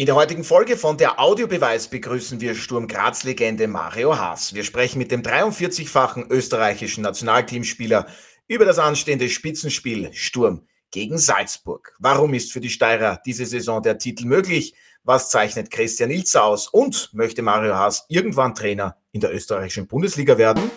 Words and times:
In 0.00 0.06
der 0.06 0.14
heutigen 0.14 0.44
Folge 0.44 0.78
von 0.78 0.96
der 0.96 1.20
Audiobeweis 1.20 1.88
begrüßen 1.88 2.40
wir 2.40 2.54
Sturm 2.54 2.88
Graz-Legende 2.88 3.68
Mario 3.68 4.16
Haas. 4.16 4.54
Wir 4.54 4.64
sprechen 4.64 4.96
mit 4.96 5.10
dem 5.10 5.20
43-fachen 5.20 6.30
österreichischen 6.30 7.02
Nationalteamspieler 7.02 8.06
über 8.48 8.64
das 8.64 8.78
anstehende 8.78 9.28
Spitzenspiel 9.28 10.08
Sturm 10.14 10.62
gegen 10.90 11.18
Salzburg. 11.18 11.94
Warum 11.98 12.32
ist 12.32 12.50
für 12.50 12.62
die 12.62 12.70
Steirer 12.70 13.20
diese 13.26 13.44
Saison 13.44 13.82
der 13.82 13.98
Titel 13.98 14.24
möglich? 14.24 14.72
Was 15.04 15.28
zeichnet 15.28 15.70
Christian 15.70 16.08
Ilzer 16.08 16.44
aus? 16.44 16.68
Und 16.68 17.10
möchte 17.12 17.42
Mario 17.42 17.74
Haas 17.74 18.06
irgendwann 18.08 18.54
Trainer 18.54 18.96
in 19.12 19.20
der 19.20 19.34
österreichischen 19.34 19.86
Bundesliga 19.86 20.38
werden? 20.38 20.70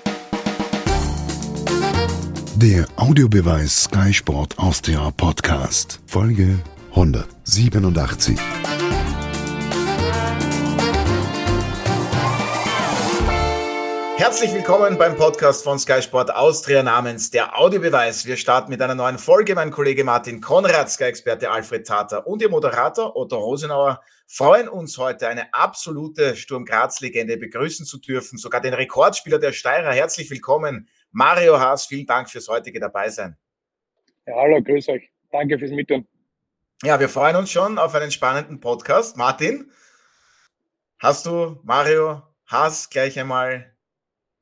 Der 2.58 2.86
Audiobeweis 2.98 3.86
Sky 3.86 4.14
Sport 4.14 4.60
Austria 4.60 5.12
Podcast, 5.12 6.02
Folge 6.08 6.60
187. 6.90 8.38
Herzlich 14.24 14.54
willkommen 14.54 14.98
beim 14.98 15.18
Podcast 15.18 15.66
von 15.66 15.78
Sky 15.78 16.02
Sport 16.02 16.34
Austria 16.34 16.82
namens 16.82 17.30
der 17.30 17.60
Audiobeweis. 17.60 18.26
Wir 18.26 18.38
starten 18.38 18.70
mit 18.70 18.82
einer 18.82 18.96
neuen 18.96 19.18
Folge. 19.18 19.54
Mein 19.54 19.70
Kollege 19.70 20.06
Martin 20.06 20.40
Konrad, 20.40 20.90
Sky-Experte 20.90 21.52
Alfred 21.52 21.86
Tater 21.86 22.26
und 22.26 22.42
Ihr 22.42 22.48
Moderator 22.48 23.18
Otto 23.18 23.38
Rosenauer 23.38 24.02
freuen 24.26 24.70
uns 24.70 24.98
heute 24.98 25.28
eine 25.28 25.54
absolute 25.54 26.38
Sturm 26.38 26.64
Graz-Legende 26.64 27.36
begrüßen 27.36 27.86
zu 27.86 27.98
dürfen, 27.98 28.38
sogar 28.38 28.62
den 28.62 28.74
Rekordspieler 28.74 29.40
der 29.40 29.52
Steirer. 29.52 29.92
Herzlich 29.92 30.30
willkommen, 30.30 30.88
Mario 31.12 31.60
Haas. 31.60 31.88
Vielen 31.88 32.06
Dank 32.06 32.30
fürs 32.30 32.48
heutige 32.48 32.80
Dabeisein. 32.80 33.36
Ja, 34.26 34.36
hallo, 34.38 34.64
grüß 34.64 34.88
euch. 34.88 35.12
Danke 35.34 35.60
fürs 35.60 35.72
Mithören. 35.72 36.08
Ja, 36.82 36.98
wir 36.98 37.10
freuen 37.10 37.36
uns 37.36 37.52
schon 37.52 37.78
auf 37.78 37.94
einen 37.94 38.10
spannenden 38.10 38.62
Podcast. 38.62 39.18
Martin, 39.18 39.70
hast 40.98 41.26
du 41.26 41.60
Mario 41.64 42.22
Haas 42.46 42.90
gleich 42.90 43.20
einmal 43.20 43.73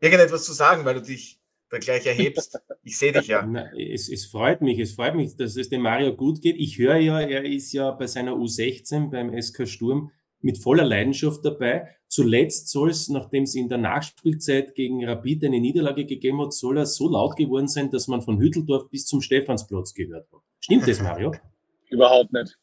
irgendetwas 0.01 0.43
zu 0.43 0.53
sagen, 0.53 0.83
weil 0.83 0.95
du 0.95 1.01
dich 1.01 1.39
da 1.69 1.77
gleich 1.77 2.05
erhebst. 2.05 2.59
Ich 2.83 2.97
sehe 2.97 3.11
dich 3.11 3.27
ja. 3.27 3.45
Na, 3.45 3.71
es, 3.77 4.09
es, 4.09 4.25
freut 4.25 4.61
mich, 4.61 4.79
es 4.79 4.93
freut 4.93 5.13
mich, 5.13 5.35
dass 5.35 5.55
es 5.55 5.69
dem 5.69 5.83
Mario 5.83 6.15
gut 6.15 6.41
geht. 6.41 6.55
Ich 6.57 6.79
höre 6.79 6.97
ja, 6.97 7.19
er 7.21 7.45
ist 7.45 7.71
ja 7.73 7.91
bei 7.91 8.07
seiner 8.07 8.33
U16 8.33 9.11
beim 9.11 9.39
SK 9.39 9.67
Sturm 9.67 10.11
mit 10.39 10.57
voller 10.57 10.83
Leidenschaft 10.83 11.45
dabei. 11.45 11.95
Zuletzt 12.07 12.69
soll 12.69 12.89
es, 12.89 13.07
nachdem 13.07 13.43
es 13.43 13.53
in 13.53 13.69
der 13.69 13.77
Nachspielzeit 13.77 14.73
gegen 14.73 15.07
Rapid 15.07 15.45
eine 15.45 15.59
Niederlage 15.59 16.07
gegeben 16.07 16.41
hat, 16.41 16.53
soll 16.53 16.79
er 16.79 16.87
so 16.87 17.07
laut 17.07 17.35
geworden 17.35 17.67
sein, 17.67 17.91
dass 17.91 18.07
man 18.07 18.23
von 18.23 18.39
Hütteldorf 18.39 18.89
bis 18.89 19.05
zum 19.05 19.21
Stephansplatz 19.21 19.93
gehört 19.93 20.27
hat. 20.33 20.41
Stimmt 20.59 20.87
das, 20.87 20.99
Mario? 20.99 21.35
Überhaupt 21.91 22.33
nicht. 22.33 22.57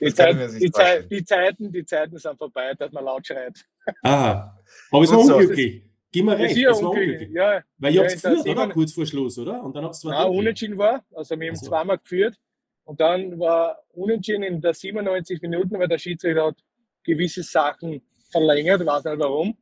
Die, 0.00 0.14
Zeit, 0.14 0.36
die, 0.60 0.70
Zeit, 0.70 1.10
die, 1.10 1.24
Zeiten, 1.24 1.72
die 1.72 1.84
Zeiten 1.84 2.16
sind 2.16 2.38
vorbei, 2.38 2.74
dass 2.74 2.92
man 2.92 3.04
laut 3.04 3.26
schreit. 3.26 3.58
Aha. 4.02 4.56
Aber 4.92 5.02
es 5.02 5.10
war 5.10 5.18
unglücklich. 5.18 5.82
Gib 6.12 6.26
mir 6.26 6.38
recht, 6.38 6.62
das 6.66 6.82
war 6.82 6.90
unglücklich. 6.90 7.30
Ja, 7.32 7.62
Weil 7.78 7.94
ihr 7.94 8.02
ja, 8.02 8.08
habt 8.08 8.22
geführt, 8.22 8.46
oder? 8.46 8.68
Kurz 8.68 8.92
vor 8.92 9.06
Schluss, 9.06 9.38
oder? 9.38 9.62
Und 9.62 9.74
dann 9.74 9.84
habt 9.84 9.94
ihr 9.94 9.98
zwar. 9.98 10.12
Nein, 10.12 10.38
unentschieden 10.38 10.76
war. 10.76 11.02
Also 11.14 11.38
wir 11.40 11.46
haben 11.46 11.54
also. 11.54 11.66
zweimal 11.66 11.98
geführt. 11.98 12.38
Und 12.84 13.00
dann 13.00 13.38
war 13.38 13.78
unentschieden 13.92 14.42
in 14.42 14.60
der 14.60 14.74
97 14.74 15.40
Minuten, 15.40 15.78
weil 15.78 15.88
der 15.88 15.98
Schiedsrichter 15.98 16.46
hat 16.46 16.56
gewisse 17.02 17.42
Sachen 17.42 18.02
verlängert, 18.30 18.84
weiß 18.84 19.04
nicht 19.04 19.18
warum. 19.18 19.56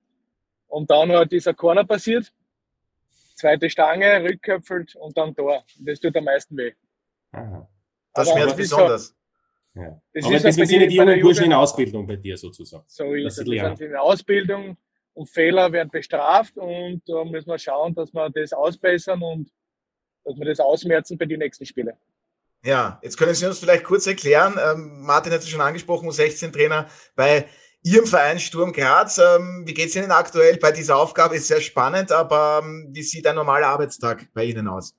Und 0.66 0.90
dann 0.90 1.12
hat 1.12 1.30
dieser 1.30 1.54
Corner 1.54 1.84
passiert. 1.84 2.32
Zweite 3.36 3.70
Stange, 3.70 4.22
rückköpfelt 4.22 4.96
und 4.96 5.16
dann 5.16 5.34
Tor. 5.34 5.64
Das 5.78 6.00
tut 6.00 6.16
am 6.16 6.24
meisten 6.24 6.56
weh. 6.56 6.72
Aha. 7.32 7.68
Das 8.12 8.28
Aber 8.28 8.38
schmerzt 8.38 8.56
besonders. 8.56 9.16
ja. 9.74 10.02
Das 10.12 10.24
Aber 10.24 10.38
das 10.38 10.54
sind 10.56 10.68
die 10.68 10.96
jungen 10.96 11.20
Burschen 11.20 11.44
in 11.44 11.52
Ausbildung 11.52 12.06
bei 12.06 12.16
dir 12.16 12.36
sozusagen. 12.36 12.84
So 12.88 13.14
ist 13.14 13.38
es. 13.38 13.44
Die 13.44 13.58
sind 13.58 13.80
in 13.80 13.96
Ausbildung 13.96 14.76
und 15.20 15.28
Fehler 15.28 15.70
werden 15.70 15.90
bestraft 15.90 16.56
und 16.56 17.02
da 17.06 17.24
müssen 17.24 17.48
wir 17.48 17.58
schauen, 17.58 17.94
dass 17.94 18.12
wir 18.14 18.30
das 18.30 18.54
ausbessern 18.54 19.22
und 19.22 19.50
dass 20.25 20.34
wir 20.38 20.47
das 20.47 20.60
ausmerzen 20.60 21.19
bei 21.19 21.26
den 21.26 21.41
nächsten 21.41 21.66
Spielen. 21.66 21.94
Ja, 22.64 22.98
jetzt 23.03 23.19
können 23.19 23.34
Sie 23.34 23.44
uns 23.44 23.58
vielleicht 23.58 23.84
kurz 23.84 24.06
erklären, 24.06 24.58
ähm, 24.58 25.03
Martin 25.03 25.31
hat 25.32 25.41
es 25.41 25.48
schon 25.50 25.60
angesprochen, 25.60 26.08
U16-Trainer 26.08 26.88
bei 27.14 27.47
Ihrem 27.82 28.06
Verein 28.06 28.38
Sturm 28.38 28.72
Graz. 28.72 29.19
Ähm, 29.19 29.64
wie 29.66 29.75
geht 29.75 29.88
es 29.88 29.97
Ihnen 29.97 30.10
aktuell 30.10 30.56
bei 30.56 30.72
dieser 30.72 30.97
Aufgabe? 30.97 31.37
Ist 31.37 31.48
sehr 31.48 31.60
spannend, 31.60 32.12
aber 32.12 32.62
ähm, 32.62 32.88
wie 32.91 33.02
sieht 33.02 33.26
ein 33.26 33.34
normaler 33.34 33.69
Arbeitstag 33.69 34.26
bei 34.32 34.44
Ihnen 34.44 34.69
aus? 34.69 34.94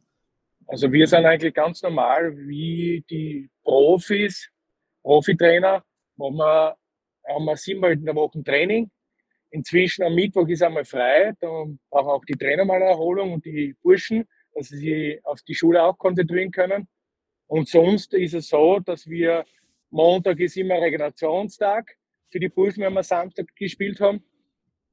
Also 0.68 0.92
wir 0.92 1.08
sind 1.08 1.26
eigentlich 1.26 1.54
ganz 1.54 1.82
normal 1.82 2.38
wie 2.38 3.04
die 3.10 3.50
Profis, 3.64 4.50
Profitrainer, 5.02 5.84
wo 6.16 6.30
wir 6.30 6.76
haben 7.28 7.46
wir 7.46 7.58
siebenmal 7.58 7.94
in 7.94 8.06
der 8.06 8.16
Woche 8.16 8.44
Training 8.44 8.90
Inzwischen 9.52 10.04
am 10.04 10.16
Mittwoch 10.16 10.48
ist 10.48 10.64
einmal 10.64 10.86
frei, 10.86 11.34
da 11.40 11.48
brauchen 11.90 12.10
auch 12.10 12.26
die 12.26 12.38
Trainer 12.38 12.64
mal 12.64 12.82
Erholung 12.82 13.34
und 13.34 13.46
die 13.46 13.76
Burschen, 13.82 14.26
dass 14.54 14.70
sie 14.70 14.78
sich 14.78 15.26
auf 15.26 15.42
die 15.42 15.56
Schule 15.56 15.84
auch 15.84 15.98
konzentrieren 15.98 16.52
können. 16.52 16.88
Und 17.48 17.68
sonst 17.68 18.14
ist 18.14 18.34
es 18.34 18.48
so, 18.48 18.80
dass 18.80 19.08
wir 19.08 19.44
Montag 19.90 20.40
ist 20.40 20.56
immer 20.56 20.76
Regenerationstag 20.76 21.98
für 22.30 22.40
die 22.40 22.48
Burschen, 22.48 22.84
wenn 22.84 22.94
wir 22.94 23.04
Samstag 23.04 23.54
gespielt 23.58 24.00
haben. 24.00 24.24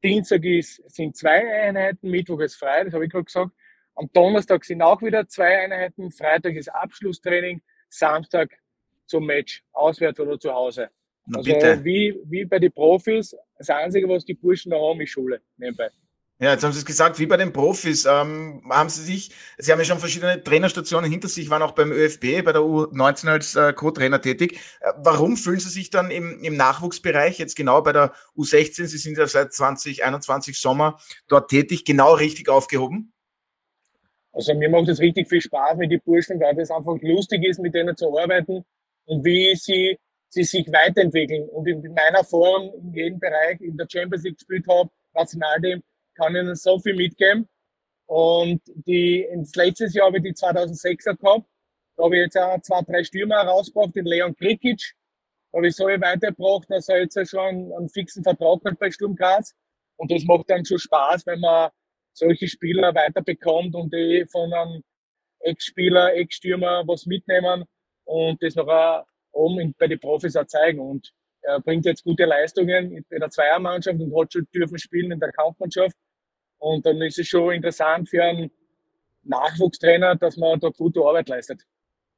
Dienstag 0.03 0.45
ist, 0.45 0.83
sind 0.91 1.17
zwei 1.17 1.53
Einheiten, 1.63 2.11
Mittwoch 2.11 2.41
ist 2.41 2.57
frei, 2.57 2.85
das 2.85 2.95
habe 2.95 3.05
ich 3.05 3.13
gerade 3.13 3.25
gesagt. 3.25 3.53
Am 3.95 4.11
Donnerstag 4.13 4.65
sind 4.65 4.83
auch 4.83 5.01
wieder 5.03 5.29
zwei 5.29 5.59
Einheiten, 5.59 6.11
Freitag 6.11 6.55
ist 6.57 6.69
Abschlusstraining, 6.69 7.63
Samstag 7.89 8.51
zum 9.07 9.27
Match, 9.27 9.63
auswärts 9.73 10.19
oder 10.21 10.39
zu 10.39 10.53
Hause. 10.53 10.91
Na, 11.29 11.39
also 11.39 11.53
bitte. 11.53 11.85
Wie, 11.85 12.19
wie 12.25 12.45
bei 12.45 12.59
den 12.59 12.73
Profis, 12.73 13.37
das 13.59 13.69
Einzige, 13.71 14.09
was 14.09 14.25
die 14.25 14.35
Burschen 14.35 14.71
da 14.71 14.77
haben, 14.77 15.01
ist 15.01 15.11
Schule 15.11 15.41
nebenbei. 15.57 15.91
Ja, 16.41 16.53
jetzt 16.53 16.63
haben 16.63 16.73
Sie 16.73 16.79
es 16.79 16.87
gesagt, 16.87 17.19
wie 17.19 17.27
bei 17.27 17.37
den 17.37 17.53
Profis. 17.53 18.07
Ähm, 18.07 18.63
haben 18.71 18.89
Sie 18.89 19.03
sich, 19.03 19.33
Sie 19.59 19.73
haben 19.73 19.81
ja 19.81 19.85
schon 19.85 19.99
verschiedene 19.99 20.43
Trainerstationen 20.43 21.11
hinter 21.11 21.27
sich, 21.27 21.51
waren 21.51 21.63
auch 21.63 21.73
beim 21.73 21.91
ÖFB, 21.91 22.45
bei 22.45 22.53
der 22.53 22.63
U19 22.63 23.29
als 23.29 23.57
äh, 23.57 23.73
Co-Trainer 23.73 24.23
tätig. 24.23 24.61
Äh, 24.81 24.93
warum 24.99 25.37
fühlen 25.37 25.59
Sie 25.59 25.69
sich 25.69 25.91
dann 25.91 26.13
im, 26.13 26.41
im 26.45 26.57
Nachwuchsbereich, 26.57 27.39
jetzt 27.39 27.57
genau 27.57 27.83
bei 27.83 27.93
der 27.93 28.13
U16, 28.37 28.87
Sie 28.87 28.99
sind 28.99 29.19
ja 29.19 29.27
seit 29.27 29.53
2021 29.53 30.61
Sommer 30.61 31.01
dort 31.27 31.51
tätig, 31.51 31.85
genau 31.85 32.15
richtig 32.15 32.49
aufgehoben? 32.49 33.13
Also 34.33 34.55
mir 34.55 34.71
macht 34.71 34.89
es 34.89 35.01
richtig 35.01 35.29
viel 35.29 35.41
Spaß 35.41 35.77
mit 35.77 35.91
den 35.91 36.01
Burschen, 36.05 36.39
weil 36.39 36.55
das 36.55 36.71
einfach 36.71 36.97
lustig 37.03 37.45
ist, 37.45 37.59
mit 37.59 37.75
denen 37.75 37.97
zu 37.97 38.17
arbeiten 38.17 38.65
und 39.07 39.25
wie 39.25 39.57
sie 39.57 39.99
sie 40.29 40.45
sich 40.45 40.67
weiterentwickeln. 40.73 41.49
Und 41.49 41.67
in 41.67 41.81
meiner 41.95 42.25
Form, 42.25 42.71
in 42.81 42.93
jedem 42.93 43.19
Bereich, 43.19 43.61
in 43.61 43.77
der 43.77 43.87
Champions 43.91 44.25
League 44.25 44.39
gespielt 44.39 44.67
habe, 44.69 44.91
Nationalteam, 45.15 45.83
kann 46.15 46.35
ich 46.35 46.43
ihnen 46.43 46.55
so 46.55 46.79
viel 46.79 46.95
mitgeben. 46.95 47.49
Und 48.07 48.63
die, 48.67 49.23
ins 49.23 49.55
letztes 49.55 49.95
Jahr 49.95 50.07
habe 50.07 50.19
ich 50.19 50.23
die 50.25 50.33
2006er 50.33 51.17
gehabt. 51.17 51.47
Da 51.97 52.05
habe 52.05 52.17
ich 52.17 52.23
jetzt 52.23 52.39
auch 52.39 52.61
zwei, 52.63 52.83
drei 52.83 53.05
Stürmer 53.05 53.43
herausgebracht, 53.43 53.95
den 53.95 54.07
Leon 54.07 54.35
Krikic. 54.35 54.95
Da 55.51 55.59
habe 55.59 55.69
ich 55.69 55.77
so 55.77 55.85
weitergebracht, 55.85 56.67
dass 56.71 56.89
er 56.89 57.01
jetzt 57.01 57.19
schon 57.29 57.41
einen, 57.41 57.73
einen 57.73 57.89
fixen 57.89 58.23
Vertrag 58.23 58.65
hat 58.65 58.79
bei 58.79 58.91
Sturm 58.91 59.17
Graz. 59.17 59.55
Und 59.97 60.11
das 60.11 60.25
macht 60.25 60.49
dann 60.49 60.65
schon 60.65 60.79
Spaß, 60.79 61.27
wenn 61.27 61.41
man 61.41 61.71
solche 62.13 62.49
Spieler 62.49 62.95
weiterbekommt 62.95 63.75
und 63.75 63.93
die 63.93 64.25
von 64.31 64.53
einem 64.53 64.83
Ex-Spieler, 65.41 66.15
Ex-Stürmer 66.15 66.85
was 66.87 67.07
mitnehmen 67.07 67.65
und 68.05 68.43
das 68.43 68.55
noch 68.55 69.07
oben 69.33 69.75
bei 69.79 69.87
den 69.87 70.01
Profis 70.01 70.37
auch 70.37 70.47
zeigen. 70.47 70.81
Und 70.81 71.13
er 71.43 71.61
bringt 71.61 71.85
jetzt 71.87 72.05
gute 72.05 72.25
Leistungen 72.25 73.05
bei 73.11 73.19
der 73.19 73.31
Zweiermannschaft 73.31 74.01
und 74.01 74.19
hat 74.19 74.33
schon 74.33 74.47
dürfen 74.55 74.79
spielen 74.79 75.13
in 75.13 75.21
der 75.21 75.33
Kampfmannschaft. 75.33 75.97
Und 76.59 76.85
dann 76.85 77.01
ist 77.03 77.19
es 77.19 77.29
schon 77.29 77.55
interessant 77.55 78.09
für 78.09 78.23
einen 78.23 78.51
Nachwuchstrainer, 79.23 80.17
dass 80.17 80.37
man 80.37 80.59
da 80.59 80.69
gute 80.71 81.01
Arbeit 81.01 81.29
leistet. 81.29 81.63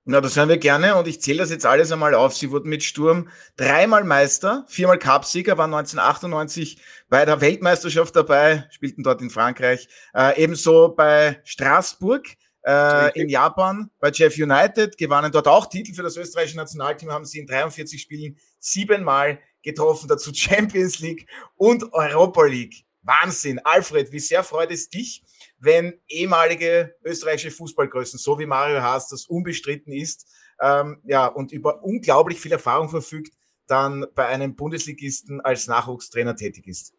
Na, 0.07 0.21
das 0.23 0.37
hören 0.37 0.49
wir 0.49 0.57
gerne 0.57 0.97
und 0.97 1.07
ich 1.07 1.21
zähle 1.21 1.39
das 1.39 1.51
jetzt 1.51 1.67
alles 1.67 1.93
einmal 1.93 2.15
auf. 2.15 2.35
Sie 2.35 2.51
wurden 2.51 2.71
mit 2.71 2.83
Sturm 2.83 3.29
dreimal 3.57 4.03
Meister, 4.03 4.65
viermal 4.67 4.99
Cupsieger, 4.99 5.59
waren 5.59 5.75
1998 5.75 6.81
bei 7.11 7.27
der 7.27 7.43
Weltmeisterschaft 7.43 8.17
dabei, 8.17 8.67
spielten 8.71 9.03
dort 9.03 9.21
in 9.21 9.29
Frankreich, 9.29 9.89
äh, 10.15 10.43
ebenso 10.43 10.95
bei 10.97 11.41
Straßburg 11.45 12.27
äh, 12.65 13.19
in 13.21 13.29
Japan 13.29 13.91
bei 14.01 14.11
Jeff 14.11 14.37
United, 14.37 14.99
gewannen 14.99 15.33
dort 15.33 15.49
auch 15.49 15.67
Titel 15.67 15.95
für 15.95 16.03
das 16.03 16.17
österreichische 16.17 16.57
Nationalteam, 16.57 17.11
haben 17.11 17.25
sie 17.25 17.39
in 17.39 17.47
43 17.47 18.01
Spielen 18.01 18.37
siebenmal 18.59 19.39
getroffen, 19.63 20.09
dazu 20.09 20.33
Champions 20.35 20.99
League 20.99 21.27
und 21.57 21.93
Europa 21.93 22.45
League. 22.45 22.85
Wahnsinn. 23.03 23.59
Alfred, 23.65 24.13
wie 24.13 24.19
sehr 24.19 24.43
freut 24.43 24.71
es 24.71 24.91
dich, 24.91 25.23
wenn 25.59 25.95
ehemalige 26.07 26.95
österreichische 27.03 27.51
Fußballgrößen, 27.51 28.19
so 28.19 28.39
wie 28.39 28.47
Mario 28.47 28.83
Haas, 28.83 29.09
das 29.09 29.25
unbestritten 29.25 29.93
ist, 29.93 30.27
ähm, 30.61 31.01
ja, 31.05 31.27
und 31.27 31.53
über 31.53 31.83
unglaublich 31.83 32.39
viel 32.39 32.53
Erfahrung 32.53 32.91
verfügt, 32.91 33.33
dann 33.67 34.07
bei 34.15 34.27
einem 34.27 34.55
Bundesligisten 34.55 35.41
als 35.41 35.67
Nachwuchstrainer 35.67 36.37
tätig 36.37 36.67
ist? 36.67 36.93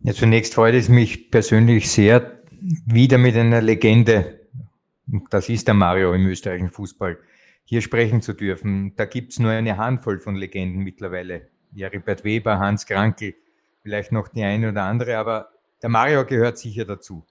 Ja, 0.00 0.12
zunächst 0.14 0.54
freut 0.54 0.74
es 0.74 0.88
mich 0.88 1.30
persönlich 1.30 1.90
sehr, 1.90 2.35
wieder 2.60 3.18
mit 3.18 3.36
einer 3.36 3.60
Legende, 3.60 4.40
das 5.30 5.48
ist 5.48 5.66
der 5.66 5.74
Mario 5.74 6.12
im 6.12 6.26
österreichischen 6.26 6.70
Fußball, 6.70 7.18
hier 7.64 7.82
sprechen 7.82 8.22
zu 8.22 8.32
dürfen. 8.32 8.94
Da 8.96 9.04
gibt 9.04 9.32
es 9.32 9.38
nur 9.38 9.50
eine 9.50 9.76
Handvoll 9.76 10.20
von 10.20 10.36
Legenden 10.36 10.82
mittlerweile. 10.82 11.48
Ja, 11.74 11.88
Rupert 11.88 12.24
Weber, 12.24 12.58
Hans 12.58 12.86
Krankel, 12.86 13.34
vielleicht 13.82 14.12
noch 14.12 14.28
die 14.28 14.42
eine 14.42 14.70
oder 14.70 14.84
andere, 14.84 15.18
aber 15.18 15.50
der 15.82 15.90
Mario 15.90 16.24
gehört 16.24 16.58
sicher 16.58 16.84
dazu. 16.84 17.24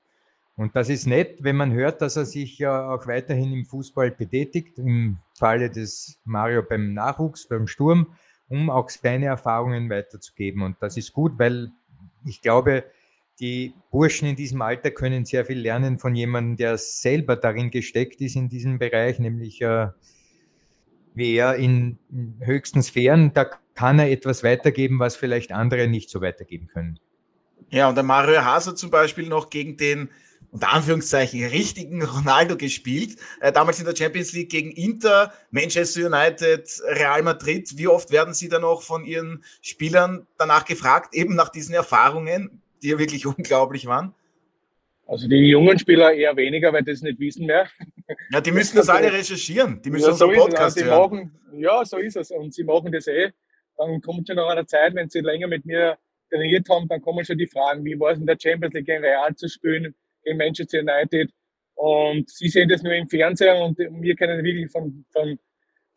Und 0.57 0.75
das 0.75 0.89
ist 0.89 1.06
nett, 1.06 1.44
wenn 1.44 1.57
man 1.57 1.74
hört, 1.74 2.01
dass 2.01 2.16
er 2.16 2.25
sich 2.25 2.57
ja 2.60 2.89
auch 2.89 3.07
weiterhin 3.07 3.51
im 3.51 3.66
Fußball 3.66 4.12
betätigt, 4.12 4.78
im 4.78 5.18
Falle 5.33 5.69
des 5.69 6.19
Mario 6.24 6.63
beim 6.63 6.94
Nachwuchs, 6.94 7.48
beim 7.48 7.68
Sturm, 7.68 8.16
um 8.48 8.69
auch 8.69 8.89
seine 8.89 9.25
Erfahrungen 9.25 9.89
weiterzugeben. 9.89 10.62
Und 10.62 10.78
das 10.80 10.95
ist 10.95 11.12
gut, 11.12 11.38
weil 11.38 11.71
ich 12.25 12.42
glaube, 12.42 12.86
die 13.40 13.74
Burschen 13.92 14.28
in 14.28 14.36
diesem 14.36 14.62
Alter 14.62 14.92
können 14.92 15.26
sehr 15.26 15.46
viel 15.46 15.60
lernen 15.60 16.00
von 16.00 16.16
jemandem, 16.16 16.58
der 16.58 16.78
selber 16.78 17.36
darin 17.36 17.72
gesteckt 17.72 18.22
ist 18.22 18.36
in 18.36 18.50
diesem 18.50 18.80
Bereich, 18.80 19.20
nämlich 19.20 19.62
äh, 19.62 19.88
wie 21.14 21.36
er 21.36 21.56
in, 21.56 21.98
höchsten 22.40 22.84
Sphären, 22.84 23.34
da 23.34 23.50
kann 23.74 24.00
er 24.00 24.10
etwas 24.12 24.44
weitergeben, 24.44 25.00
was 25.00 25.16
vielleicht 25.16 25.52
andere 25.52 25.88
nicht 25.88 26.10
so 26.10 26.22
weitergeben 26.22 26.68
können. 26.68 27.00
Ja, 27.70 27.90
und 27.90 27.96
der 27.96 28.04
Mario 28.04 28.44
Haser 28.44 28.76
zum 28.76 28.90
Beispiel 28.90 29.28
noch 29.28 29.50
gegen 29.50 29.76
den 29.78 30.10
unter 30.52 30.72
Anführungszeichen 30.72 31.44
richtigen 31.44 32.02
Ronaldo 32.02 32.56
gespielt. 32.56 33.18
Äh, 33.42 33.52
damals 33.52 33.80
in 33.80 33.86
der 33.86 33.96
Champions 33.96 34.31
League 34.31 34.50
gegen 34.50 34.72
Inter, 34.72 35.34
Manchester 35.52 36.06
United, 36.06 36.81
Real 36.88 37.24
Madrid. 37.24 37.78
Wie 37.78 37.88
oft 37.88 38.10
werden 38.12 38.34
Sie 38.34 38.48
dann 38.48 38.64
auch 38.64 38.81
von 38.81 39.04
Ihren 39.04 39.44
Spielern 39.62 40.28
danach 40.38 40.64
gefragt, 40.64 41.14
eben 41.14 41.36
nach 41.36 41.50
diesen 41.50 41.76
Erfahrungen, 41.76 42.62
die 42.81 42.89
ja 42.89 43.00
wirklich 43.00 43.25
unglaublich 43.38 43.86
waren? 43.86 44.13
Also 45.07 45.27
die 45.27 45.50
jungen 45.50 45.77
Spieler 45.77 46.13
eher 46.13 46.36
weniger, 46.36 46.74
weil 46.74 46.83
das 46.83 47.01
nicht 47.01 47.19
wissen 47.19 47.45
mehr. 47.45 47.69
Ja, 48.31 48.42
die 48.42 48.51
müssen 48.51 48.75
das 48.75 48.89
alle 48.89 49.13
recherchieren. 49.13 49.80
Die 49.81 49.92
müssen 49.92 50.07
ja, 50.07 50.13
so 50.13 50.27
Podcast 50.30 50.83
hören. 50.83 51.31
Machen, 51.45 51.60
ja, 51.60 51.86
so 51.86 51.98
ist 51.98 52.18
es. 52.18 52.31
Und 52.31 52.54
sie 52.54 52.63
machen 52.63 52.92
das 52.92 53.07
eh. 53.07 53.31
Dann 53.77 54.01
kommt 54.01 54.27
schon 54.27 54.38
nach 54.38 54.50
einer 54.50 54.66
Zeit, 54.66 54.95
wenn 54.95 55.10
sie 55.10 55.19
länger 55.19 55.48
mit 55.48 55.66
mir 55.66 55.98
trainiert 56.30 56.68
haben, 56.69 56.88
dann 56.88 57.01
kommen 57.01 57.24
schon 57.24 57.38
die 57.38 57.48
Fragen, 57.48 57.83
wie 57.86 58.00
war 58.00 58.12
es 58.12 58.19
in 58.19 58.25
der 58.25 58.38
Champions 58.42 58.74
League 58.74 58.86
gegen 58.86 59.04
Real 59.04 59.36
zu 59.36 59.48
spielen, 59.48 59.94
gegen 60.24 60.38
Manchester 60.38 60.80
United. 60.80 61.30
Und 61.75 62.30
sie 62.30 62.48
sehen 62.48 62.69
das 62.69 62.81
nur 62.81 62.94
im 62.94 63.07
Fernsehen 63.07 63.62
und 63.62 63.78
wir 63.78 64.16
können 64.16 64.44
wirklich 64.44 64.71
von, 64.71 65.06
von, 65.12 65.38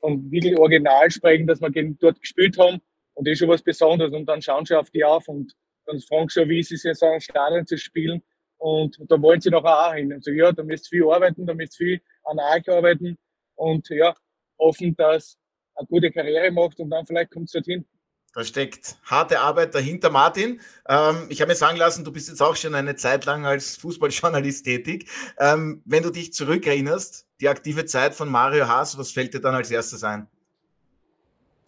von 0.01 0.31
wirklich 0.31 0.59
Original 0.59 1.11
sprechen, 1.11 1.47
dass 1.47 1.61
wir 1.61 1.71
dort 2.01 2.21
gespielt 2.21 2.59
haben. 2.59 2.81
Und 3.15 3.27
das 3.27 3.33
ist 3.33 3.39
schon 3.39 3.49
was 3.49 3.63
Besonderes. 3.63 4.13
Und 4.13 4.27
dann 4.27 4.43
schauen 4.43 4.67
sie 4.67 4.77
auf 4.77 4.91
die 4.91 5.05
auf 5.05 5.29
und 5.29 5.53
dann 5.89 6.01
fragen 6.01 6.29
sie 6.29 6.41
schon, 6.41 6.49
wie 6.49 6.63
sie 6.63 6.77
sich 6.77 6.97
so 6.97 7.07
ein 7.07 7.21
Stadion 7.21 7.67
zu 7.67 7.79
spielen. 7.79 8.23
Und 8.59 8.99
da 9.09 9.21
wollen 9.21 9.41
sie 9.41 9.51
nachher 9.51 9.89
auch 9.89 9.95
hin. 9.95 10.13
Und 10.13 10.23
so, 10.23 10.31
ja, 10.31 10.53
da 10.53 10.63
müsst 10.63 10.93
ihr 10.93 10.99
viel 10.99 11.11
arbeiten, 11.11 11.47
da 11.47 11.55
müsst 11.55 11.81
ihr 11.81 11.87
viel 11.87 12.01
an 12.25 12.39
euch 12.39 12.69
arbeiten 12.69 13.17
und 13.55 13.89
ja, 13.89 14.15
hoffen, 14.59 14.95
dass 14.97 15.39
eine 15.75 15.87
gute 15.87 16.11
Karriere 16.11 16.51
macht 16.51 16.79
und 16.81 16.91
dann 16.91 17.07
vielleicht 17.07 17.31
kommt 17.31 17.47
es 17.47 17.53
dorthin. 17.53 17.87
Da 18.35 18.45
steckt 18.45 18.99
harte 19.05 19.41
Arbeit 19.41 19.75
dahinter. 19.75 20.11
Martin, 20.11 20.61
ähm, 20.87 21.27
ich 21.31 21.41
habe 21.41 21.51
mir 21.51 21.57
sagen 21.57 21.79
lassen, 21.79 22.05
du 22.05 22.13
bist 22.13 22.29
jetzt 22.29 22.43
auch 22.43 22.57
schon 22.57 22.75
eine 22.75 22.95
Zeit 22.95 23.25
lang 23.25 23.47
als 23.47 23.77
Fußballjournalist 23.79 24.65
tätig. 24.65 25.09
Ähm, 25.39 25.83
wenn 25.87 26.03
du 26.03 26.11
dich 26.11 26.35
zurückerinnerst, 26.35 27.27
die 27.41 27.49
aktive 27.49 27.87
Zeit 27.87 28.15
von 28.15 28.29
Mario 28.29 28.69
Haas, 28.69 28.99
was 28.99 29.13
fällt 29.13 29.33
dir 29.33 29.41
dann 29.41 29.55
als 29.55 29.71
erstes 29.71 30.05
ein? 30.05 30.29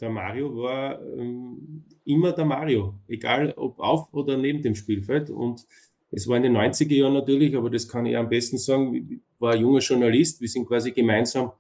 Der 0.01 0.11
Mario 0.11 0.57
war 0.57 1.01
ähm, 1.03 1.85
immer 2.05 2.33
der 2.33 2.45
Mario, 2.45 2.95
egal 3.07 3.53
ob 3.57 3.79
auf 3.79 4.13
oder 4.13 4.37
neben 4.37 4.63
dem 4.63 4.75
Spielfeld. 4.75 5.31
Und 5.31 5.67
es 6.11 6.27
war 6.27 6.37
in 6.37 6.45
den 6.45 6.57
90er 6.57 6.95
Jahren 6.95 7.15
natürlich, 7.15 7.55
aber 7.55 7.71
das 7.71 7.87
kann 7.87 8.07
ich 8.07 8.17
am 8.17 8.29
besten 8.29 8.59
sagen, 8.59 9.23
war 9.39 9.55
junger 9.57 9.81
Journalist. 9.81 10.41
Wir 10.41 10.49
sind 10.49 10.67
quasi 10.67 10.93
gemeinsam 10.93 11.53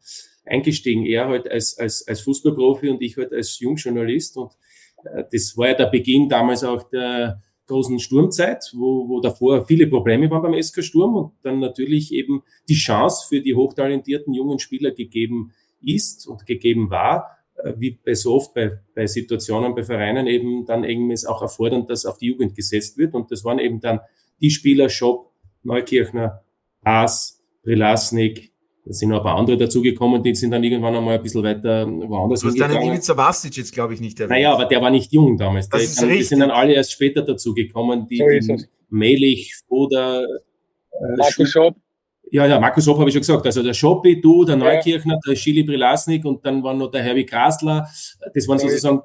eingestiegen. 0.44 1.04
Er 1.04 1.28
halt 1.28 1.50
als, 1.50 1.78
als, 1.78 2.06
als 2.08 2.20
Fußballprofi 2.22 2.88
und 2.88 3.02
ich 3.02 3.16
halt 3.16 3.32
als 3.32 3.58
Jungjournalist. 3.60 4.36
Und 4.36 4.52
äh, 5.04 5.24
das 5.30 5.56
war 5.56 5.68
ja 5.68 5.74
der 5.74 5.86
Beginn 5.86 6.28
damals 6.28 6.64
auch 6.64 6.82
der 6.84 7.42
großen 7.66 8.00
Sturmzeit, 8.00 8.72
wo, 8.74 9.08
wo 9.08 9.20
davor 9.20 9.64
viele 9.66 9.86
Probleme 9.86 10.28
waren 10.30 10.42
beim 10.42 10.60
SK 10.60 10.82
Sturm 10.82 11.14
und 11.14 11.32
dann 11.42 11.60
natürlich 11.60 12.12
eben 12.12 12.42
die 12.68 12.74
Chance 12.74 13.26
für 13.28 13.40
die 13.40 13.54
hochtalentierten 13.54 14.34
jungen 14.34 14.58
Spieler 14.58 14.90
gegeben 14.90 15.52
ist 15.80 16.26
und 16.26 16.46
gegeben 16.46 16.90
war, 16.90 17.38
wie 17.76 17.98
bei 18.04 18.14
so 18.14 18.34
oft 18.34 18.54
bei, 18.54 18.78
bei 18.94 19.06
Situationen, 19.06 19.74
bei 19.74 19.82
Vereinen 19.82 20.26
eben 20.26 20.64
dann 20.66 20.84
es 21.10 21.24
auch 21.24 21.42
erfordern, 21.42 21.86
dass 21.86 22.06
auf 22.06 22.18
die 22.18 22.26
Jugend 22.26 22.54
gesetzt 22.54 22.98
wird. 22.98 23.14
Und 23.14 23.30
das 23.30 23.44
waren 23.44 23.58
eben 23.58 23.80
dann 23.80 24.00
die 24.40 24.50
Spieler 24.50 24.88
Schopp, 24.88 25.30
Neukirchner, 25.62 26.42
Haas, 26.84 27.42
Prilasnik, 27.62 28.50
da 28.84 28.94
sind 28.94 29.10
noch 29.10 29.18
ein 29.18 29.22
paar 29.22 29.36
andere 29.36 29.58
dazugekommen, 29.58 30.22
die 30.22 30.34
sind 30.34 30.52
dann 30.52 30.64
irgendwann 30.64 30.96
einmal 30.96 31.16
ein 31.16 31.22
bisschen 31.22 31.42
weiter 31.42 31.86
woanders 31.86 32.40
Du 32.40 32.48
hast 32.48 32.58
deinen 32.58 32.82
Ivica 32.82 33.16
Vastic 33.16 33.56
jetzt, 33.56 33.72
glaube 33.72 33.94
ich, 33.94 34.00
nicht 34.00 34.18
erwähnt. 34.18 34.38
Naja, 34.38 34.54
aber 34.54 34.64
der 34.64 34.80
war 34.80 34.90
nicht 34.90 35.12
jung 35.12 35.36
damals. 35.36 35.68
Das 35.68 35.80
der, 35.80 35.88
ist 35.90 36.02
dann, 36.02 36.08
die 36.08 36.22
sind 36.22 36.40
dann 36.40 36.50
alle 36.50 36.72
erst 36.72 36.92
später 36.92 37.22
dazugekommen, 37.22 38.06
die, 38.06 38.18
die 38.18 38.64
Melich 38.88 39.54
oder 39.68 40.24
äh, 40.24 41.16
Markus 41.18 41.50
Schopp. 41.50 41.76
Ja, 42.32 42.46
ja, 42.46 42.60
Markus 42.60 42.84
Schopp 42.84 42.98
habe 42.98 43.08
ich 43.08 43.14
schon 43.14 43.22
gesagt. 43.22 43.44
Also 43.44 43.62
der 43.62 43.74
Schoppi, 43.74 44.20
du, 44.20 44.44
der 44.44 44.56
Neukirchner, 44.56 45.18
der 45.26 45.34
Schili 45.34 45.64
Prilasnik 45.64 46.24
und 46.24 46.44
dann 46.46 46.62
war 46.62 46.74
noch 46.74 46.90
der 46.90 47.02
Herwi 47.02 47.24
Grasler. 47.24 47.88
Das 48.34 48.46
waren 48.46 48.58
sozusagen 48.58 49.02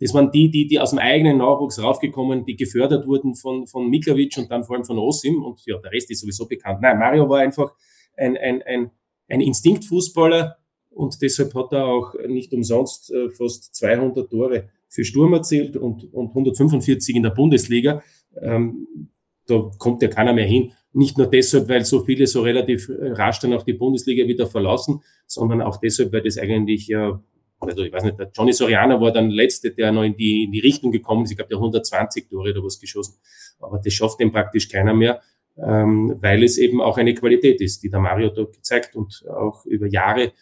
das 0.00 0.12
waren 0.12 0.30
die, 0.32 0.50
die, 0.50 0.66
die 0.66 0.80
aus 0.80 0.90
dem 0.90 0.98
eigenen 0.98 1.38
Nachwuchs 1.38 1.80
raufgekommen, 1.80 2.44
die 2.44 2.56
gefördert 2.56 3.06
wurden 3.06 3.36
von, 3.36 3.66
von 3.66 3.88
Miklavic 3.88 4.36
und 4.36 4.50
dann 4.50 4.64
vor 4.64 4.76
allem 4.76 4.84
von 4.84 4.98
Osim. 4.98 5.42
Und 5.42 5.64
ja, 5.66 5.78
der 5.78 5.92
Rest 5.92 6.10
ist 6.10 6.20
sowieso 6.20 6.46
bekannt. 6.46 6.80
Nein, 6.82 6.98
Mario 6.98 7.28
war 7.28 7.40
einfach 7.40 7.72
ein, 8.16 8.36
ein, 8.36 8.62
ein, 8.62 8.90
ein 9.28 9.40
Instinktfußballer 9.40 10.56
und 10.90 11.22
deshalb 11.22 11.54
hat 11.54 11.72
er 11.72 11.86
auch 11.86 12.14
nicht 12.28 12.52
umsonst 12.52 13.12
äh, 13.12 13.30
fast 13.30 13.74
200 13.76 14.28
Tore 14.28 14.68
für 14.88 15.04
Sturm 15.04 15.32
erzielt 15.32 15.76
und, 15.76 16.12
und 16.12 16.28
145 16.28 17.16
in 17.16 17.22
der 17.22 17.30
Bundesliga. 17.30 18.02
Ähm, 18.40 19.08
da 19.46 19.70
kommt 19.78 20.02
ja 20.02 20.08
keiner 20.08 20.32
mehr 20.32 20.46
hin. 20.46 20.72
Nicht 20.94 21.18
nur 21.18 21.26
deshalb, 21.26 21.68
weil 21.68 21.84
so 21.84 22.04
viele 22.04 22.26
so 22.26 22.42
relativ 22.42 22.88
rasch 22.88 23.40
dann 23.40 23.52
auch 23.52 23.64
die 23.64 23.72
Bundesliga 23.74 24.26
wieder 24.26 24.46
verlassen, 24.46 25.02
sondern 25.26 25.60
auch 25.60 25.76
deshalb, 25.78 26.12
weil 26.12 26.22
das 26.22 26.38
eigentlich 26.38 26.86
ja 26.88 27.20
also 27.68 27.82
ich 27.82 27.92
weiß 27.92 28.04
nicht, 28.04 28.18
der 28.18 28.30
Johnny 28.34 28.52
Soriano 28.52 29.00
war 29.00 29.12
dann 29.12 29.30
letzte, 29.30 29.70
der 29.70 29.92
noch 29.92 30.02
in 30.02 30.16
die, 30.16 30.44
in 30.44 30.52
die 30.52 30.60
Richtung 30.60 30.92
gekommen 30.92 31.24
ist. 31.24 31.30
Ich 31.30 31.36
glaube, 31.36 31.48
der 31.48 31.58
120 31.58 32.28
Tore 32.28 32.50
oder 32.50 32.62
was 32.62 32.78
geschossen. 32.78 33.16
Aber 33.60 33.80
das 33.82 33.92
schafft 33.92 34.20
dem 34.20 34.32
praktisch 34.32 34.68
keiner 34.68 34.94
mehr, 34.94 35.20
ähm, 35.56 36.16
weil 36.20 36.42
es 36.42 36.58
eben 36.58 36.80
auch 36.80 36.98
eine 36.98 37.14
Qualität 37.14 37.60
ist, 37.60 37.82
die 37.82 37.90
der 37.90 38.00
Mario 38.00 38.30
dort 38.30 38.54
gezeigt 38.54 38.96
und 38.96 39.24
auch 39.28 39.64
über 39.66 39.86
Jahre 39.86 40.32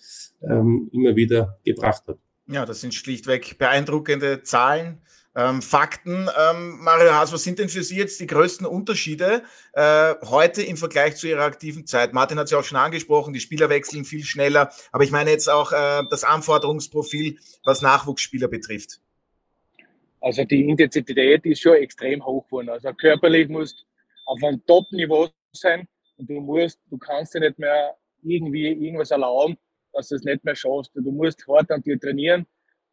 ähm, 0.42 0.88
immer 0.92 1.14
wieder 1.16 1.58
gebracht 1.64 2.04
hat. 2.06 2.18
Ja, 2.48 2.66
das 2.66 2.80
sind 2.80 2.94
schlichtweg 2.94 3.58
beeindruckende 3.58 4.42
Zahlen. 4.42 4.98
Ähm, 5.34 5.62
Fakten, 5.62 6.28
ähm, 6.38 6.78
Mario 6.80 7.12
Haas, 7.12 7.32
was 7.32 7.42
sind 7.42 7.58
denn 7.58 7.70
für 7.70 7.82
Sie 7.82 7.96
jetzt 7.96 8.20
die 8.20 8.26
größten 8.26 8.66
Unterschiede 8.66 9.42
äh, 9.72 10.14
heute 10.26 10.62
im 10.62 10.76
Vergleich 10.76 11.16
zu 11.16 11.26
Ihrer 11.26 11.44
aktiven 11.44 11.86
Zeit? 11.86 12.12
Martin 12.12 12.38
hat 12.38 12.44
es 12.44 12.50
ja 12.50 12.58
auch 12.58 12.64
schon 12.64 12.76
angesprochen, 12.76 13.32
die 13.32 13.40
Spieler 13.40 13.70
wechseln 13.70 14.04
viel 14.04 14.24
schneller, 14.24 14.70
aber 14.92 15.04
ich 15.04 15.10
meine 15.10 15.30
jetzt 15.30 15.48
auch 15.48 15.72
äh, 15.72 16.02
das 16.10 16.24
Anforderungsprofil, 16.24 17.38
was 17.64 17.80
Nachwuchsspieler 17.80 18.48
betrifft. 18.48 19.00
Also 20.20 20.44
die 20.44 20.68
Intensität 20.68 21.46
ist 21.46 21.62
schon 21.62 21.76
extrem 21.76 22.22
hoch 22.24 22.44
geworden. 22.46 22.68
Also 22.68 22.92
körperlich 22.92 23.48
musst 23.48 23.86
auf 24.26 24.42
einem 24.44 24.62
Top-Niveau 24.66 25.30
sein 25.52 25.88
und 26.18 26.28
du 26.28 26.40
musst, 26.40 26.78
du 26.90 26.98
kannst 26.98 27.32
dir 27.34 27.40
nicht 27.40 27.58
mehr 27.58 27.96
irgendwie 28.22 28.66
irgendwas 28.66 29.10
erlauben, 29.10 29.56
dass 29.94 30.08
du 30.08 30.16
es 30.16 30.24
nicht 30.24 30.44
mehr 30.44 30.54
schaffst. 30.54 30.92
Du 30.94 31.10
musst 31.10 31.42
hart 31.48 31.70
an 31.70 31.82
dir 31.82 31.98
trainieren 31.98 32.46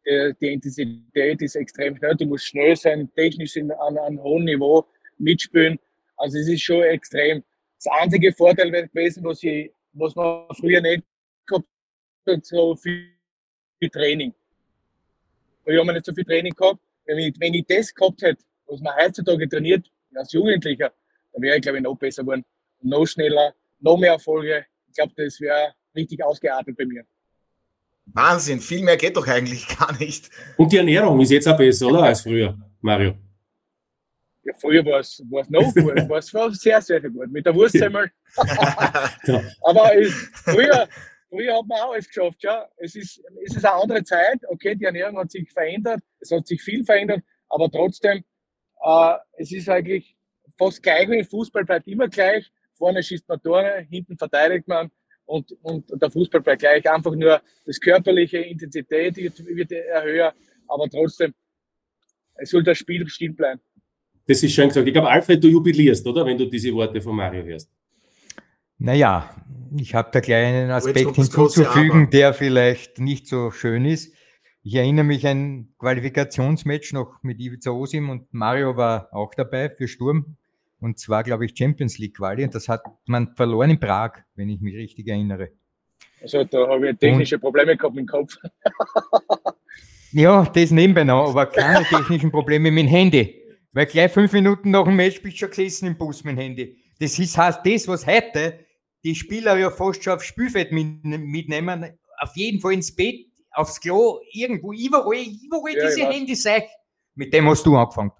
die 0.06 0.52
Intensität 0.52 1.42
ist 1.42 1.56
extrem 1.56 1.96
schnell. 1.96 2.16
Du 2.16 2.26
musst 2.26 2.46
schnell 2.46 2.76
sein, 2.76 3.10
technisch 3.14 3.56
an, 3.56 3.98
einem 3.98 4.22
hohen 4.22 4.44
Niveau 4.44 4.86
mitspielen. 5.18 5.78
Also 6.16 6.38
es 6.38 6.48
ist 6.48 6.62
schon 6.62 6.82
extrem. 6.82 7.42
Das 7.76 7.92
einzige 8.00 8.32
Vorteil 8.32 8.72
wäre 8.72 8.88
gewesen, 8.88 9.24
was, 9.24 9.42
ich, 9.42 9.72
was 9.92 10.14
man 10.14 10.46
früher 10.58 10.80
nicht 10.80 11.02
gehabt 11.46 11.66
hat, 12.26 12.44
so 12.44 12.76
viel 12.76 13.10
Training. 13.92 14.34
Früher 15.64 15.80
haben 15.80 15.86
wir 15.86 15.94
nicht 15.94 16.06
so 16.06 16.12
viel 16.12 16.24
Training 16.24 16.52
gehabt. 16.52 16.80
Wenn 17.06 17.18
ich, 17.18 17.34
wenn 17.38 17.54
ich 17.54 17.66
das 17.66 17.94
gehabt 17.94 18.22
hätte, 18.22 18.42
was 18.66 18.80
man 18.80 18.94
heutzutage 18.96 19.48
trainiert, 19.48 19.90
als 20.14 20.32
Jugendlicher, 20.32 20.92
dann 21.32 21.42
wäre 21.42 21.56
ich, 21.56 21.62
glaube 21.62 21.78
ich, 21.78 21.84
noch 21.84 21.96
besser 21.96 22.22
geworden. 22.22 22.44
Noch 22.82 23.06
schneller, 23.06 23.54
noch 23.78 23.96
mehr 23.96 24.12
Erfolge. 24.12 24.66
Ich 24.88 24.94
glaube, 24.94 25.12
das 25.16 25.40
wäre 25.40 25.74
richtig 25.94 26.22
ausgeartet 26.24 26.76
bei 26.76 26.84
mir. 26.84 27.04
Wahnsinn, 28.14 28.60
viel 28.60 28.82
mehr 28.82 28.96
geht 28.96 29.16
doch 29.16 29.26
eigentlich 29.26 29.66
gar 29.78 29.96
nicht. 29.98 30.30
Und 30.56 30.72
die 30.72 30.78
Ernährung 30.78 31.20
ist 31.20 31.30
jetzt 31.30 31.48
auch 31.48 31.56
besser, 31.56 31.86
oder? 31.86 32.02
Als 32.02 32.22
früher, 32.22 32.56
Mario. 32.80 33.14
Ja, 34.42 34.54
früher 34.58 34.84
war 34.84 35.00
es 35.00 35.22
noch 35.48 35.74
gut, 35.74 36.08
war 36.08 36.18
es 36.18 36.32
war 36.32 36.50
sehr, 36.52 36.80
sehr 36.80 37.00
gut. 37.00 37.30
Mit 37.30 37.44
der 37.44 37.54
Wurstsemmel. 37.54 38.10
Aber 38.36 39.98
ich, 39.98 40.12
früher, 40.12 40.88
früher 41.28 41.58
hat 41.58 41.66
man 41.66 41.80
auch 41.80 41.92
alles 41.92 42.08
geschafft, 42.08 42.42
ja. 42.42 42.66
Es 42.78 42.94
ist, 42.94 43.22
es 43.44 43.56
ist 43.56 43.64
eine 43.64 43.74
andere 43.74 44.02
Zeit. 44.02 44.40
Okay, 44.48 44.74
die 44.74 44.84
Ernährung 44.84 45.18
hat 45.18 45.30
sich 45.30 45.50
verändert, 45.52 46.02
es 46.20 46.30
hat 46.30 46.46
sich 46.46 46.62
viel 46.62 46.84
verändert, 46.84 47.22
aber 47.48 47.70
trotzdem, 47.70 48.24
äh, 48.82 49.14
es 49.36 49.52
ist 49.52 49.68
eigentlich 49.68 50.16
fast 50.58 50.82
gleich 50.82 51.08
wie 51.08 51.22
Fußball 51.24 51.64
bleibt 51.64 51.86
immer 51.86 52.08
gleich. 52.08 52.50
Vorne 52.74 53.02
schießt 53.02 53.28
man 53.28 53.42
Tore, 53.42 53.86
hinten 53.90 54.16
verteidigt 54.16 54.66
man 54.66 54.90
und, 55.30 55.56
und 55.62 56.02
der 56.02 56.10
Fußball 56.10 56.40
bleibt 56.40 56.60
gleich. 56.60 56.90
Einfach 56.90 57.14
nur 57.14 57.40
das 57.64 57.80
körperliche 57.80 58.38
Intensität 58.38 59.16
wird, 59.16 59.38
wird 59.46 59.70
höher, 59.70 60.34
aber 60.66 60.88
trotzdem, 60.88 61.32
es 62.34 62.50
soll 62.50 62.62
das 62.62 62.78
Spiel 62.78 63.06
still 63.08 63.32
bleiben. 63.32 63.60
Das 64.26 64.42
ist 64.42 64.52
schön 64.52 64.68
gesagt. 64.68 64.86
Ich 64.86 64.92
glaube, 64.92 65.08
Alfred, 65.08 65.42
du 65.42 65.48
jubilierst, 65.48 66.06
oder? 66.06 66.24
Wenn 66.26 66.38
du 66.38 66.46
diese 66.46 66.72
Worte 66.72 67.00
von 67.00 67.16
Mario 67.16 67.42
hörst. 67.44 67.70
Naja, 68.78 69.34
ich 69.76 69.94
habe 69.94 70.10
da 70.12 70.20
gleich 70.20 70.46
einen 70.46 70.70
Aspekt 70.70 71.14
hinzuzufügen, 71.14 72.10
der 72.10 72.32
vielleicht 72.32 72.98
nicht 72.98 73.26
so 73.26 73.50
schön 73.50 73.84
ist. 73.84 74.14
Ich 74.62 74.74
erinnere 74.74 75.04
mich 75.04 75.26
an 75.26 75.38
ein 75.38 75.74
Qualifikationsmatch 75.78 76.92
noch 76.92 77.22
mit 77.22 77.40
Ivica 77.40 77.70
Osim 77.70 78.10
und 78.10 78.32
Mario 78.32 78.76
war 78.76 79.12
auch 79.12 79.34
dabei 79.34 79.70
für 79.70 79.88
Sturm. 79.88 80.36
Und 80.80 80.98
zwar, 80.98 81.22
glaube 81.22 81.44
ich, 81.44 81.56
Champions 81.56 81.98
League 81.98 82.16
Quali. 82.16 82.44
Und 82.44 82.54
das 82.54 82.68
hat 82.68 82.82
man 83.06 83.34
verloren 83.34 83.70
in 83.70 83.80
Prag, 83.80 84.12
wenn 84.34 84.48
ich 84.48 84.60
mich 84.60 84.74
richtig 84.74 85.08
erinnere. 85.08 85.50
Also 86.22 86.44
da 86.44 86.68
habe 86.68 86.90
ich 86.90 86.98
technische 86.98 87.36
und, 87.36 87.42
Probleme 87.42 87.76
gehabt 87.76 87.96
im 87.96 88.06
Kopf. 88.06 88.36
ja, 90.12 90.44
das 90.44 90.70
nebenbei 90.70 91.04
noch, 91.04 91.30
aber 91.30 91.46
keine 91.46 91.84
technischen 91.84 92.30
Probleme 92.30 92.70
mit 92.70 92.84
dem 92.84 92.88
Handy. 92.88 93.40
Weil 93.72 93.86
gleich 93.86 94.10
fünf 94.10 94.32
Minuten 94.32 94.70
nach 94.70 94.84
dem 94.84 94.96
Match 94.96 95.22
bist 95.22 95.36
du 95.36 95.38
schon 95.40 95.50
gesessen 95.50 95.86
im 95.86 95.96
Bus 95.96 96.24
mit 96.24 96.36
dem 96.36 96.40
Handy. 96.40 96.76
Das 96.98 97.18
ist, 97.18 97.36
heißt, 97.36 97.60
das, 97.64 97.88
was 97.88 98.06
heute 98.06 98.66
die 99.04 99.14
Spieler 99.14 99.56
ja 99.56 99.70
fast 99.70 100.02
schon 100.02 100.14
aufs 100.14 100.26
Spielfeld 100.26 100.72
mitnehmen, 100.72 101.98
auf 102.18 102.36
jeden 102.36 102.60
Fall 102.60 102.74
ins 102.74 102.94
Bett, 102.94 103.26
aufs 103.52 103.80
Klo, 103.80 104.20
irgendwo, 104.32 104.72
überall, 104.72 105.24
überall 105.42 105.74
ja, 105.74 105.86
diese 105.86 106.06
Handys 106.06 106.42
sei. 106.42 106.68
Mit 107.14 107.32
dem 107.32 107.48
hast 107.48 107.64
du 107.64 107.76
angefangen. 107.76 108.12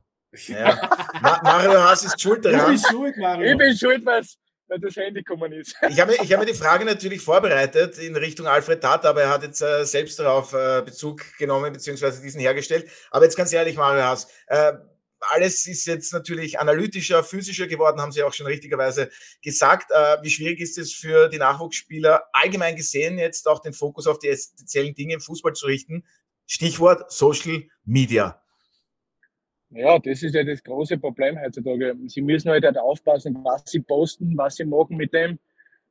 Ja. 0.46 0.99
Mario 1.20 1.82
Haas 1.82 2.04
ist 2.04 2.20
schuld 2.20 2.44
daran. 2.44 2.74
Ich 2.74 2.82
bin 2.82 2.90
schuld, 2.90 3.16
Mario. 3.16 3.52
Ich 3.52 3.58
bin 3.58 3.76
schuld, 3.76 4.04
weil 4.04 4.22
das 4.78 4.96
Handy 4.96 5.22
gekommen 5.22 5.52
ist. 5.52 5.74
Ich 5.88 6.00
habe, 6.00 6.14
ich 6.14 6.32
habe 6.32 6.44
mir 6.44 6.52
die 6.52 6.58
Frage 6.58 6.84
natürlich 6.84 7.20
vorbereitet 7.20 7.98
in 7.98 8.16
Richtung 8.16 8.46
Alfred 8.46 8.80
Tata, 8.80 9.10
aber 9.10 9.22
er 9.22 9.30
hat 9.30 9.42
jetzt 9.42 9.60
äh, 9.62 9.84
selbst 9.84 10.18
darauf 10.18 10.52
äh, 10.52 10.82
Bezug 10.82 11.22
genommen, 11.38 11.72
beziehungsweise 11.72 12.22
diesen 12.22 12.40
hergestellt. 12.40 12.88
Aber 13.10 13.24
jetzt 13.24 13.36
ganz 13.36 13.52
ehrlich, 13.52 13.76
Mario 13.76 14.02
Haas, 14.02 14.28
äh, 14.46 14.72
alles 15.30 15.66
ist 15.66 15.86
jetzt 15.86 16.12
natürlich 16.12 16.58
analytischer, 16.58 17.22
physischer 17.22 17.66
geworden, 17.66 18.00
haben 18.00 18.12
Sie 18.12 18.22
auch 18.22 18.32
schon 18.32 18.46
richtigerweise 18.46 19.10
gesagt. 19.42 19.90
Äh, 19.90 20.18
wie 20.22 20.30
schwierig 20.30 20.60
ist 20.60 20.78
es 20.78 20.94
für 20.94 21.28
die 21.28 21.38
Nachwuchsspieler 21.38 22.24
allgemein 22.32 22.76
gesehen, 22.76 23.18
jetzt 23.18 23.46
auch 23.46 23.60
den 23.60 23.72
Fokus 23.72 24.06
auf 24.06 24.18
die 24.18 24.28
essentiellen 24.28 24.94
Dinge 24.94 25.14
im 25.14 25.20
Fußball 25.20 25.52
zu 25.52 25.66
richten? 25.66 26.04
Stichwort 26.46 27.12
Social 27.12 27.64
Media. 27.84 28.42
Ja, 29.72 29.98
das 30.00 30.22
ist 30.22 30.34
ja 30.34 30.42
das 30.42 30.62
große 30.62 30.98
Problem 30.98 31.40
heutzutage. 31.40 31.96
Sie 32.06 32.22
müssen 32.22 32.50
halt, 32.50 32.64
halt 32.64 32.76
aufpassen, 32.76 33.38
was 33.44 33.62
sie 33.66 33.80
posten, 33.80 34.36
was 34.36 34.56
sie 34.56 34.64
machen 34.64 34.96
mit 34.96 35.14
dem. 35.14 35.38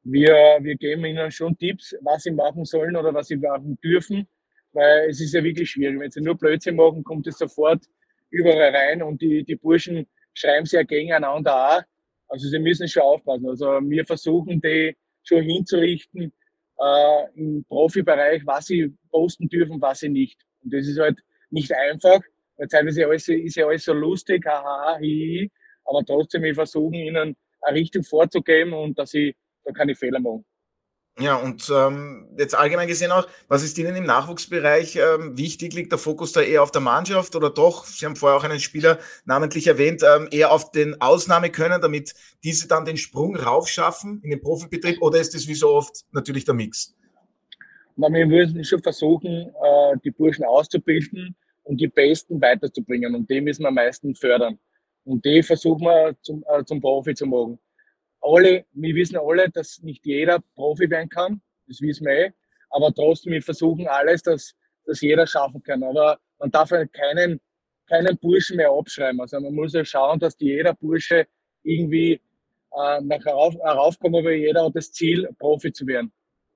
Wir, 0.04 0.34
wir 0.62 0.76
geben 0.76 1.06
ihnen 1.06 1.32
schon 1.32 1.58
Tipps, 1.58 1.96
was 2.02 2.24
sie 2.24 2.32
machen 2.32 2.66
sollen 2.66 2.96
oder 2.98 3.14
was 3.14 3.28
sie 3.28 3.38
machen 3.38 3.78
dürfen, 3.82 4.28
weil 4.74 5.10
es 5.10 5.22
ist 5.22 5.34
ja 5.34 5.44
wirklich 5.44 5.70
schwierig. 5.72 6.00
Wenn 6.00 6.12
sie 6.12 6.22
nur 6.22 6.38
Blödsinn 6.38 6.76
machen, 6.76 7.04
kommt 7.04 7.28
es 7.28 7.38
sofort 7.38 7.86
überall 8.30 8.76
rein 8.76 9.02
und 9.02 9.22
die, 9.22 9.44
die 9.46 9.56
Burschen 9.56 10.08
schreiben 10.34 10.66
sich 10.66 10.78
ja 10.78 10.84
gegeneinander 10.84 11.78
auch. 11.78 11.82
Also 12.28 12.50
sie 12.50 12.60
müssen 12.60 12.88
schon 12.88 13.04
aufpassen. 13.04 13.48
Also 13.48 13.66
wir 13.66 14.06
versuchen 14.06 14.60
die 14.62 14.96
schon 15.24 15.44
hinzurichten 15.44 16.34
äh, 16.80 17.24
im 17.36 17.64
Profibereich, 17.66 18.46
was 18.46 18.66
sie 18.68 18.94
posten 19.10 19.48
dürfen, 19.48 19.82
was 19.82 20.00
sie 20.00 20.10
nicht. 20.10 20.40
Und 20.64 20.74
das 20.74 20.86
ist 20.86 21.00
halt 21.00 21.20
nicht 21.50 21.74
einfach, 21.74 22.22
teilweise 22.68 23.06
alles, 23.06 23.28
ist 23.28 23.56
ja 23.56 23.68
alles 23.68 23.86
so 23.86 23.94
lustig, 23.94 24.46
haha, 24.46 24.98
hi, 24.98 25.50
aber 25.86 26.04
trotzdem 26.06 26.44
wir 26.44 26.56
versuchen 26.56 26.94
ihnen 26.94 27.36
eine 27.62 27.78
Richtung 27.78 28.04
vorzugeben 28.04 28.74
und 28.74 28.98
dass 28.98 29.12
sie 29.12 29.36
da 29.64 29.72
keine 29.72 29.96
Fehler 29.96 30.20
machen. 30.20 30.46
Ja, 31.20 31.36
und 31.36 31.70
ähm, 31.76 32.30
jetzt 32.38 32.56
allgemein 32.56 32.88
gesehen 32.88 33.12
auch, 33.12 33.28
was 33.50 33.62
ist 33.62 33.78
Ihnen 33.78 33.94
im 33.98 34.06
Nachwuchsbereich 34.06 34.96
ähm, 34.96 35.38
wichtig? 35.38 35.74
Liegt 35.74 35.92
der 35.92 36.00
Fokus 36.00 36.32
da 36.32 36.40
eher 36.40 36.64
auf 36.64 36.72
der 36.72 36.80
Mannschaft 36.80 37.36
oder 37.36 37.50
doch, 37.50 37.86
Sie 37.86 38.06
haben 38.06 38.16
vorher 38.16 38.38
auch 38.38 38.46
einen 38.46 38.62
Spieler 38.62 39.00
namentlich 39.26 39.68
erwähnt, 39.68 40.02
ähm, 40.02 40.30
eher 40.32 40.54
auf 40.54 40.72
den 40.72 41.02
Ausnahmekönnen, 41.02 41.82
damit 41.82 42.14
diese 42.42 42.70
dann 42.70 42.86
den 42.86 42.96
Sprung 42.96 43.36
raufschaffen 43.36 44.22
in 44.24 44.30
den 44.30 44.40
Profibetrieb 44.40 45.02
oder 45.02 45.20
ist 45.20 45.36
das 45.36 45.46
wie 45.50 45.56
so 45.56 45.72
oft 45.72 46.06
natürlich 46.14 46.46
der 46.46 46.54
Mix? 46.54 46.96
Na, 47.98 48.08
wir 48.10 48.26
müssen 48.26 48.64
schon 48.64 48.82
versuchen, 48.82 49.50
äh, 49.50 49.98
die 50.06 50.12
Burschen 50.12 50.46
auszubilden 50.46 51.36
und 51.70 51.80
die 51.80 51.88
Besten 51.88 52.42
weiterzubringen 52.42 53.16
und 53.16 53.30
die 53.30 53.42
müssen 53.42 53.64
wir 53.64 53.70
am 53.70 53.76
meisten 53.76 54.16
fördern. 54.16 54.60
Und 55.04 55.24
die 55.24 55.44
versuchen 55.44 55.86
wir 55.86 56.16
zum, 56.22 56.44
äh, 56.48 56.64
zum 56.66 56.82
Profi 56.82 57.14
zu 57.14 57.26
machen 57.26 57.60
alle, 58.22 58.66
wir 58.74 58.96
wissen 58.96 59.18
alle, 59.18 59.50
dass 59.50 59.82
nicht 59.82 60.06
jeder 60.06 60.40
Profi 60.56 60.90
werden 60.90 61.10
kann, 61.10 61.42
das 61.68 61.82
wissen 61.82 62.06
wir 62.06 62.14
eh, 62.14 62.32
aber 62.70 62.94
trotzdem, 62.94 63.34
wir 63.34 63.42
versuchen 63.42 63.88
alles, 63.88 64.22
dass, 64.22 64.56
dass 64.86 65.02
jeder 65.02 65.26
schaffen 65.26 65.64
kann. 65.64 65.84
Aber 65.84 66.20
man 66.38 66.52
darf 66.52 66.70
keinen, 66.70 67.42
keinen 67.88 68.18
Burschen 68.18 68.58
mehr 68.58 68.72
abschreiben. 68.72 69.20
Also 69.20 69.40
man 69.40 69.54
muss 69.54 69.74
ja 69.74 69.84
schauen, 69.84 70.20
dass 70.20 70.36
jeder 70.40 70.76
Bursche 70.76 71.26
irgendwie 71.64 72.14
äh, 72.14 73.02
nach 73.02 73.26
herauf, 73.26 73.56
heraufkommt, 73.56 74.14
weil 74.24 74.36
jeder 74.36 74.66
hat 74.66 74.76
das 74.76 74.92
Ziel, 74.92 75.28
Profi 75.40 75.72
zu 75.72 75.88
werden. 75.88 76.12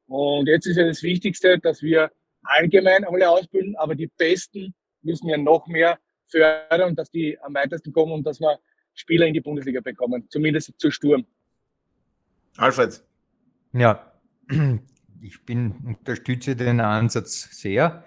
Und 0.08 0.48
jetzt 0.48 0.68
ist 0.68 0.78
ja 0.78 0.86
das 0.86 1.02
Wichtigste, 1.02 1.58
dass 1.58 1.82
wir 1.82 2.12
allgemein 2.44 3.06
alle 3.06 3.30
ausbilden, 3.30 3.76
aber 3.78 3.96
die 3.96 4.08
Besten 4.08 4.76
müssen 5.04 5.30
ja 5.30 5.38
noch 5.38 5.68
mehr 5.68 6.00
fördern, 6.26 6.96
dass 6.96 7.12
die 7.12 7.38
am 7.42 7.54
weitesten 7.54 7.94
kommen 7.94 8.12
und 8.12 8.24
dass 8.24 8.40
wir 8.40 8.60
Spieler 8.94 9.26
in 9.26 9.34
die 9.34 9.42
Bundesliga 9.42 9.82
bekommen, 9.82 10.26
zumindest 10.30 10.74
zu 10.78 10.92
Sturm. 10.92 11.26
Alfred. 12.58 13.04
Ja, 13.74 14.14
ich 15.22 15.44
bin, 15.46 15.76
unterstütze 15.86 16.56
den 16.56 16.80
Ansatz 16.80 17.50
sehr 17.60 18.06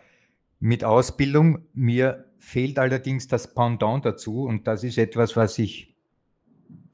mit 0.61 0.85
Ausbildung. 0.85 1.67
Mir 1.75 2.27
fehlt 2.39 2.79
allerdings 2.79 3.27
das 3.27 3.53
Pendant 3.53 4.05
dazu 4.05 4.45
und 4.45 4.67
das 4.67 4.85
ist 4.85 4.99
etwas, 4.99 5.37
was 5.37 5.59
ich 5.59 5.97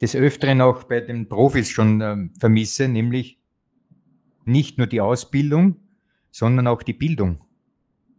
des 0.00 0.16
Öfteren 0.16 0.60
auch 0.60 0.84
bei 0.84 1.00
den 1.00 1.28
Profis 1.28 1.68
schon 1.68 2.00
äh, 2.00 2.16
vermisse, 2.38 2.88
nämlich 2.88 3.38
nicht 4.44 4.78
nur 4.78 4.86
die 4.86 5.00
Ausbildung, 5.00 5.76
sondern 6.30 6.66
auch 6.66 6.82
die 6.82 6.92
Bildung. 6.92 7.44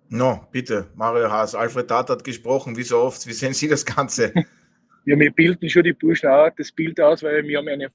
No, 0.09 0.45
bitte, 0.51 0.91
Mario 0.93 1.31
Haas, 1.31 1.55
Alfred 1.55 1.87
Tat 1.87 2.11
hat 2.11 2.23
gesprochen, 2.23 2.77
wie 2.77 2.83
so 2.83 2.99
oft. 2.99 3.25
Wie 3.25 3.33
sehen 3.33 3.55
Sie 3.55 3.67
das 3.67 3.83
Ganze? 3.83 4.31
Ja, 5.05 5.19
wir 5.19 5.31
bilden 5.31 5.69
schon 5.69 5.83
die 5.83 5.93
Burschen 5.93 6.29
auch 6.29 6.49
das 6.57 6.71
Bild 6.71 6.99
aus, 6.99 7.21
weil 7.21 7.47
wir 7.47 7.59
haben 7.59 7.67
eine, 7.67 7.89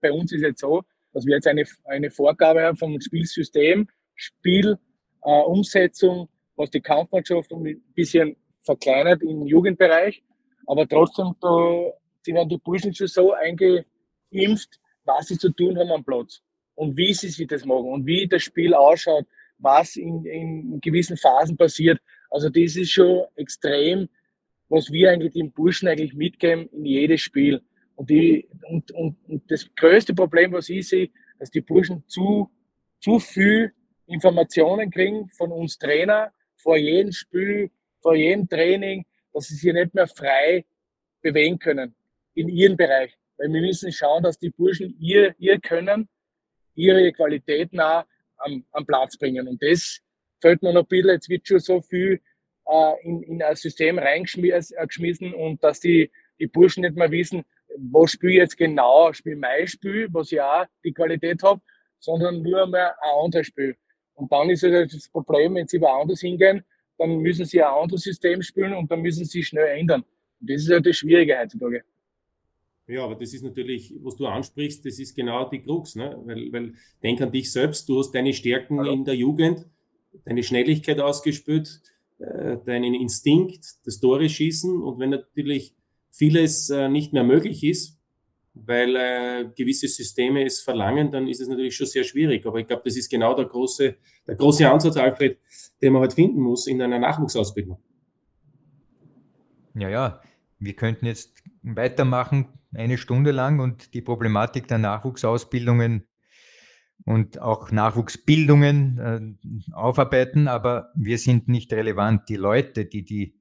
bei 0.00 0.12
uns 0.12 0.32
ist 0.32 0.42
jetzt 0.42 0.60
so, 0.60 0.82
dass 1.12 1.26
wir 1.26 1.34
jetzt 1.34 1.48
eine, 1.48 1.64
eine 1.84 2.10
Vorgabe 2.10 2.62
haben 2.62 2.76
vom 2.76 3.00
Spielsystem, 3.00 3.88
Spiel, 4.14 4.78
äh, 5.24 5.40
Umsetzung, 5.42 6.28
was 6.54 6.70
die 6.70 6.80
Kampfmannschaft 6.80 7.52
ein 7.52 7.82
bisschen 7.94 8.36
verkleinert 8.60 9.22
im 9.22 9.46
Jugendbereich. 9.46 10.22
Aber 10.66 10.86
trotzdem, 10.88 11.34
da 11.40 11.90
sind 12.22 12.48
die 12.48 12.58
Burschen 12.58 12.94
schon 12.94 13.08
so 13.08 13.32
eingeimpft, 13.32 14.78
was 15.04 15.26
sie 15.26 15.38
zu 15.38 15.50
tun 15.50 15.76
haben 15.76 15.90
am 15.90 16.04
Platz 16.04 16.42
und 16.76 16.96
wie 16.96 17.12
sie 17.12 17.28
sich 17.28 17.48
das 17.48 17.64
machen 17.64 17.86
und 17.86 18.06
wie 18.06 18.28
das 18.28 18.42
Spiel 18.42 18.72
ausschaut, 18.72 19.26
was 19.58 19.96
in, 19.96 20.24
in 20.24 20.80
gewissen 20.80 21.16
Phasen 21.16 21.56
passiert. 21.56 22.00
Also 22.30 22.48
das 22.48 22.76
ist 22.76 22.92
schon 22.92 23.24
extrem, 23.34 24.08
was 24.72 24.90
wir 24.90 25.10
eigentlich 25.10 25.34
den 25.34 25.52
Burschen 25.52 25.86
eigentlich 25.86 26.14
mitgeben 26.14 26.66
in 26.70 26.86
jedes 26.86 27.20
Spiel. 27.20 27.60
Und, 27.94 28.08
die, 28.08 28.48
und, 28.70 28.90
und, 28.92 29.16
und 29.28 29.50
das 29.50 29.68
größte 29.76 30.14
Problem, 30.14 30.52
was 30.52 30.70
ich 30.70 30.88
sehe, 30.88 31.10
dass 31.38 31.50
die 31.50 31.60
Burschen 31.60 32.02
zu, 32.08 32.50
zu 32.98 33.18
viel 33.18 33.72
Informationen 34.06 34.90
kriegen 34.90 35.28
von 35.28 35.52
uns 35.52 35.76
Trainer 35.76 36.32
vor 36.56 36.78
jedem 36.78 37.12
Spiel, 37.12 37.70
vor 38.00 38.14
jedem 38.14 38.48
Training, 38.48 39.04
dass 39.34 39.48
sie 39.48 39.56
sich 39.56 39.72
nicht 39.74 39.92
mehr 39.92 40.06
frei 40.06 40.64
bewegen 41.20 41.58
können. 41.58 41.94
in 42.34 42.48
ihren 42.48 42.76
Bereich. 42.78 43.14
Weil 43.36 43.52
wir 43.52 43.60
müssen 43.60 43.92
schauen, 43.92 44.22
dass 44.22 44.38
die 44.38 44.48
Burschen 44.48 44.96
ihr, 44.98 45.34
ihr 45.38 45.60
Können, 45.60 46.08
ihre 46.74 47.12
Qualitäten 47.12 47.78
auch 47.78 48.04
am, 48.38 48.64
am 48.72 48.86
Platz 48.86 49.18
bringen. 49.18 49.46
Und 49.48 49.62
das 49.62 50.00
fällt 50.40 50.62
mir 50.62 50.72
noch 50.72 50.84
ein 50.84 50.88
bisschen, 50.88 51.10
jetzt 51.10 51.28
wird 51.28 51.46
schon 51.46 51.58
so 51.58 51.82
viel 51.82 52.22
äh, 52.72 53.06
in, 53.06 53.22
in 53.22 53.42
ein 53.42 53.56
System 53.56 53.98
reingeschmissen 53.98 55.34
und 55.34 55.62
dass 55.62 55.80
die, 55.80 56.10
die 56.38 56.46
Burschen 56.46 56.82
nicht 56.82 56.96
mehr 56.96 57.10
wissen, 57.10 57.44
wo 57.78 58.06
spiele 58.06 58.32
ich 58.32 58.38
jetzt 58.38 58.56
genau, 58.56 59.12
spiele 59.12 59.36
mein 59.36 59.66
Spiel, 59.66 60.08
was 60.10 60.30
ja 60.30 60.62
auch 60.62 60.66
die 60.84 60.92
Qualität 60.92 61.42
habe, 61.42 61.60
sondern 61.98 62.42
nur 62.42 62.66
mehr 62.66 62.94
ein 63.02 63.24
anderes 63.24 63.46
Spiel. 63.46 63.76
Und 64.14 64.30
dann 64.32 64.50
ist 64.50 64.62
halt 64.62 64.92
das 64.92 65.08
Problem, 65.08 65.54
wenn 65.54 65.66
sie 65.66 65.80
woanders 65.80 66.20
hingehen, 66.20 66.64
dann 66.98 67.18
müssen 67.18 67.44
sie 67.44 67.62
ein 67.62 67.72
anderes 67.72 68.02
System 68.02 68.42
spielen 68.42 68.74
und 68.74 68.90
dann 68.90 69.00
müssen 69.00 69.24
sie 69.24 69.42
schnell 69.42 69.78
ändern. 69.78 70.04
Und 70.40 70.50
das 70.50 70.62
ist 70.62 70.70
halt 70.70 70.86
das 70.86 70.96
Schwierige 70.96 71.38
heutzutage. 71.38 71.84
Ja, 72.86 73.04
aber 73.04 73.14
das 73.14 73.32
ist 73.32 73.42
natürlich, 73.42 73.94
was 74.00 74.16
du 74.16 74.26
ansprichst, 74.26 74.84
das 74.84 74.98
ist 74.98 75.14
genau 75.14 75.48
die 75.48 75.62
Krux, 75.62 75.94
ne? 75.94 76.20
Weil, 76.24 76.52
weil 76.52 76.74
denk 77.02 77.20
an 77.20 77.30
dich 77.30 77.50
selbst, 77.50 77.88
du 77.88 77.98
hast 77.98 78.12
deine 78.12 78.32
Stärken 78.32 78.78
Hallo. 78.78 78.92
in 78.92 79.04
der 79.04 79.14
Jugend, 79.14 79.66
deine 80.24 80.42
Schnelligkeit 80.42 81.00
ausgespült, 81.00 81.80
äh, 82.22 82.58
deinen 82.64 82.94
Instinkt, 82.94 83.64
das 83.84 84.00
Tore 84.00 84.28
schießen 84.28 84.82
und 84.82 84.98
wenn 84.98 85.10
natürlich 85.10 85.74
vieles 86.10 86.70
äh, 86.70 86.88
nicht 86.88 87.12
mehr 87.12 87.24
möglich 87.24 87.64
ist, 87.64 87.98
weil 88.54 88.96
äh, 88.96 89.50
gewisse 89.56 89.88
Systeme 89.88 90.44
es 90.44 90.60
verlangen, 90.60 91.10
dann 91.10 91.26
ist 91.26 91.40
es 91.40 91.48
natürlich 91.48 91.74
schon 91.74 91.86
sehr 91.86 92.04
schwierig. 92.04 92.46
Aber 92.46 92.58
ich 92.58 92.66
glaube, 92.66 92.82
das 92.84 92.96
ist 92.96 93.10
genau 93.10 93.34
der 93.34 93.46
große, 93.46 93.96
der 94.26 94.34
große 94.34 94.70
Ansatz, 94.70 94.96
Alfred, 94.96 95.38
den 95.80 95.94
man 95.94 96.02
halt 96.02 96.12
finden 96.12 96.40
muss 96.40 96.66
in 96.66 96.80
einer 96.82 96.98
Nachwuchsausbildung. 96.98 97.78
Ja, 99.74 99.88
ja, 99.88 100.20
wir 100.58 100.74
könnten 100.74 101.06
jetzt 101.06 101.42
weitermachen, 101.62 102.48
eine 102.74 102.98
Stunde 102.98 103.32
lang 103.32 103.60
und 103.60 103.94
die 103.94 104.02
Problematik 104.02 104.68
der 104.68 104.78
Nachwuchsausbildungen 104.78 106.06
und 107.04 107.40
auch 107.40 107.70
Nachwuchsbildungen 107.70 108.98
äh, 108.98 109.72
aufarbeiten, 109.72 110.48
aber 110.48 110.90
wir 110.94 111.18
sind 111.18 111.48
nicht 111.48 111.72
relevant. 111.72 112.28
Die 112.28 112.36
Leute, 112.36 112.84
die 112.84 113.04
die 113.04 113.34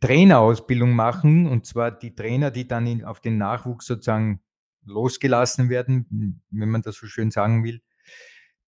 Trainerausbildung 0.00 0.92
machen, 0.92 1.46
und 1.46 1.66
zwar 1.66 1.90
die 1.90 2.14
Trainer, 2.14 2.50
die 2.50 2.68
dann 2.68 2.86
in, 2.86 3.04
auf 3.04 3.20
den 3.20 3.38
Nachwuchs 3.38 3.86
sozusagen 3.86 4.40
losgelassen 4.84 5.70
werden, 5.70 6.42
wenn 6.50 6.68
man 6.68 6.82
das 6.82 6.96
so 6.96 7.06
schön 7.06 7.30
sagen 7.30 7.64
will, 7.64 7.80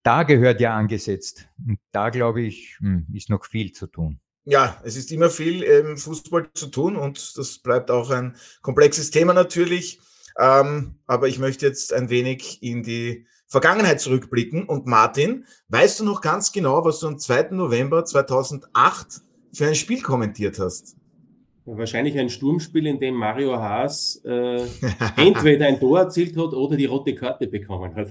da 0.02 0.22
gehört 0.22 0.60
ja 0.60 0.76
angesetzt. 0.76 1.48
Und 1.66 1.78
da 1.92 2.10
glaube 2.10 2.42
ich, 2.42 2.76
hm, 2.78 3.06
ist 3.12 3.28
noch 3.28 3.44
viel 3.44 3.72
zu 3.72 3.86
tun. 3.86 4.20
Ja, 4.44 4.80
es 4.84 4.96
ist 4.96 5.10
immer 5.10 5.28
viel 5.28 5.62
im 5.64 5.96
Fußball 5.96 6.48
zu 6.54 6.68
tun 6.68 6.94
und 6.94 7.36
das 7.36 7.58
bleibt 7.58 7.90
auch 7.90 8.10
ein 8.10 8.36
komplexes 8.62 9.10
Thema 9.10 9.34
natürlich. 9.34 10.00
Ähm, 10.38 11.00
aber 11.06 11.26
ich 11.26 11.40
möchte 11.40 11.66
jetzt 11.66 11.92
ein 11.92 12.10
wenig 12.10 12.62
in 12.62 12.84
die 12.84 13.26
Vergangenheit 13.46 14.00
zurückblicken. 14.00 14.64
Und 14.64 14.86
Martin, 14.86 15.44
weißt 15.68 16.00
du 16.00 16.04
noch 16.04 16.20
ganz 16.20 16.52
genau, 16.52 16.84
was 16.84 17.00
du 17.00 17.08
am 17.08 17.18
2. 17.18 17.48
November 17.50 18.04
2008 18.04 19.20
für 19.52 19.66
ein 19.66 19.74
Spiel 19.74 20.02
kommentiert 20.02 20.58
hast? 20.58 20.96
Wahrscheinlich 21.68 22.16
ein 22.16 22.30
Sturmspiel, 22.30 22.86
in 22.86 23.00
dem 23.00 23.16
Mario 23.16 23.56
Haas 23.56 24.22
äh, 24.24 24.62
entweder 25.16 25.66
ein 25.66 25.80
Tor 25.80 25.98
erzielt 25.98 26.36
hat 26.36 26.52
oder 26.52 26.76
die 26.76 26.84
rote 26.84 27.12
Karte 27.12 27.48
bekommen 27.48 27.92
hat. 27.96 28.08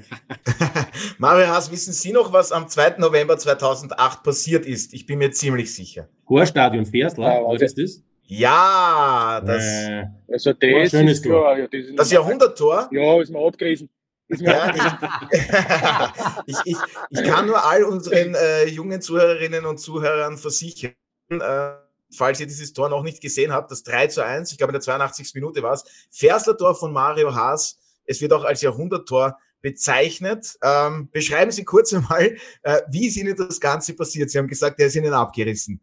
Mario 1.19 1.47
Haas, 1.47 1.71
wissen 1.71 1.93
Sie 1.93 2.11
noch, 2.11 2.33
was 2.33 2.51
am 2.51 2.67
2. 2.67 2.95
November 2.97 3.37
2008 3.37 4.23
passiert 4.23 4.65
ist? 4.65 4.93
Ich 4.93 5.05
bin 5.05 5.19
mir 5.19 5.31
ziemlich 5.31 5.73
sicher. 5.73 6.09
Chorstadion 6.25 6.85
Fersler, 6.85 7.33
ja, 7.33 7.47
was 7.47 7.61
ist 7.61 7.77
das? 7.77 8.03
Ja, 8.27 9.41
das, 9.45 9.63
äh, 9.63 10.05
also 10.29 10.51
das, 10.51 10.93
ist 10.93 11.23
Tor. 11.23 11.57
Ja, 11.57 11.67
das, 11.67 11.81
das 11.95 12.11
Jahrhunderttor. 12.11 12.89
Ja, 12.91 13.21
ist 13.21 13.31
mir 13.31 13.39
abgerissen. 13.39 13.89
Ja, 14.29 14.74
ich, 16.48 16.58
ich, 16.65 16.77
ich, 17.12 17.24
kann 17.24 17.46
nur 17.46 17.63
all 17.63 17.84
unseren 17.84 18.34
äh, 18.34 18.65
jungen 18.65 19.01
Zuhörerinnen 19.01 19.65
und 19.65 19.77
Zuhörern 19.77 20.38
versichern, 20.38 20.94
äh, 21.29 21.74
falls 22.16 22.40
ihr 22.40 22.48
dieses 22.48 22.74
Tor 22.74 22.90
noch 22.90 23.03
nicht 23.03 23.22
gesehen 23.22 23.53
habt, 23.53 23.70
das 23.70 23.83
3 23.83 24.07
zu 24.07 24.25
1, 24.25 24.51
ich 24.51 24.57
glaube 24.57 24.72
in 24.72 24.75
der 24.75 24.81
82. 24.81 25.33
Minute 25.35 25.61
war 25.61 25.74
es, 25.74 25.83
Fersler-Tor 26.11 26.75
von 26.75 26.92
Mario 26.92 27.35
Haas. 27.35 27.79
Es 28.05 28.20
wird 28.22 28.33
auch 28.33 28.44
als 28.44 28.61
Jahrhunderttor 28.61 29.38
bezeichnet. 29.61 30.57
Ähm, 30.64 31.09
beschreiben 31.11 31.51
Sie 31.51 31.64
kurz 31.64 31.94
einmal, 31.94 32.35
äh, 32.64 32.81
wie 32.90 33.07
ist 33.07 33.18
Ihnen 33.18 33.35
das 33.35 33.59
Ganze 33.59 33.96
passiert? 33.96 34.31
Sie 34.31 34.40
haben 34.40 34.48
gesagt, 34.48 34.79
er 34.79 34.88
ist 34.88 34.96
Ihnen 34.96 35.14
abgerissen. 35.14 35.81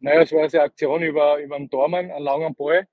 Naja, 0.00 0.22
es 0.22 0.32
war 0.32 0.44
eine 0.44 0.62
Aktion 0.62 1.02
über, 1.02 1.38
über 1.38 1.56
einen 1.56 1.70
Tormann, 1.70 2.10
einen 2.10 2.24
langen 2.24 2.54
Ball. 2.54 2.86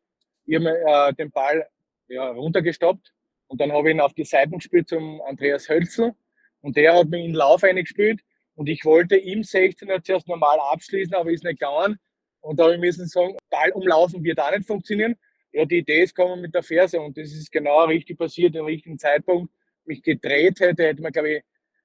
Ich 0.45 0.55
habe 0.55 0.69
äh, 0.69 1.13
den 1.13 1.31
Ball 1.31 1.67
ja, 2.07 2.29
runtergestoppt 2.29 3.14
und 3.47 3.61
dann 3.61 3.71
habe 3.71 3.89
ich 3.89 3.95
ihn 3.95 4.01
auf 4.01 4.13
die 4.13 4.25
Seiten 4.25 4.57
gespielt 4.57 4.89
zum 4.89 5.21
Andreas 5.21 5.69
Hölzl 5.69 6.13
und 6.61 6.77
der 6.77 6.95
hat 6.95 7.09
mir 7.09 7.19
in 7.19 7.31
den 7.31 7.35
Lauf 7.35 7.63
eingespielt 7.63 8.21
und 8.55 8.67
ich 8.69 8.85
wollte 8.85 9.17
im 9.17 9.41
16er 9.41 10.03
zuerst 10.03 10.27
normal 10.27 10.59
abschließen, 10.59 11.13
aber 11.13 11.31
ist 11.31 11.43
nicht 11.43 11.59
gegangen. 11.59 11.99
Und 12.41 12.59
da 12.59 12.65
habe 12.65 12.75
ich 12.75 12.79
müssen 12.79 13.07
sagen, 13.07 13.35
Ball 13.49 13.71
umlaufen 13.71 14.23
wird 14.23 14.39
auch 14.39 14.51
nicht 14.51 14.67
funktionieren. 14.67 15.15
Ja, 15.51 15.65
die 15.65 15.79
Idee 15.79 16.03
ist 16.03 16.15
gekommen 16.15 16.41
mit 16.41 16.53
der 16.53 16.63
Ferse 16.63 16.99
und 16.99 17.17
das 17.17 17.31
ist 17.31 17.51
genau 17.51 17.85
richtig 17.85 18.17
passiert, 18.17 18.55
im 18.55 18.65
richtigen 18.65 18.99
Zeitpunkt. 18.99 19.51
Mich 19.85 20.01
gedreht 20.01 20.59
hätte, 20.59 20.83
hätte 20.83 21.01
man, 21.01 21.11
glaube 21.11 21.35
ich, 21.35 21.43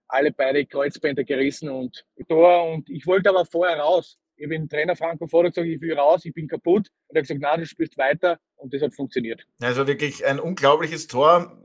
alle 0.08 0.32
beide 0.32 0.66
Kreuzbänder 0.66 1.24
gerissen 1.24 1.68
und 1.70 2.04
Tor. 2.28 2.70
Und 2.70 2.90
ich 2.90 3.06
wollte 3.06 3.30
aber 3.30 3.44
vorher 3.46 3.78
raus. 3.78 4.18
Ich 4.40 4.46
habe 4.46 4.54
den 4.54 4.70
Trainer 4.70 4.96
Franco 4.96 5.26
vorher 5.26 5.50
gesagt, 5.50 5.68
ich 5.68 5.78
will 5.82 5.92
raus, 5.92 6.24
ich 6.24 6.32
bin 6.32 6.48
kaputt. 6.48 6.88
Und 7.08 7.16
er 7.16 7.20
hat 7.20 7.28
gesagt, 7.28 7.42
nein, 7.42 7.60
du 7.60 7.66
spielst 7.66 7.98
weiter. 7.98 8.38
Und 8.56 8.72
das 8.72 8.80
hat 8.80 8.94
funktioniert. 8.94 9.46
Also 9.60 9.86
wirklich 9.86 10.24
ein 10.24 10.40
unglaubliches 10.40 11.08
Tor 11.08 11.58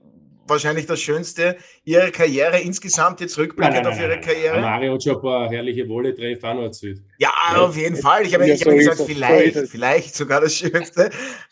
wahrscheinlich 0.47 0.85
das 0.85 0.99
Schönste 0.99 1.57
ihrer 1.85 2.11
Karriere 2.11 2.59
insgesamt 2.59 3.19
jetzt 3.21 3.37
rückblickend 3.37 3.87
auf 3.87 3.99
ihre 3.99 4.19
Karriere? 4.19 4.61
Mario 4.61 4.93
hat 4.93 5.03
schon 5.03 5.15
ein 5.15 5.21
paar 5.21 5.49
herrliche 5.49 5.87
Wolle-Treffer 5.87 6.49
erzählt. 6.61 7.01
Ja, 7.17 7.31
ja, 7.53 7.61
auf 7.61 7.75
jeden 7.75 7.95
Fall. 7.95 8.25
Ich 8.25 8.33
habe, 8.33 8.45
ja, 8.45 8.53
ich 8.53 8.59
so 8.59 8.69
habe 8.69 8.77
gesagt, 8.77 9.01
vielleicht, 9.05 9.57
vielleicht 9.69 10.15
sogar 10.15 10.41
das 10.41 10.53
Schönste. 10.53 11.05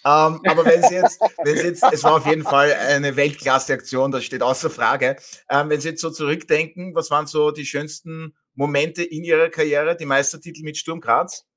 ähm, 0.05 0.39
aber 0.45 0.65
wenn 0.65 0.83
Sie 0.83 0.95
jetzt, 0.95 1.21
wenn 1.43 1.57
Sie 1.57 1.67
jetzt, 1.67 1.83
es 1.91 2.03
war 2.03 2.17
auf 2.17 2.27
jeden 2.27 2.43
Fall 2.43 2.73
eine 2.73 3.15
Weltklasse-Aktion, 3.15 4.11
das 4.11 4.23
steht 4.25 4.43
außer 4.43 4.69
Frage. 4.69 5.15
Ähm, 5.49 5.69
wenn 5.69 5.79
Sie 5.79 5.89
jetzt 5.89 6.01
so 6.01 6.11
zurückdenken, 6.11 6.93
was 6.93 7.09
waren 7.09 7.27
so 7.27 7.51
die 7.51 7.65
schönsten 7.65 8.35
Momente 8.55 9.03
in 9.03 9.23
Ihrer 9.23 9.49
Karriere, 9.49 9.95
die 9.95 10.05
Meistertitel 10.05 10.63
mit 10.63 10.77
Sturm 10.77 10.99
Graz? 10.99 11.47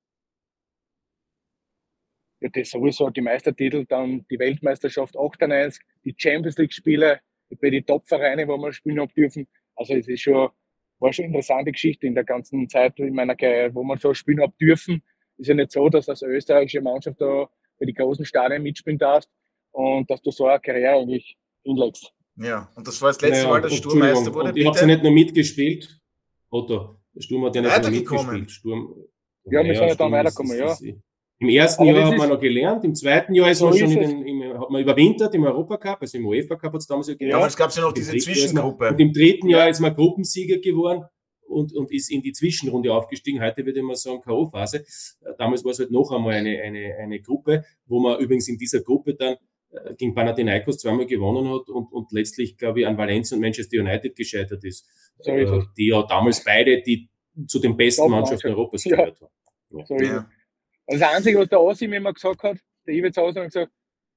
Ja, 2.41 2.49
das 2.51 2.71
sowieso 2.71 3.11
die 3.11 3.23
Meistertitel, 3.23 3.85
dann 3.87 4.27
die 4.31 4.39
Weltmeisterschaft 4.39 5.15
8-1, 5.15 5.81
die 6.05 6.15
Champions 6.17 6.59
League-Spiele 6.59 7.21
bei 7.61 7.71
den 7.71 7.85
Top-Vereinen, 7.87 8.49
wo 8.49 8.57
wir 8.59 8.73
spielen 8.73 9.01
haben 9.01 9.13
dürfen. 9.15 9.47
Also 9.75 9.95
es 9.95 10.09
ist 10.09 10.21
schon, 10.21 10.51
war 10.99 11.13
schon 11.13 11.25
eine 11.25 11.35
interessante 11.35 11.73
Geschichte 11.73 12.07
in 12.07 12.15
der 12.15 12.25
ganzen 12.25 12.69
Zeit 12.69 12.99
in 12.99 13.15
meiner 13.15 13.37
Karriere, 13.37 13.75
wo 13.75 13.83
man 13.83 13.99
so 13.99 14.13
spielen 14.15 14.41
haben 14.41 14.55
dürfen. 14.61 15.03
Ist 15.39 15.49
ja 15.49 15.55
nicht 15.55 15.73
so, 15.73 15.89
dass 15.89 16.09
als 16.09 16.23
österreichische 16.23 16.81
Mannschaft 16.81 17.21
da 17.21 17.49
bei 17.79 17.87
den 17.87 17.95
großen 17.95 18.25
Stadien 18.25 18.63
mitspielen 18.63 18.99
darfst 18.99 19.31
und 19.73 20.11
dass 20.11 20.23
du 20.23 20.31
so 20.31 20.47
eine 20.47 20.61
Karriere 20.61 21.01
eigentlich 21.01 21.37
hinlegst. 21.63 22.13
Ja, 22.37 22.71
und 22.75 22.87
das 22.87 23.01
war 23.01 23.11
das 23.11 23.21
letzte 23.21 23.39
naja, 23.39 23.49
Mal, 23.49 23.63
dass 23.63 23.75
Sturmmeister 23.75 24.35
wurde. 24.35 24.51
Und 24.51 24.57
ich 24.57 24.67
habe 24.67 24.79
ja 24.79 24.87
nicht 24.87 25.03
nur 25.03 25.13
mitgespielt, 25.13 26.01
Otto. 26.57 26.97
Der 27.15 27.23
Sturm 27.23 27.45
hat 27.45 27.57
ja 27.57 27.63
nicht 27.63 27.91
mitgespielt. 27.91 28.51
Sturm, 28.51 28.95
ja, 29.45 29.65
wir 29.65 29.75
sind 29.75 29.89
ja 29.89 29.95
dann 29.95 30.13
weitergekommen, 30.13 30.59
ja. 30.59 30.77
Im 31.39 31.51
ersten 31.51 31.83
Aber 31.83 31.93
Jahr 31.93 32.11
hat 32.11 32.19
man 32.19 32.29
noch 32.31 32.41
gelernt, 32.41 32.85
im 32.85 32.95
zweiten 32.95 33.35
Jahr 33.35 33.51
ist 33.51 33.59
so 33.59 33.67
man 33.69 33.77
schon 33.77 33.91
in 33.91 34.01
den, 34.01 34.27
im, 34.27 34.59
hat 34.59 34.71
man 34.71 34.81
überwintert 34.81 35.35
im 35.35 35.45
Europacup, 35.45 35.99
also 36.01 36.17
im 36.17 36.27
UEFA 36.27 36.57
Cup 36.57 36.73
hat 36.73 36.81
es 36.81 36.87
damals 36.87 37.09
ja 37.09 37.15
gegeben. 37.15 37.33
Damals 37.33 37.55
gab 37.55 37.69
es 37.69 37.77
ja 37.77 37.83
noch 37.83 37.93
diese 37.93 38.17
Zwischengruppe. 38.17 38.89
Und 38.89 39.01
im 39.01 39.13
dritten 39.13 39.51
Jahr 39.51 39.69
ist 39.69 39.81
man 39.81 39.95
Gruppensieger 39.95 40.59
geworden 40.59 41.05
und, 41.47 41.75
und 41.75 41.93
ist 41.93 42.11
in 42.11 42.23
die 42.23 42.33
Zwischenrunde 42.33 42.93
aufgestiegen. 42.93 43.43
Heute 43.43 43.67
würde 43.67 43.83
man 43.83 43.97
sagen 43.97 44.23
K.O.-Phase. 44.23 44.83
Damals 45.37 45.63
war 45.63 45.73
es 45.73 45.79
halt 45.79 45.91
noch 45.91 46.11
einmal 46.11 46.35
eine, 46.35 46.59
eine, 46.63 46.97
eine 46.97 47.21
Gruppe, 47.21 47.65
wo 47.85 48.01
man 48.01 48.19
übrigens 48.19 48.49
in 48.49 48.57
dieser 48.57 48.81
Gruppe 48.81 49.15
dann 49.15 49.37
äh, 49.71 49.95
gegen 49.95 50.15
Panathinaikos 50.15 50.79
zweimal 50.79 51.07
gewonnen 51.07 51.49
hat 51.53 51.69
und, 51.69 51.93
und 51.93 52.13
letztlich, 52.13 52.57
glaube 52.57 52.81
ich, 52.81 52.87
an 52.87 52.97
Valencia 52.97 53.37
und 53.37 53.43
Manchester 53.43 53.79
United 53.79 54.17
gescheitert 54.17 54.65
ist. 54.65 54.89
Äh, 55.25 55.63
die 55.77 55.89
ja 55.89 56.03
damals 56.03 56.45
beide 56.45 56.83
die 56.83 57.09
zu 57.47 57.59
den 57.59 57.77
besten 57.77 58.11
Mannschaften 58.11 58.49
Europas 58.49 58.83
gehört 58.83 59.21
haben. 59.21 59.31
Ja. 59.71 59.87
So 59.87 59.97
ja. 59.97 60.31
Also 60.87 61.01
das 61.01 61.15
Einzige, 61.15 61.39
was 61.39 61.49
der 61.49 61.61
Ossi 61.61 61.89
mir 61.89 61.97
immer 61.97 62.13
gesagt 62.13 62.43
hat, 62.43 62.59
der 62.87 62.95
Iwitz 62.95 63.19
Ossi 63.19 63.39
hat 63.39 63.47
gesagt, 63.47 63.73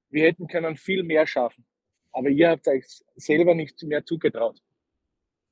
wir 0.09 0.23
hätten 0.23 0.47
können 0.47 0.77
viel 0.77 1.03
mehr 1.03 1.25
schaffen. 1.25 1.65
Aber 2.11 2.29
ihr 2.29 2.49
habt 2.49 2.67
euch 2.67 2.85
selber 3.15 3.53
nicht 3.55 3.81
mehr 3.83 4.03
zugetraut. 4.03 4.59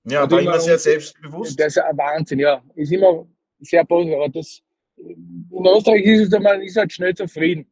Ja, 0.05 0.23
aber 0.23 0.41
immer 0.41 0.59
sehr 0.59 0.77
selbstbewusst. 0.77 1.59
Das 1.59 1.75
ist 1.75 1.79
ein 1.79 1.97
Wahnsinn, 1.97 2.39
ja. 2.39 2.63
Ist 2.75 2.91
immer 2.91 3.27
sehr 3.59 3.83
positiv. 3.83 4.15
Aber 4.15 4.29
das, 4.29 4.61
in 4.97 5.65
Österreich 5.65 6.05
ist 6.05 6.33
es, 6.33 6.39
man 6.39 6.61
ist 6.61 6.77
halt 6.77 6.93
schnell 6.93 7.13
zufrieden. 7.13 7.67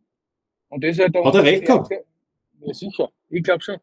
Und 0.69 0.83
das 0.83 0.91
ist 0.91 0.99
halt 0.99 1.15
Hat 1.15 1.35
er 1.35 1.43
recht 1.43 1.65
gehabt? 1.65 1.91
Ja, 2.59 2.73
sicher. 2.73 3.11
Ich 3.29 3.43
glaube 3.43 3.61
schon. 3.63 3.79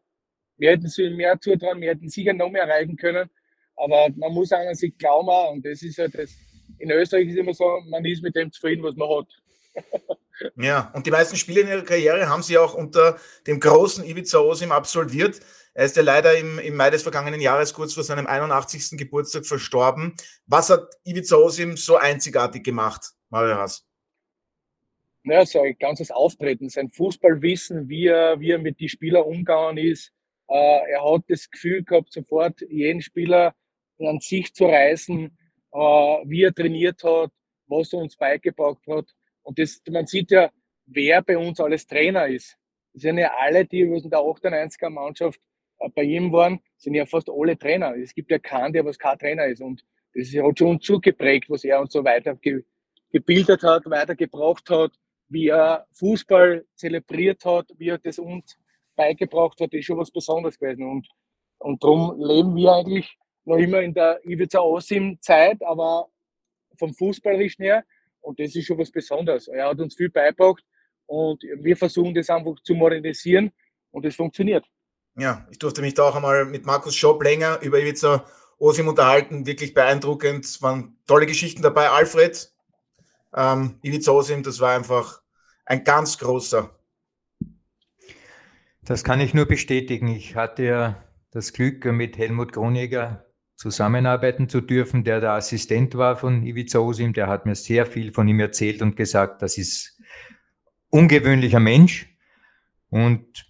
Wir 0.57 0.71
hätten 0.71 0.87
sie 0.87 1.09
mehr 1.09 1.39
zutrauen, 1.39 1.81
wir 1.81 1.89
hätten 1.89 2.09
sicher 2.09 2.33
noch 2.33 2.49
mehr 2.49 2.63
erreichen 2.63 2.95
können. 2.95 3.29
Aber 3.75 4.09
man 4.15 4.33
muss 4.33 4.51
an 4.51 4.73
sich 4.75 4.97
glauben 4.97 5.55
und 5.55 5.65
das 5.65 5.81
ist 5.81 5.97
halt 5.97 6.15
das. 6.15 6.31
In 6.79 6.91
Österreich 6.91 7.27
ist 7.27 7.37
immer 7.37 7.53
so, 7.53 7.79
man 7.87 8.03
ist 8.05 8.23
mit 8.23 8.35
dem 8.35 8.51
zufrieden, 8.51 8.83
was 8.83 8.95
man 8.95 9.09
hat. 9.09 9.27
Ja, 10.57 10.91
und 10.95 11.05
die 11.05 11.11
meisten 11.11 11.35
Spiele 11.35 11.61
in 11.61 11.67
ihrer 11.67 11.83
Karriere 11.83 12.27
haben 12.27 12.43
sie 12.43 12.57
auch 12.57 12.73
unter 12.73 13.17
dem 13.47 13.59
großen 13.59 14.03
Ivica 14.03 14.39
Osim 14.39 14.71
absolviert. 14.71 15.39
Er 15.73 15.85
ist 15.85 15.95
ja 15.95 16.03
leider 16.03 16.37
im, 16.37 16.59
im 16.59 16.75
Mai 16.75 16.89
des 16.89 17.03
vergangenen 17.03 17.41
Jahres 17.41 17.73
kurz 17.73 17.93
vor 17.93 18.03
seinem 18.03 18.27
81. 18.27 18.97
Geburtstag 18.97 19.45
verstorben. 19.45 20.15
Was 20.45 20.69
hat 20.69 20.87
Ivica 21.03 21.35
Osim 21.35 21.77
so 21.77 21.97
einzigartig 21.97 22.63
gemacht, 22.63 23.11
Mario 23.29 23.55
Haas? 23.55 23.85
Naja, 25.23 25.45
so 25.45 25.61
ein 25.61 25.75
ganzes 25.79 26.11
Auftreten, 26.11 26.67
sein 26.69 26.89
Fußballwissen, 26.89 27.87
wie 27.87 28.07
er, 28.07 28.39
wie 28.39 28.51
er 28.51 28.59
mit 28.59 28.79
den 28.79 28.89
Spielern 28.89 29.23
umgegangen 29.23 29.77
ist. 29.77 30.11
Äh, 30.49 30.91
er 30.91 31.03
hat 31.03 31.23
das 31.29 31.49
Gefühl 31.49 31.83
gehabt, 31.83 32.11
sofort 32.11 32.59
jeden 32.69 33.01
Spieler 33.01 33.55
an 33.99 34.19
sich 34.19 34.53
zu 34.53 34.65
reißen, 34.65 35.25
äh, 35.71 35.77
wie 35.77 36.43
er 36.43 36.53
trainiert 36.53 37.03
hat, 37.03 37.31
was 37.67 37.93
er 37.93 37.99
uns 37.99 38.15
beigebracht 38.15 38.81
hat. 38.87 39.05
Und 39.43 39.59
das, 39.59 39.81
man 39.89 40.05
sieht 40.07 40.31
ja, 40.31 40.49
wer 40.85 41.21
bei 41.21 41.37
uns 41.37 41.59
alles 41.59 41.87
Trainer 41.87 42.27
ist. 42.27 42.57
Das 42.93 43.03
sind 43.03 43.17
ja 43.17 43.33
alle, 43.37 43.65
die 43.65 43.81
in 43.81 44.09
der 44.09 44.19
98er 44.19 44.89
Mannschaft 44.89 45.39
äh, 45.79 45.89
bei 45.89 46.03
ihm 46.03 46.31
waren, 46.31 46.59
sind 46.77 46.95
ja 46.95 47.05
fast 47.05 47.29
alle 47.29 47.57
Trainer. 47.57 47.95
Es 47.95 48.13
gibt 48.13 48.31
ja 48.31 48.39
keinen, 48.39 48.73
der 48.73 48.85
was 48.85 48.97
kein 48.97 49.17
Trainer 49.17 49.45
ist. 49.45 49.61
Und 49.61 49.83
das 50.13 50.27
hat 50.29 50.59
schon 50.59 50.79
zugeprägt, 50.79 51.49
was 51.49 51.63
er 51.63 51.81
uns 51.81 51.93
so 51.93 52.03
weiter 52.03 52.35
ge 52.35 52.63
gebildet 53.11 53.61
hat, 53.61 53.85
weitergebracht 53.85 54.67
hat, 54.71 54.91
wie 55.29 55.49
er 55.49 55.85
Fußball 55.91 56.65
zelebriert 56.73 57.45
hat, 57.45 57.69
wie 57.77 57.89
er 57.89 57.99
das 57.99 58.17
uns 58.17 58.57
beigebracht 58.95 59.61
hat, 59.61 59.71
ist 59.73 59.85
schon 59.85 59.99
was 59.99 60.09
Besonderes 60.09 60.57
gewesen. 60.57 60.83
Und, 60.89 61.07
und 61.59 61.83
darum 61.83 62.15
leben 62.17 62.55
wir 62.55 62.73
eigentlich 62.73 63.15
noch 63.45 63.57
immer 63.57 63.81
in 63.81 63.93
der 63.93 64.19
Ivica 64.25 64.59
Osim 64.59 65.17
Zeit, 65.21 65.61
aber 65.63 66.07
vom 66.77 66.93
Fußballerischen 66.93 67.63
her. 67.63 67.83
Und 68.21 68.39
das 68.39 68.55
ist 68.55 68.65
schon 68.65 68.77
was 68.77 68.91
Besonderes. 68.91 69.47
Er 69.47 69.67
hat 69.67 69.79
uns 69.79 69.95
viel 69.95 70.09
beigebracht 70.09 70.63
und 71.05 71.43
wir 71.43 71.75
versuchen 71.75 72.13
das 72.13 72.29
einfach 72.29 72.55
zu 72.63 72.73
modernisieren 72.73 73.51
und 73.91 74.05
es 74.05 74.15
funktioniert. 74.15 74.65
Ja, 75.17 75.47
ich 75.51 75.59
durfte 75.59 75.81
mich 75.81 75.93
da 75.93 76.03
auch 76.03 76.15
einmal 76.15 76.45
mit 76.45 76.65
Markus 76.65 76.95
Schopp 76.95 77.21
länger 77.23 77.59
über 77.61 77.79
Ivica 77.79 78.25
Osim 78.57 78.87
unterhalten. 78.87 79.45
Wirklich 79.45 79.73
beeindruckend. 79.73 80.45
Es 80.45 80.61
waren 80.61 80.97
tolle 81.05 81.25
Geschichten 81.25 81.61
dabei. 81.61 81.89
Alfred, 81.89 82.51
ähm, 83.35 83.77
Ivica 83.83 84.11
Osim, 84.11 84.41
das 84.41 84.59
war 84.59 84.75
einfach 84.75 85.21
ein 85.65 85.83
ganz 85.83 86.17
großer. 86.17 86.73
Das 88.81 89.03
kann 89.03 89.21
ich 89.21 89.33
nur 89.33 89.45
bestätigen. 89.45 90.07
Ich 90.07 90.35
hatte 90.35 90.63
ja 90.63 91.03
das 91.31 91.53
Glück, 91.53 91.85
mit 91.85 92.17
Helmut 92.17 92.53
Kronjäger 92.53 93.25
zusammenarbeiten 93.55 94.49
zu 94.49 94.61
dürfen, 94.61 95.03
der 95.03 95.19
der 95.21 95.33
Assistent 95.33 95.95
war 95.95 96.15
von 96.15 96.43
Ivica 96.43 96.79
Osim. 96.79 97.13
Der 97.13 97.27
hat 97.27 97.45
mir 97.45 97.55
sehr 97.55 97.85
viel 97.85 98.11
von 98.11 98.27
ihm 98.27 98.39
erzählt 98.39 98.81
und 98.81 98.95
gesagt, 98.95 99.41
das 99.41 99.57
ist 99.57 99.99
ungewöhnlicher 100.89 101.59
Mensch. 101.59 102.09
Und 102.89 103.45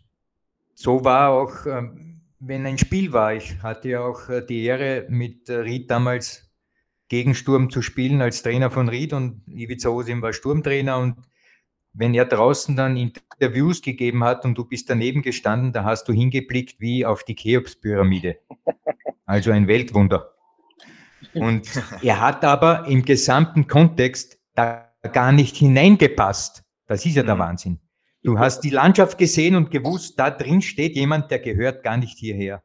so 0.73 1.03
war 1.03 1.29
auch, 1.31 1.65
ähm, 1.65 2.21
wenn 2.39 2.65
ein 2.65 2.77
Spiel 2.77 3.11
war, 3.13 3.33
ich 3.33 3.61
hatte 3.61 3.89
ja 3.89 4.01
auch 4.01 4.29
äh, 4.29 4.45
die 4.45 4.63
Ehre, 4.63 5.05
mit 5.09 5.49
äh, 5.49 5.55
Ried 5.55 5.89
damals 5.89 6.51
gegen 7.09 7.35
Sturm 7.35 7.69
zu 7.69 7.81
spielen 7.81 8.21
als 8.21 8.43
Trainer 8.43 8.71
von 8.71 8.89
Ried 8.89 9.13
und 9.13 9.43
Ivica 9.47 9.89
Osim 9.89 10.21
war 10.21 10.33
Sturmtrainer 10.33 10.97
und 10.97 11.17
wenn 11.93 12.13
er 12.13 12.25
draußen 12.25 12.75
dann 12.75 12.97
Interviews 12.97 13.81
gegeben 13.81 14.23
hat 14.23 14.45
und 14.45 14.57
du 14.57 14.65
bist 14.65 14.89
daneben 14.89 15.21
gestanden, 15.21 15.71
da 15.73 15.83
hast 15.83 16.07
du 16.07 16.13
hingeblickt 16.13 16.79
wie 16.79 17.05
auf 17.05 17.23
die 17.23 17.35
Cheops-Pyramide. 17.35 18.39
Also 19.33 19.49
ein 19.49 19.67
Weltwunder. 19.67 20.31
Und 21.33 21.67
er 22.03 22.21
hat 22.21 22.45
aber 22.45 22.85
im 22.85 23.03
gesamten 23.03 23.65
Kontext 23.65 24.39
da 24.53 24.93
gar 25.11 25.31
nicht 25.31 25.55
hineingepasst. 25.55 26.63
Das 26.85 27.03
ist 27.03 27.15
ja 27.15 27.23
der 27.23 27.33
mhm. 27.33 27.39
Wahnsinn. 27.39 27.79
Du 28.21 28.37
hast 28.37 28.59
die 28.61 28.69
Landschaft 28.69 29.17
gesehen 29.17 29.55
und 29.55 29.71
gewusst, 29.71 30.19
da 30.19 30.29
drin 30.29 30.61
steht 30.61 30.95
jemand, 30.95 31.31
der 31.31 31.39
gehört 31.39 31.81
gar 31.81 31.97
nicht 31.97 32.19
hierher. 32.19 32.61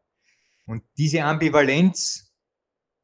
Und 0.66 0.83
diese 0.98 1.24
Ambivalenz, 1.24 2.35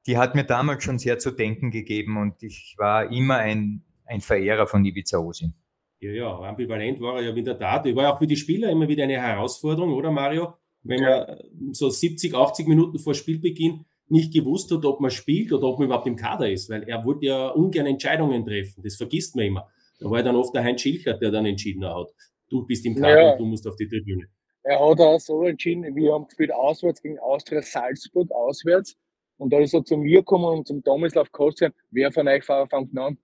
die 0.07 0.18
hat 0.18 0.35
mir 0.35 0.44
damals 0.44 0.85
schon 0.85 0.98
sehr 0.98 1.18
zu 1.18 1.31
denken 1.31 1.70
gegeben 1.70 2.18
und 2.18 2.42
ich 2.42 2.74
war 2.77 3.11
immer 3.11 3.38
ein, 3.38 3.83
ein 4.05 4.20
Verehrer 4.20 4.66
von 4.66 4.85
Ibiza 4.85 5.16
Osim. 5.16 5.55
Ja, 6.00 6.11
ja, 6.11 6.38
ambivalent 6.38 7.00
war 7.00 7.16
er 7.16 7.31
ja 7.31 7.35
in 7.35 7.44
der 7.46 7.59
Tat. 7.59 7.87
Er 7.87 7.96
war 7.96 8.12
auch 8.12 8.18
für 8.18 8.27
die 8.27 8.37
Spieler 8.37 8.68
immer 8.68 8.87
wieder 8.87 9.05
eine 9.05 9.18
Herausforderung, 9.18 9.94
oder 9.94 10.11
Mario? 10.11 10.53
Wenn 10.85 11.03
man 11.03 11.38
so 11.73 11.88
70, 11.88 12.35
80 12.35 12.68
Minuten 12.68 12.99
vor 12.99 13.14
Spielbeginn 13.14 13.87
nicht 14.09 14.33
gewusst 14.33 14.70
hat, 14.70 14.85
ob 14.85 15.01
man 15.01 15.11
spielt 15.11 15.53
oder 15.53 15.66
ob 15.66 15.79
man 15.79 15.87
überhaupt 15.87 16.07
im 16.07 16.16
Kader 16.16 16.51
ist, 16.51 16.68
weil 16.68 16.83
er 16.85 17.05
wollte 17.05 17.27
ja 17.27 17.49
ungern 17.49 17.87
Entscheidungen 17.87 18.44
treffen. 18.44 18.83
Das 18.83 18.97
vergisst 18.97 19.35
man 19.35 19.47
immer. 19.47 19.68
Da 19.99 20.11
war 20.11 20.18
ja 20.18 20.25
dann 20.25 20.37
oft 20.37 20.55
der 20.55 20.62
Heinz 20.62 20.83
Schilchert, 20.83 21.23
der 21.23 21.31
dann 21.31 21.47
entschieden 21.47 21.85
hat. 21.85 22.09
Du 22.51 22.66
bist 22.66 22.85
im 22.85 22.94
Kader 22.94 23.23
ja. 23.23 23.33
und 23.33 23.40
du 23.40 23.47
musst 23.47 23.66
auf 23.66 23.77
die 23.77 23.88
Tribüne. 23.88 24.27
Er 24.62 24.79
hat 24.79 25.01
auch 25.01 25.18
so 25.18 25.42
entschieden, 25.44 25.94
wir 25.94 26.12
haben 26.12 26.27
gespielt 26.27 26.53
auswärts 26.53 27.03
gegen 27.03 27.18
Austria 27.18 27.62
Salzburg, 27.62 28.31
auswärts. 28.31 28.97
Und 29.37 29.53
da 29.53 29.59
ist 29.59 29.75
er 29.75 29.85
zu 29.85 29.97
mir 29.97 30.20
gekommen 30.20 30.44
und 30.44 30.66
zum 30.66 30.83
Tomislav 30.83 31.31
Kostin, 31.33 31.73
wer 31.90 32.12
von 32.12 32.29
euch 32.29 32.44
fängt 32.44 32.97
an? 32.97 33.18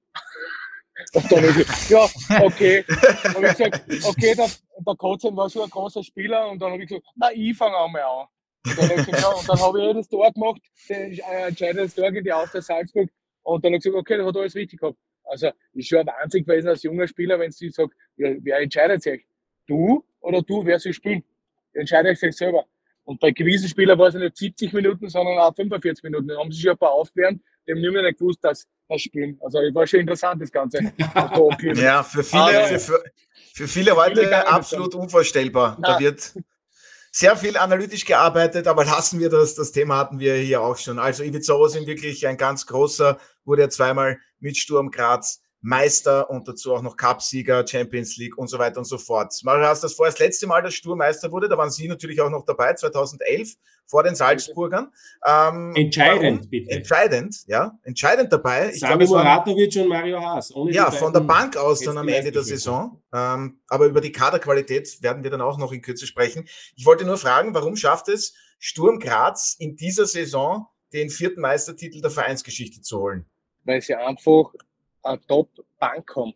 Und 1.12 1.32
dann 1.32 1.48
habe 1.48 1.62
ich 1.62 1.90
ja, 1.90 2.08
okay. 2.42 2.84
Dann 3.22 3.34
habe 3.34 3.46
ich 3.46 3.56
gesagt, 3.56 3.82
okay, 4.04 4.34
der, 4.34 4.48
der 4.86 4.94
Kotzen 4.96 5.36
war 5.36 5.50
schon 5.50 5.64
ein 5.64 5.70
großer 5.70 6.02
Spieler 6.02 6.48
und 6.48 6.60
dann 6.60 6.72
habe 6.72 6.82
ich 6.82 6.88
gesagt, 6.88 7.06
na, 7.16 7.30
ich 7.32 7.56
fange 7.56 7.76
einmal 7.76 8.02
an. 8.02 8.26
Und 8.66 8.78
dann 8.78 8.88
habe 8.90 9.00
ich 9.00 9.06
gesagt, 9.06 9.22
ja, 9.22 9.28
und 9.28 9.48
dann 9.48 9.60
habe 9.60 9.88
ich 9.88 9.94
das 9.94 10.08
Tor 10.08 10.32
gemacht, 10.32 10.60
den 10.88 11.12
äh, 11.12 11.48
entscheidenden 11.48 11.94
Tor 11.94 12.10
gegen 12.10 12.24
die 12.24 12.32
Austria 12.32 12.62
Salzburg. 12.62 13.10
Und 13.42 13.64
dann 13.64 13.70
habe 13.72 13.78
ich 13.78 13.82
gesagt, 13.82 13.98
okay, 13.98 14.16
das 14.16 14.26
hat 14.26 14.36
alles 14.36 14.54
richtig 14.54 14.80
gehabt. 14.80 14.98
Also, 15.24 15.50
ist 15.74 15.88
schon 15.88 15.98
ein 16.00 16.06
Wahnsinn 16.06 16.44
gewesen 16.44 16.68
als 16.68 16.82
junger 16.82 17.06
Spieler, 17.06 17.38
wenn 17.38 17.50
du 17.50 17.70
sagst, 17.70 17.96
ja, 18.16 18.34
wer 18.40 18.58
entscheidet 18.60 19.02
sich? 19.02 19.24
Du 19.66 20.04
oder 20.20 20.42
du, 20.42 20.64
wer 20.64 20.78
soll 20.78 20.92
spielen? 20.92 21.22
Entscheidet 21.72 22.18
sich 22.18 22.36
selber. 22.36 22.66
Und 23.04 23.20
bei 23.20 23.30
gewissen 23.30 23.68
Spielern 23.68 23.98
war 23.98 24.08
es 24.08 24.14
nicht 24.14 24.36
70 24.36 24.72
Minuten, 24.72 25.08
sondern 25.08 25.38
auch 25.38 25.54
45 25.54 26.04
Minuten. 26.04 26.28
Da 26.28 26.38
haben 26.38 26.52
sie 26.52 26.60
schon 26.60 26.72
ein 26.72 26.78
paar 26.78 26.92
aufgewärmt, 26.92 27.42
die 27.66 27.72
haben 27.72 27.80
nicht 27.80 27.92
mehr 27.92 28.12
gewusst, 28.12 28.38
dass 28.42 28.66
das 28.88 29.02
spielen. 29.02 29.38
Also 29.40 29.58
war 29.58 29.86
schon 29.86 30.00
interessant, 30.00 30.42
das 30.42 30.50
Ganze. 30.50 30.78
ja, 30.98 32.02
für 32.02 32.24
viele, 32.24 32.42
ah, 32.42 32.64
für, 32.66 32.78
für, 32.78 33.04
für, 33.54 33.68
viele 33.68 33.96
heute 33.96 34.22
viele 34.22 34.46
absolut 34.46 34.94
unvorstellbar. 34.94 35.76
Na. 35.80 35.94
Da 35.94 36.00
wird 36.00 36.34
sehr 37.12 37.36
viel 37.36 37.56
analytisch 37.56 38.04
gearbeitet, 38.04 38.66
aber 38.66 38.84
lassen 38.84 39.20
wir 39.20 39.30
das. 39.30 39.54
Das 39.54 39.72
Thema 39.72 39.98
hatten 39.98 40.18
wir 40.18 40.34
hier 40.34 40.60
auch 40.60 40.76
schon. 40.76 40.98
Also 40.98 41.22
Ivica 41.22 41.54
Osim 41.54 41.86
wirklich 41.86 42.26
ein 42.26 42.36
ganz 42.36 42.66
großer, 42.66 43.18
wurde 43.44 43.62
ja 43.62 43.68
zweimal 43.68 44.18
mit 44.38 44.56
Sturm 44.56 44.90
Graz 44.90 45.42
Meister 45.62 46.30
und 46.30 46.48
dazu 46.48 46.74
auch 46.74 46.82
noch 46.82 46.96
Cupsieger, 46.96 47.66
Champions 47.66 48.16
League 48.16 48.38
und 48.38 48.48
so 48.48 48.58
weiter 48.58 48.78
und 48.78 48.86
so 48.86 48.96
fort. 48.96 49.34
Mario, 49.42 49.66
hast 49.66 49.84
das 49.84 49.92
vorher 49.92 50.12
das 50.12 50.20
letzte 50.20 50.46
Mal, 50.46 50.62
dass 50.62 50.74
Sturm 50.74 50.98
Meister 50.98 51.30
wurde, 51.30 51.48
da 51.48 51.58
waren 51.58 51.70
Sie 51.70 51.86
natürlich 51.86 52.20
auch 52.20 52.30
noch 52.30 52.44
dabei, 52.44 52.74
2011, 52.74 53.56
vor 53.86 54.02
den 54.02 54.14
Salzburgern. 54.14 54.88
Ähm, 55.26 55.74
entscheidend, 55.74 56.38
warum? 56.38 56.50
bitte. 56.50 56.70
Entscheidend, 56.70 57.36
ja, 57.46 57.78
entscheidend 57.82 58.32
dabei. 58.32 58.70
Ich 58.72 58.80
Sami 58.80 59.04
Muratovic 59.04 59.76
und 59.76 59.88
Mario 59.88 60.20
Haas. 60.20 60.52
ja, 60.68 60.90
von 60.90 61.12
der 61.12 61.20
Bank 61.20 61.56
aus 61.56 61.80
dann 61.80 61.98
am 61.98 62.08
Ende 62.08 62.30
der 62.30 62.42
Saison. 62.42 63.02
Ähm, 63.12 63.60
aber 63.68 63.86
über 63.86 64.00
die 64.00 64.12
Kaderqualität 64.12 65.02
werden 65.02 65.24
wir 65.24 65.30
dann 65.30 65.40
auch 65.40 65.58
noch 65.58 65.72
in 65.72 65.82
Kürze 65.82 66.06
sprechen. 66.06 66.48
Ich 66.76 66.86
wollte 66.86 67.04
nur 67.04 67.18
fragen, 67.18 67.52
warum 67.52 67.76
schafft 67.76 68.08
es 68.08 68.34
Sturm 68.58 68.98
Graz 68.98 69.56
in 69.58 69.76
dieser 69.76 70.06
Saison 70.06 70.68
den 70.92 71.10
vierten 71.10 71.40
Meistertitel 71.40 72.00
der 72.00 72.10
Vereinsgeschichte 72.10 72.80
zu 72.80 73.00
holen? 73.00 73.26
Weil 73.64 73.82
sie 73.82 73.94
einfach 73.94 74.52
eine 75.02 75.20
Top-Bank 75.26 76.16
haben. 76.16 76.34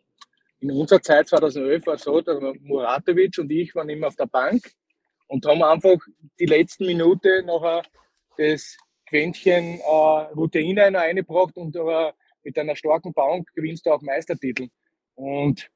In 0.60 0.70
unserer 0.70 1.02
Zeit 1.02 1.28
2011 1.28 1.86
war 1.86 1.94
es 1.94 2.02
so, 2.02 2.20
dass 2.20 2.38
Muratovic 2.60 3.38
und 3.38 3.50
ich 3.50 3.74
waren 3.74 3.88
immer 3.88 4.08
auf 4.08 4.16
der 4.16 4.26
Bank 4.26 4.72
und 5.26 5.44
haben 5.46 5.62
einfach 5.62 5.98
die 6.38 6.46
letzten 6.46 6.86
Minute 6.86 7.42
noch 7.44 7.82
das 8.36 8.76
Quäntchen 9.06 9.80
äh, 9.80 9.84
Routine 10.34 10.92
reingebracht 10.92 11.56
und 11.56 11.76
äh, 11.76 12.12
mit 12.42 12.58
einer 12.58 12.76
starken 12.76 13.12
Bank 13.12 13.48
gewinnst 13.54 13.86
du 13.86 13.90
auch 13.90 14.02
Meistertitel. 14.02 14.68
Und, 15.14 15.70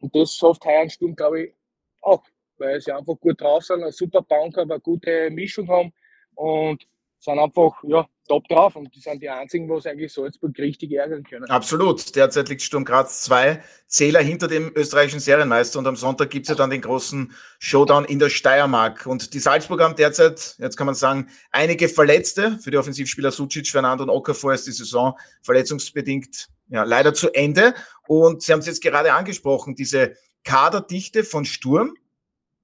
und 0.00 0.14
das 0.14 0.34
schafft 0.34 0.64
heuer 0.64 0.88
Sturm, 0.88 1.14
glaube 1.14 1.42
ich, 1.42 1.54
auch, 2.00 2.22
weil 2.58 2.80
sie 2.80 2.92
einfach 2.92 3.18
gut 3.18 3.40
drauf 3.40 3.64
sind, 3.64 3.82
eine 3.82 3.92
super 3.92 4.22
Bank 4.22 4.56
haben, 4.56 4.70
eine 4.70 4.80
gute 4.80 5.30
Mischung 5.30 5.68
haben 5.68 5.92
und 6.34 6.86
sind 7.18 7.38
einfach 7.38 7.82
ja, 7.84 8.06
top 8.26 8.48
drauf 8.48 8.76
und 8.76 8.94
die 8.94 9.00
sind 9.00 9.22
die 9.22 9.28
einzigen, 9.28 9.68
wo 9.68 9.76
es 9.76 9.86
eigentlich 9.86 10.12
Salzburg 10.12 10.56
richtig 10.58 10.92
ärgern 10.92 11.24
können. 11.24 11.44
Absolut. 11.50 12.14
Derzeit 12.16 12.48
liegt 12.48 12.62
Sturm 12.62 12.84
Graz 12.84 13.22
zwei 13.22 13.62
Zähler 13.86 14.20
hinter 14.20 14.48
dem 14.48 14.72
österreichischen 14.74 15.20
Serienmeister 15.20 15.78
und 15.78 15.86
am 15.86 15.96
Sonntag 15.96 16.30
gibt 16.30 16.46
es 16.46 16.50
ja 16.50 16.54
dann 16.54 16.70
den 16.70 16.80
großen 16.80 17.32
Showdown 17.58 18.04
in 18.04 18.18
der 18.18 18.30
Steiermark. 18.30 19.06
Und 19.06 19.34
die 19.34 19.38
Salzburger 19.38 19.84
haben 19.84 19.96
derzeit, 19.96 20.56
jetzt 20.58 20.76
kann 20.76 20.86
man 20.86 20.94
sagen, 20.94 21.28
einige 21.50 21.88
Verletzte. 21.88 22.58
Für 22.58 22.70
die 22.70 22.78
Offensivspieler 22.78 23.30
Sucic, 23.30 23.68
Fernando 23.68 24.04
und 24.04 24.10
Okafor 24.10 24.54
ist 24.54 24.66
die 24.66 24.72
Saison 24.72 25.18
verletzungsbedingt 25.42 26.48
ja, 26.68 26.82
leider 26.84 27.14
zu 27.14 27.32
Ende. 27.32 27.74
Und 28.06 28.42
Sie 28.42 28.52
haben 28.52 28.60
es 28.60 28.66
jetzt 28.66 28.82
gerade 28.82 29.12
angesprochen, 29.12 29.74
diese 29.74 30.14
Kaderdichte 30.44 31.24
von 31.24 31.44
Sturm, 31.44 31.96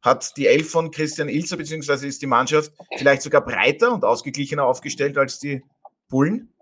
hat 0.03 0.37
die 0.37 0.47
Elf 0.47 0.71
von 0.71 0.91
Christian 0.91 1.29
Ilzer, 1.29 1.57
beziehungsweise 1.57 2.07
ist 2.07 2.23
die 2.23 2.27
Mannschaft 2.27 2.73
vielleicht 2.97 3.23
sogar 3.23 3.45
breiter 3.45 3.93
und 3.93 4.05
ausgeglichener 4.05 4.65
aufgestellt 4.65 5.19
als 5.19 5.39
die 5.39 5.63
Bullen? 6.09 6.53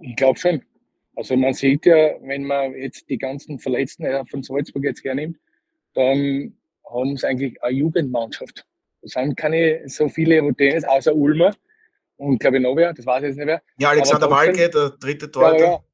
Ich 0.00 0.16
glaube 0.16 0.38
schon. 0.38 0.62
Also 1.14 1.36
man 1.36 1.52
sieht 1.52 1.84
ja, 1.86 2.14
wenn 2.22 2.44
man 2.44 2.74
jetzt 2.74 3.08
die 3.08 3.18
ganzen 3.18 3.58
Verletzten 3.58 4.06
von 4.28 4.42
Salzburg 4.42 4.84
jetzt 4.84 5.04
hernimmt, 5.04 5.38
dann 5.94 6.56
haben 6.90 7.16
sie 7.16 7.26
eigentlich 7.26 7.62
eine 7.62 7.76
Jugendmannschaft. 7.76 8.64
Es 9.02 9.12
sind 9.12 9.36
keine 9.36 9.82
so 9.86 10.08
viele 10.08 10.40
Routines, 10.40 10.84
außer 10.84 11.14
Ulmer 11.14 11.54
und 12.16 12.38
glaube 12.38 12.58
ich 12.58 12.62
noch 12.62 12.76
wer, 12.76 12.92
das 12.92 13.04
weiß 13.04 13.22
ich 13.22 13.28
jetzt 13.28 13.36
nicht 13.36 13.46
mehr. 13.46 13.62
Ja, 13.78 13.90
Alexander 13.90 14.30
Walke, 14.30 14.70
der 14.70 14.90
dritte 14.90 15.30
Torhüter. 15.30 15.64
Ja, 15.64 15.84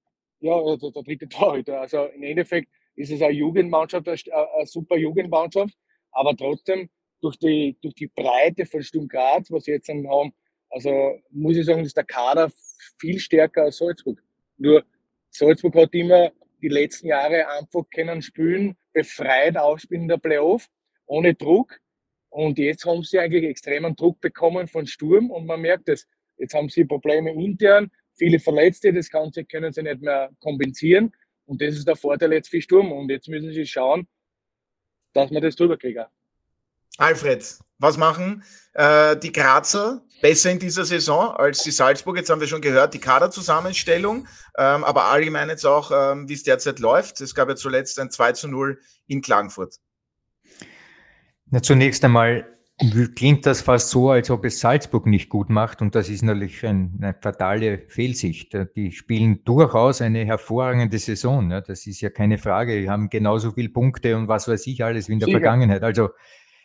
ja, 0.40 0.60
ja 0.60 0.76
der, 0.76 0.90
der, 0.90 1.02
dritte 1.02 1.28
Torhüter. 1.28 1.80
Also 1.80 2.04
im 2.14 2.22
Endeffekt 2.22 2.68
ist 2.94 3.10
es 3.10 3.22
eine 3.22 3.32
Jugendmannschaft, 3.32 4.06
eine, 4.08 4.18
eine 4.56 4.66
super 4.66 4.96
Jugendmannschaft, 4.96 5.74
aber 6.12 6.36
trotzdem 6.36 6.88
durch 7.20 7.36
die, 7.36 7.76
durch 7.82 7.94
die 7.94 8.06
Breite 8.06 8.66
von 8.66 8.82
Sturm 8.82 9.08
Graz, 9.08 9.50
was 9.50 9.64
sie 9.64 9.72
jetzt 9.72 9.88
haben, 9.88 10.32
also 10.70 11.18
muss 11.30 11.56
ich 11.56 11.66
sagen, 11.66 11.84
ist 11.84 11.96
der 11.96 12.04
Kader 12.04 12.50
viel 12.98 13.18
stärker 13.18 13.62
als 13.62 13.78
Salzburg. 13.78 14.22
Nur 14.58 14.84
Salzburg 15.30 15.74
hat 15.76 15.94
immer 15.94 16.30
die 16.60 16.68
letzten 16.68 17.08
Jahre 17.08 17.48
einfach 17.48 17.84
können 17.90 18.22
spielen, 18.22 18.76
befreit 18.92 19.56
ausspielen 19.56 20.02
in 20.02 20.08
der 20.08 20.18
Playoff, 20.18 20.68
ohne 21.06 21.34
Druck. 21.34 21.78
Und 22.30 22.58
jetzt 22.58 22.84
haben 22.84 23.02
sie 23.02 23.18
eigentlich 23.18 23.44
extremen 23.44 23.96
Druck 23.96 24.20
bekommen 24.20 24.66
von 24.66 24.86
Sturm 24.86 25.30
und 25.30 25.46
man 25.46 25.60
merkt 25.60 25.88
es. 25.88 26.06
Jetzt 26.36 26.54
haben 26.54 26.68
sie 26.68 26.84
Probleme 26.84 27.32
intern, 27.32 27.90
viele 28.14 28.38
Verletzte, 28.38 28.92
das 28.92 29.10
Ganze 29.10 29.44
können 29.44 29.72
sie 29.72 29.82
nicht 29.82 30.02
mehr 30.02 30.30
kompensieren. 30.40 31.12
Und 31.46 31.62
das 31.62 31.74
ist 31.74 31.88
der 31.88 31.96
Vorteil 31.96 32.32
jetzt 32.34 32.50
für 32.50 32.60
Sturm. 32.60 32.92
Und 32.92 33.10
jetzt 33.10 33.28
müssen 33.28 33.52
sie 33.52 33.66
schauen, 33.66 34.06
dass 35.18 35.30
man 35.30 35.42
das 35.42 35.56
drüber 35.56 35.76
kriegen. 35.76 36.04
Alfred, 36.96 37.58
was 37.78 37.96
machen 37.96 38.42
äh, 38.74 39.16
die 39.16 39.32
Grazer 39.32 40.02
besser 40.20 40.50
in 40.50 40.58
dieser 40.58 40.84
Saison 40.84 41.36
als 41.36 41.62
die 41.62 41.70
Salzburg? 41.70 42.16
Jetzt 42.16 42.30
haben 42.30 42.40
wir 42.40 42.48
schon 42.48 42.60
gehört, 42.60 42.94
die 42.94 42.98
Kaderzusammenstellung, 42.98 44.26
ähm, 44.56 44.84
aber 44.84 45.04
allgemein 45.04 45.48
jetzt 45.48 45.64
auch, 45.64 45.90
ähm, 45.92 46.28
wie 46.28 46.34
es 46.34 46.42
derzeit 46.42 46.80
läuft. 46.80 47.20
Es 47.20 47.34
gab 47.34 47.48
ja 47.48 47.56
zuletzt 47.56 47.98
ein 48.00 48.10
2 48.10 48.32
zu 48.32 48.48
0 48.48 48.80
in 49.06 49.22
Klagenfurt. 49.22 49.76
Na, 51.50 51.62
zunächst 51.62 52.04
einmal 52.04 52.46
klingt 53.16 53.44
das 53.44 53.60
fast 53.60 53.90
so, 53.90 54.10
als 54.10 54.30
ob 54.30 54.44
es 54.44 54.60
Salzburg 54.60 55.06
nicht 55.06 55.28
gut 55.28 55.50
macht 55.50 55.82
und 55.82 55.94
das 55.94 56.08
ist 56.08 56.22
natürlich 56.22 56.64
ein, 56.64 56.96
eine 57.00 57.14
fatale 57.20 57.78
Fehlsicht. 57.88 58.56
Die 58.76 58.92
spielen 58.92 59.42
durchaus 59.44 60.00
eine 60.00 60.24
hervorragende 60.24 60.98
Saison. 60.98 61.50
Das 61.50 61.86
ist 61.86 62.00
ja 62.00 62.10
keine 62.10 62.38
Frage. 62.38 62.80
Die 62.80 62.88
haben 62.88 63.10
genauso 63.10 63.50
viele 63.50 63.70
Punkte 63.70 64.16
und 64.16 64.28
was 64.28 64.46
weiß 64.46 64.66
ich 64.68 64.84
alles 64.84 65.08
wie 65.08 65.14
in 65.14 65.18
der 65.18 65.26
Sicher. 65.26 65.40
Vergangenheit. 65.40 65.82
Also 65.82 66.10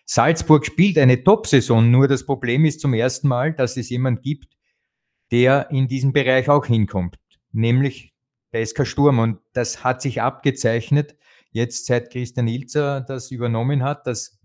Salzburg 0.06 0.66
spielt 0.66 0.98
eine 0.98 1.24
Top-Saison, 1.24 1.90
nur 1.90 2.08
das 2.08 2.26
Problem 2.26 2.66
ist 2.66 2.82
zum 2.82 2.94
ersten 2.94 3.28
Mal, 3.28 3.54
dass 3.54 3.78
es 3.78 3.90
jemand 3.90 4.22
gibt, 4.22 4.54
der 5.32 5.72
in 5.72 5.88
diesen 5.88 6.14
Bereich 6.14 6.50
auch 6.50 6.66
hinkommt, 6.66 7.18
nämlich 7.52 8.14
der 8.52 8.66
SK 8.66 8.86
Sturm. 8.86 9.20
Und 9.20 9.40
das 9.54 9.84
hat 9.84 10.02
sich 10.02 10.22
abgezeichnet, 10.22 11.16
jetzt 11.52 11.86
seit 11.88 12.12
Christian 12.12 12.48
Ilzer 12.48 13.02
das 13.02 13.32
übernommen 13.32 13.84
hat, 13.84 14.06
dass 14.06 14.40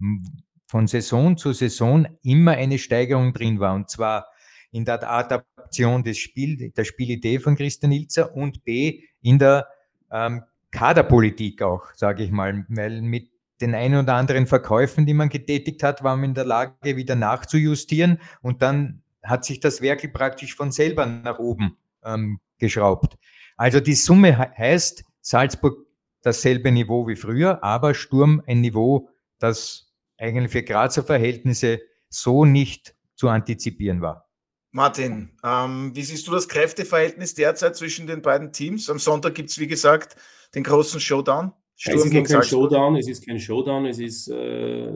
von 0.68 0.86
Saison 0.86 1.36
zu 1.36 1.52
Saison 1.52 2.06
immer 2.22 2.52
eine 2.52 2.78
Steigerung 2.78 3.32
drin 3.32 3.58
war. 3.58 3.74
Und 3.74 3.90
zwar 3.90 4.26
in 4.70 4.84
der 4.84 5.10
Adaption 5.10 6.04
des 6.04 6.18
Spiel, 6.18 6.70
der 6.70 6.84
Spielidee 6.84 7.40
von 7.40 7.56
Christian 7.56 7.90
Ilzer 7.90 8.34
und 8.36 8.64
B 8.64 9.02
in 9.22 9.38
der 9.38 9.66
ähm, 10.12 10.42
Kaderpolitik 10.70 11.62
auch, 11.62 11.86
sage 11.94 12.22
ich 12.22 12.30
mal, 12.30 12.66
weil 12.68 13.00
mit 13.00 13.30
den 13.62 13.74
ein 13.74 13.96
oder 13.96 14.14
anderen 14.14 14.46
Verkäufen, 14.46 15.06
die 15.06 15.14
man 15.14 15.30
getätigt 15.30 15.82
hat, 15.82 16.04
war 16.04 16.16
man 16.16 16.26
in 16.26 16.34
der 16.34 16.44
Lage, 16.44 16.96
wieder 16.96 17.16
nachzujustieren 17.16 18.20
und 18.42 18.60
dann 18.62 19.02
hat 19.22 19.44
sich 19.44 19.60
das 19.60 19.80
Werkel 19.80 20.10
praktisch 20.10 20.54
von 20.54 20.70
selber 20.70 21.06
nach 21.06 21.38
oben 21.38 21.76
ähm, 22.04 22.40
geschraubt. 22.58 23.16
Also 23.56 23.80
die 23.80 23.94
Summe 23.94 24.36
heißt 24.56 25.02
Salzburg 25.22 25.86
dasselbe 26.22 26.70
Niveau 26.70 27.08
wie 27.08 27.16
früher, 27.16 27.64
aber 27.64 27.94
Sturm 27.94 28.42
ein 28.46 28.60
Niveau, 28.60 29.08
das 29.38 29.87
eigentlich 30.18 30.52
für 30.52 30.62
Grazer 30.62 31.02
Verhältnisse 31.02 31.80
so 32.08 32.44
nicht 32.44 32.94
zu 33.14 33.28
antizipieren 33.28 34.00
war. 34.00 34.28
Martin, 34.70 35.30
ähm, 35.44 35.92
wie 35.94 36.02
siehst 36.02 36.26
du 36.28 36.32
das 36.32 36.48
Kräfteverhältnis 36.48 37.34
derzeit 37.34 37.76
zwischen 37.76 38.06
den 38.06 38.20
beiden 38.20 38.52
Teams? 38.52 38.90
Am 38.90 38.98
Sonntag 38.98 39.34
gibt 39.34 39.50
es, 39.50 39.58
wie 39.58 39.66
gesagt, 39.66 40.16
den 40.54 40.62
großen 40.62 41.00
Showdown. 41.00 41.52
Sturm 41.74 41.96
es 41.96 42.04
ist 42.04 42.10
gegen 42.10 42.26
kein 42.26 42.42
Showdown, 42.42 42.96
es 42.96 43.08
ist 43.08 43.26
kein 43.26 43.40
Showdown, 43.40 43.86
es 43.86 43.98
ist 43.98 44.28
äh, 44.28 44.90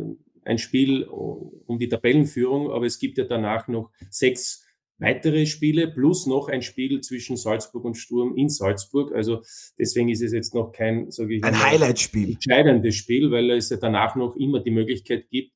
ein 0.45 0.59
Spiel 0.59 1.05
um 1.05 1.79
die 1.79 1.89
Tabellenführung, 1.89 2.71
aber 2.73 2.87
es 2.87 2.99
gibt 2.99 3.19
ja 3.19 3.25
danach 3.25 3.69
noch 3.69 3.91
sechs 4.11 4.62
weitere 5.03 5.47
Spiele 5.47 5.89
plus 5.89 6.27
noch 6.27 6.49
ein 6.49 6.63
Spiel 6.63 7.01
zwischen 7.01 7.37
Salzburg 7.37 7.85
und 7.85 7.97
Sturm 7.97 8.37
in 8.37 8.49
Salzburg. 8.49 9.13
Also 9.15 9.43
deswegen 9.79 10.09
ist 10.09 10.23
es 10.23 10.33
jetzt 10.33 10.55
noch 10.55 10.73
kein, 10.73 11.11
sage 11.11 11.37
ich, 11.37 11.45
ein 11.45 11.63
Highlight-Spiel, 11.63 12.33
entscheidendes 12.33 12.95
Spiel, 12.95 13.31
weil 13.31 13.51
es 13.51 13.71
ja 13.71 13.77
danach 13.77 14.17
noch 14.17 14.37
immer 14.37 14.61
die 14.61 14.71
Möglichkeit 14.71 15.29
gibt, 15.29 15.53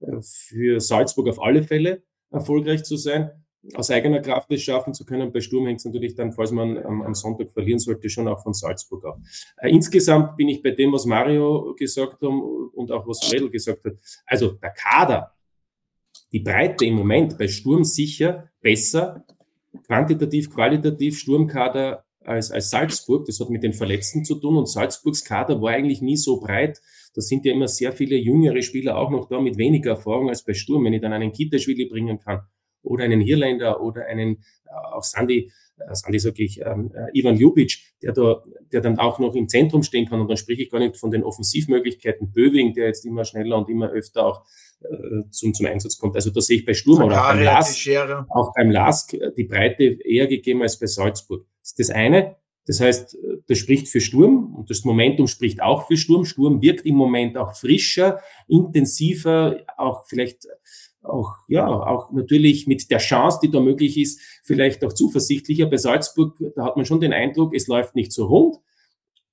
äh, 0.00 0.20
für 0.20 0.80
Salzburg 0.80 1.28
auf 1.28 1.42
alle 1.42 1.62
Fälle 1.62 2.02
erfolgreich 2.30 2.84
zu 2.84 2.96
sein 2.96 3.30
aus 3.74 3.90
eigener 3.90 4.20
Kraft 4.20 4.50
es 4.52 4.62
schaffen 4.62 4.94
zu 4.94 5.04
können. 5.04 5.32
Bei 5.32 5.40
Sturm 5.40 5.66
hängt 5.66 5.80
es 5.80 5.84
natürlich 5.84 6.14
dann, 6.14 6.32
falls 6.32 6.50
man 6.50 6.78
am, 6.78 7.02
am, 7.02 7.14
Sonntag 7.14 7.50
verlieren 7.50 7.78
sollte, 7.78 8.08
schon 8.08 8.28
auch 8.28 8.42
von 8.42 8.54
Salzburg 8.54 9.04
ab. 9.04 9.18
Äh, 9.58 9.70
insgesamt 9.70 10.36
bin 10.36 10.48
ich 10.48 10.62
bei 10.62 10.70
dem, 10.70 10.92
was 10.92 11.04
Mario 11.04 11.74
gesagt 11.78 12.14
hat 12.14 12.22
und 12.22 12.90
auch 12.90 13.06
was 13.06 13.32
Redl 13.32 13.50
gesagt 13.50 13.84
hat. 13.84 13.94
Also 14.24 14.52
der 14.52 14.70
Kader, 14.70 15.34
die 16.32 16.40
Breite 16.40 16.86
im 16.86 16.94
Moment 16.94 17.36
bei 17.36 17.48
Sturm 17.48 17.84
sicher 17.84 18.49
besser, 18.60 19.24
quantitativ, 19.86 20.50
qualitativ 20.50 21.18
Sturmkader 21.18 22.04
als, 22.24 22.50
als 22.50 22.70
Salzburg. 22.70 23.26
Das 23.26 23.40
hat 23.40 23.50
mit 23.50 23.62
den 23.62 23.72
Verletzten 23.72 24.24
zu 24.24 24.36
tun 24.36 24.56
und 24.56 24.68
Salzburgs 24.68 25.24
Kader 25.24 25.60
war 25.60 25.72
eigentlich 25.72 26.02
nie 26.02 26.16
so 26.16 26.40
breit. 26.40 26.80
Da 27.14 27.20
sind 27.20 27.44
ja 27.44 27.52
immer 27.52 27.68
sehr 27.68 27.92
viele 27.92 28.16
jüngere 28.16 28.62
Spieler 28.62 28.96
auch 28.96 29.10
noch 29.10 29.28
da 29.28 29.40
mit 29.40 29.56
weniger 29.56 29.92
Erfahrung 29.92 30.28
als 30.28 30.44
bei 30.44 30.54
Sturm. 30.54 30.84
Wenn 30.84 30.92
ich 30.92 31.00
dann 31.00 31.12
einen 31.12 31.32
Kitaschwili 31.32 31.86
bringen 31.86 32.18
kann, 32.18 32.42
oder 32.82 33.04
einen 33.04 33.20
Hirländer 33.20 33.80
oder 33.80 34.06
einen, 34.06 34.36
äh, 34.66 34.94
auch 34.94 35.04
Sandy, 35.04 35.52
äh, 35.88 35.94
Sandy 35.94 36.18
sage 36.18 36.42
ich, 36.42 36.60
ähm, 36.60 36.92
äh, 36.94 37.18
Ivan 37.18 37.36
Ljubic, 37.36 37.78
der 38.02 38.12
da, 38.12 38.42
der 38.72 38.80
dann 38.80 38.98
auch 38.98 39.18
noch 39.18 39.34
im 39.34 39.48
Zentrum 39.48 39.82
stehen 39.82 40.08
kann. 40.08 40.20
Und 40.20 40.28
dann 40.28 40.36
spreche 40.36 40.62
ich 40.62 40.70
gar 40.70 40.78
nicht 40.78 40.96
von 40.96 41.10
den 41.10 41.22
Offensivmöglichkeiten. 41.22 42.32
Böving, 42.32 42.74
der 42.74 42.86
jetzt 42.86 43.04
immer 43.04 43.24
schneller 43.24 43.58
und 43.58 43.68
immer 43.68 43.90
öfter 43.90 44.26
auch 44.26 44.44
äh, 44.82 45.30
zum, 45.30 45.54
zum 45.54 45.66
Einsatz 45.66 45.98
kommt. 45.98 46.16
Also 46.16 46.30
da 46.30 46.40
sehe 46.40 46.58
ich 46.58 46.64
bei 46.64 46.74
Sturm 46.74 47.02
oder 47.02 47.22
auch 47.22 47.28
beim 47.30 47.42
Lask, 47.42 47.88
auch 48.28 48.52
beim 48.54 48.70
Lask 48.70 49.14
die 49.36 49.44
Breite 49.44 49.84
eher 49.84 50.26
gegeben 50.26 50.62
als 50.62 50.78
bei 50.78 50.86
Salzburg. 50.86 51.46
Das 51.60 51.70
ist 51.70 51.78
das 51.78 51.90
eine. 51.90 52.36
Das 52.66 52.80
heißt, 52.80 53.18
das 53.48 53.58
spricht 53.58 53.88
für 53.88 54.00
Sturm 54.00 54.54
und 54.54 54.70
das 54.70 54.84
Momentum 54.84 55.26
spricht 55.26 55.60
auch 55.60 55.88
für 55.88 55.96
Sturm. 55.96 56.24
Sturm 56.24 56.62
wirkt 56.62 56.86
im 56.86 56.94
Moment 56.94 57.36
auch 57.36 57.56
frischer, 57.56 58.20
intensiver, 58.46 59.56
auch 59.76 60.06
vielleicht 60.06 60.46
auch, 61.02 61.36
ja, 61.48 61.66
auch 61.66 62.12
natürlich 62.12 62.66
mit 62.66 62.90
der 62.90 62.98
Chance, 62.98 63.40
die 63.42 63.50
da 63.50 63.60
möglich 63.60 63.96
ist, 63.98 64.20
vielleicht 64.42 64.84
auch 64.84 64.92
zuversichtlicher. 64.92 65.66
Bei 65.66 65.76
Salzburg, 65.76 66.36
da 66.54 66.64
hat 66.64 66.76
man 66.76 66.84
schon 66.84 67.00
den 67.00 67.12
Eindruck, 67.12 67.54
es 67.54 67.66
läuft 67.66 67.94
nicht 67.94 68.12
so 68.12 68.26
rund. 68.26 68.56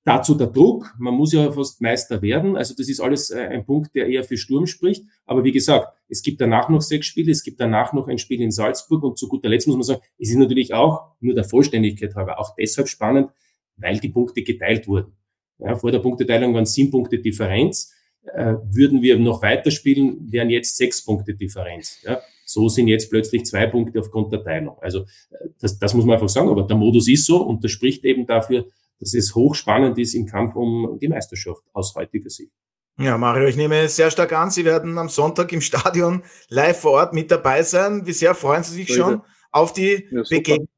Dazu 0.04 0.34
der 0.34 0.46
Druck, 0.46 0.94
man 0.98 1.12
muss 1.12 1.34
ja 1.34 1.52
fast 1.52 1.82
Meister 1.82 2.22
werden. 2.22 2.56
Also 2.56 2.74
das 2.74 2.88
ist 2.88 3.00
alles 3.00 3.30
äh, 3.30 3.40
ein 3.40 3.66
Punkt, 3.66 3.94
der 3.94 4.06
eher 4.06 4.24
für 4.24 4.38
Sturm 4.38 4.66
spricht. 4.66 5.04
Aber 5.26 5.44
wie 5.44 5.52
gesagt, 5.52 5.88
es 6.08 6.22
gibt 6.22 6.40
danach 6.40 6.70
noch 6.70 6.80
sechs 6.80 7.06
Spiele, 7.06 7.30
es 7.30 7.42
gibt 7.42 7.60
danach 7.60 7.92
noch 7.92 8.08
ein 8.08 8.16
Spiel 8.16 8.40
in 8.40 8.50
Salzburg 8.50 9.02
und 9.02 9.18
zu 9.18 9.28
guter 9.28 9.50
Letzt 9.50 9.66
muss 9.66 9.76
man 9.76 9.82
sagen, 9.82 10.00
es 10.18 10.30
ist 10.30 10.36
natürlich 10.36 10.72
auch, 10.72 11.12
nur 11.20 11.34
der 11.34 11.44
Vollständigkeit 11.44 12.14
halber, 12.14 12.40
auch 12.40 12.54
deshalb 12.56 12.88
spannend, 12.88 13.30
weil 13.76 13.98
die 13.98 14.08
Punkte 14.08 14.42
geteilt 14.42 14.88
wurden. 14.88 15.12
Ja, 15.58 15.76
vor 15.76 15.90
der 15.90 15.98
Punkteteilung 15.98 16.54
waren 16.54 16.64
sieben 16.64 16.90
Punkte 16.90 17.18
Differenz 17.18 17.92
äh, 18.34 18.54
würden 18.70 19.02
wir 19.02 19.18
noch 19.18 19.42
weiterspielen, 19.42 20.30
wären 20.30 20.50
jetzt 20.50 20.76
sechs 20.76 21.04
Punkte 21.04 21.34
Differenz. 21.34 21.98
Ja? 22.02 22.20
So 22.44 22.68
sind 22.68 22.88
jetzt 22.88 23.10
plötzlich 23.10 23.44
zwei 23.44 23.66
Punkte 23.66 24.00
aufgrund 24.00 24.32
der 24.32 24.42
Teilung. 24.42 24.78
Also 24.80 25.00
äh, 25.30 25.48
das, 25.60 25.78
das 25.78 25.94
muss 25.94 26.04
man 26.04 26.14
einfach 26.14 26.28
sagen, 26.28 26.48
aber 26.48 26.62
der 26.62 26.76
Modus 26.76 27.08
ist 27.08 27.26
so 27.26 27.42
und 27.42 27.62
das 27.64 27.70
spricht 27.70 28.04
eben 28.04 28.26
dafür, 28.26 28.66
dass 29.00 29.14
es 29.14 29.34
hochspannend 29.34 29.98
ist 29.98 30.14
im 30.14 30.26
Kampf 30.26 30.56
um 30.56 30.98
die 31.00 31.08
Meisterschaft 31.08 31.62
aus 31.72 31.94
heutiger 31.94 32.30
Sicht. 32.30 32.52
Ja, 33.00 33.16
Mario, 33.16 33.46
ich 33.46 33.56
nehme 33.56 33.88
sehr 33.88 34.10
stark 34.10 34.32
an, 34.32 34.50
Sie 34.50 34.64
werden 34.64 34.98
am 34.98 35.08
Sonntag 35.08 35.52
im 35.52 35.60
Stadion 35.60 36.24
live 36.48 36.80
vor 36.80 36.92
Ort 36.92 37.12
mit 37.12 37.30
dabei 37.30 37.62
sein. 37.62 38.04
Wie 38.06 38.12
sehr 38.12 38.34
freuen 38.34 38.64
Sie 38.64 38.74
sich 38.74 38.92
schon 38.92 39.22
auf 39.52 39.72
die 39.72 40.08
ja, 40.10 40.22
Begegnung? 40.28 40.68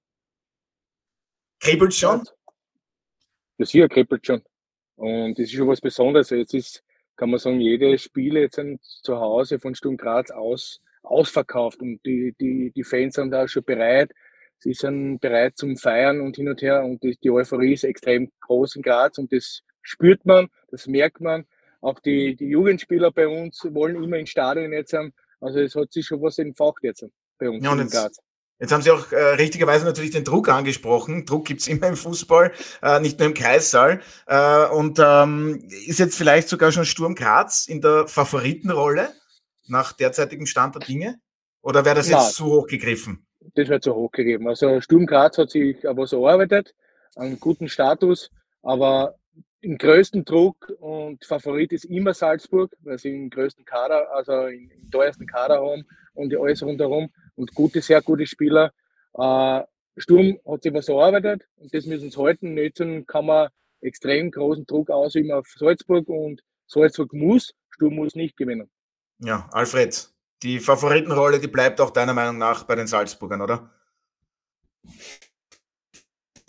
Kribbelt 1.60 1.94
schon? 1.94 2.22
Ja, 3.56 3.64
sicher 3.64 3.88
kribbelt 3.88 4.26
schon. 4.26 4.42
Und 4.96 5.38
das 5.38 5.44
ist 5.44 5.52
schon 5.52 5.68
was 5.68 5.80
Besonderes. 5.80 6.28
Jetzt 6.28 6.52
ist 6.52 6.84
kann 7.16 7.30
man 7.30 7.38
sagen, 7.38 7.60
jede 7.60 7.98
Spiele 7.98 8.40
jetzt 8.40 8.56
sind 8.56 8.82
zu 8.82 9.18
Hause 9.18 9.58
von 9.58 9.74
Sturm 9.74 9.96
Graz 9.96 10.30
aus, 10.30 10.80
ausverkauft 11.02 11.80
und 11.80 12.00
die, 12.04 12.34
die, 12.40 12.72
die 12.74 12.84
Fans 12.84 13.14
sind 13.14 13.30
da 13.30 13.46
schon 13.48 13.64
bereit. 13.64 14.12
Sie 14.58 14.74
sind 14.74 15.20
bereit 15.20 15.56
zum 15.56 15.76
Feiern 15.76 16.20
und 16.20 16.36
hin 16.36 16.48
und 16.48 16.60
her 16.60 16.84
und 16.84 17.02
die, 17.02 17.16
die 17.22 17.30
Euphorie 17.30 17.72
ist 17.72 17.84
extrem 17.84 18.30
groß 18.40 18.76
in 18.76 18.82
Graz 18.82 19.18
und 19.18 19.32
das 19.32 19.62
spürt 19.82 20.24
man, 20.26 20.48
das 20.70 20.86
merkt 20.86 21.20
man. 21.20 21.46
Auch 21.80 21.98
die, 22.00 22.36
die 22.36 22.48
Jugendspieler 22.48 23.10
bei 23.10 23.26
uns 23.26 23.66
wollen 23.70 24.02
immer 24.02 24.18
ins 24.18 24.30
Stadion 24.30 24.72
jetzt 24.72 24.92
haben. 24.92 25.14
Also 25.40 25.60
es 25.60 25.74
hat 25.74 25.92
sich 25.92 26.06
schon 26.06 26.20
was 26.20 26.38
entfacht 26.38 26.82
jetzt 26.82 27.06
bei 27.38 27.48
uns 27.48 27.64
ja, 27.64 27.72
in 27.72 27.88
Graz. 27.88 28.20
Jetzt 28.60 28.72
haben 28.72 28.82
Sie 28.82 28.90
auch 28.90 29.10
äh, 29.10 29.16
richtigerweise 29.16 29.86
natürlich 29.86 30.10
den 30.10 30.24
Druck 30.24 30.50
angesprochen. 30.50 31.24
Druck 31.24 31.46
gibt's 31.46 31.66
immer 31.66 31.88
im 31.88 31.96
Fußball, 31.96 32.52
äh, 32.82 33.00
nicht 33.00 33.18
nur 33.18 33.28
im 33.28 33.34
Kreissaal. 33.34 34.00
Äh, 34.26 34.66
und 34.66 34.98
ähm, 35.02 35.66
ist 35.86 35.98
jetzt 35.98 36.16
vielleicht 36.16 36.48
sogar 36.48 36.70
schon 36.70 36.84
Sturm 36.84 37.14
Graz 37.14 37.66
in 37.66 37.80
der 37.80 38.06
Favoritenrolle 38.06 39.08
nach 39.66 39.94
derzeitigem 39.94 40.44
Stand 40.44 40.74
der 40.74 40.82
Dinge? 40.82 41.20
Oder 41.62 41.86
wäre 41.86 41.96
das 41.96 42.08
jetzt 42.08 42.18
Nein, 42.18 42.32
zu 42.32 42.44
hoch 42.44 42.66
gegriffen? 42.66 43.26
Das 43.54 43.68
wäre 43.68 43.80
zu 43.80 43.94
hoch 43.94 44.10
gegeben. 44.12 44.46
Also 44.46 44.80
Sturm 44.82 45.06
Graz 45.06 45.38
hat 45.38 45.50
sich 45.50 45.78
was 45.82 46.12
erarbeitet, 46.12 46.74
einen 47.16 47.40
guten 47.40 47.68
Status, 47.68 48.30
aber 48.62 49.14
im 49.62 49.78
größten 49.78 50.24
Druck 50.24 50.70
und 50.80 51.24
Favorit 51.24 51.72
ist 51.72 51.84
immer 51.84 52.12
Salzburg, 52.12 52.74
weil 52.80 52.98
sie 52.98 53.10
den 53.10 53.30
größten 53.30 53.64
Kader, 53.64 54.10
also 54.12 54.46
den 54.48 54.90
teuersten 54.90 55.26
Kader 55.26 55.60
haben 55.62 55.84
und 56.14 56.34
alles 56.36 56.62
rundherum 56.62 57.10
und 57.40 57.54
gute, 57.54 57.80
sehr 57.80 58.02
gute 58.02 58.26
Spieler. 58.26 58.72
Äh, 59.14 59.62
Sturm 59.96 60.38
hat 60.46 60.62
sich 60.62 60.72
was 60.72 60.88
erarbeitet 60.88 61.42
und 61.56 61.74
das 61.74 61.86
müssen 61.86 62.10
sie 62.10 62.18
halten. 62.18 62.54
Nützen 62.54 63.06
kann 63.06 63.26
man 63.26 63.48
extrem 63.80 64.30
großen 64.30 64.66
Druck 64.66 64.90
ausüben 64.90 65.32
auf 65.32 65.46
Salzburg 65.56 66.08
und 66.08 66.42
Salzburg 66.66 67.12
muss, 67.12 67.54
Sturm 67.70 67.94
muss 67.94 68.14
nicht 68.14 68.36
gewinnen. 68.36 68.70
Ja, 69.18 69.48
Alfred, 69.52 70.10
die 70.42 70.60
Favoritenrolle, 70.60 71.40
die 71.40 71.48
bleibt 71.48 71.80
auch 71.80 71.90
deiner 71.90 72.14
Meinung 72.14 72.38
nach 72.38 72.64
bei 72.64 72.76
den 72.76 72.86
Salzburgern, 72.86 73.40
oder? 73.40 73.70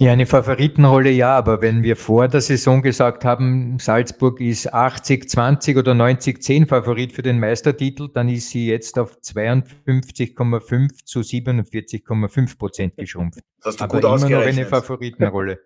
Ja, 0.01 0.13
eine 0.13 0.25
Favoritenrolle 0.25 1.11
ja, 1.11 1.37
aber 1.37 1.61
wenn 1.61 1.83
wir 1.83 1.95
vor 1.95 2.27
der 2.27 2.41
Saison 2.41 2.81
gesagt 2.81 3.23
haben, 3.23 3.77
Salzburg 3.77 4.41
ist 4.41 4.73
80-20 4.73 5.77
oder 5.77 5.91
90-10 5.91 6.67
Favorit 6.67 7.13
für 7.13 7.21
den 7.21 7.39
Meistertitel, 7.39 8.09
dann 8.11 8.27
ist 8.27 8.49
sie 8.49 8.65
jetzt 8.65 8.97
auf 8.97 9.19
52,5 9.19 11.05
zu 11.05 11.19
47,5 11.19 12.57
Prozent 12.57 12.97
geschrumpft. 12.97 13.41
Das 13.59 13.73
hast 13.73 13.79
du 13.79 13.83
aber 13.83 14.01
gut 14.01 14.21
immer 14.23 14.39
noch 14.39 14.47
eine 14.47 14.65
Favoritenrolle. 14.65 15.59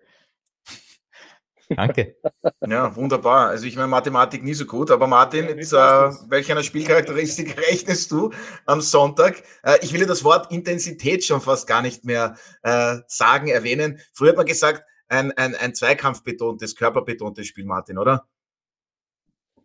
Danke. 1.68 2.16
Ja, 2.66 2.94
wunderbar. 2.94 3.48
Also 3.48 3.66
ich 3.66 3.76
meine 3.76 3.88
Mathematik 3.88 4.44
nie 4.44 4.54
so 4.54 4.66
gut, 4.66 4.90
aber 4.90 5.06
Martin, 5.06 5.48
jetzt, 5.48 5.72
äh, 5.72 5.76
welcher 5.76 6.62
Spielcharakteristik 6.62 7.58
rechnest 7.70 8.10
du 8.12 8.32
am 8.66 8.80
Sonntag? 8.80 9.42
Äh, 9.62 9.78
ich 9.82 9.92
will 9.92 10.00
ja 10.00 10.06
das 10.06 10.22
Wort 10.22 10.52
Intensität 10.52 11.24
schon 11.24 11.40
fast 11.40 11.66
gar 11.66 11.82
nicht 11.82 12.04
mehr 12.04 12.36
äh, 12.62 12.98
sagen, 13.08 13.48
erwähnen. 13.48 14.00
Früher 14.12 14.30
hat 14.30 14.36
man 14.36 14.46
gesagt, 14.46 14.84
ein, 15.08 15.32
ein, 15.32 15.54
ein 15.54 15.74
zweikampfbetontes, 15.74 16.76
körperbetontes 16.76 17.46
Spiel, 17.46 17.64
Martin, 17.64 17.98
oder? 17.98 18.28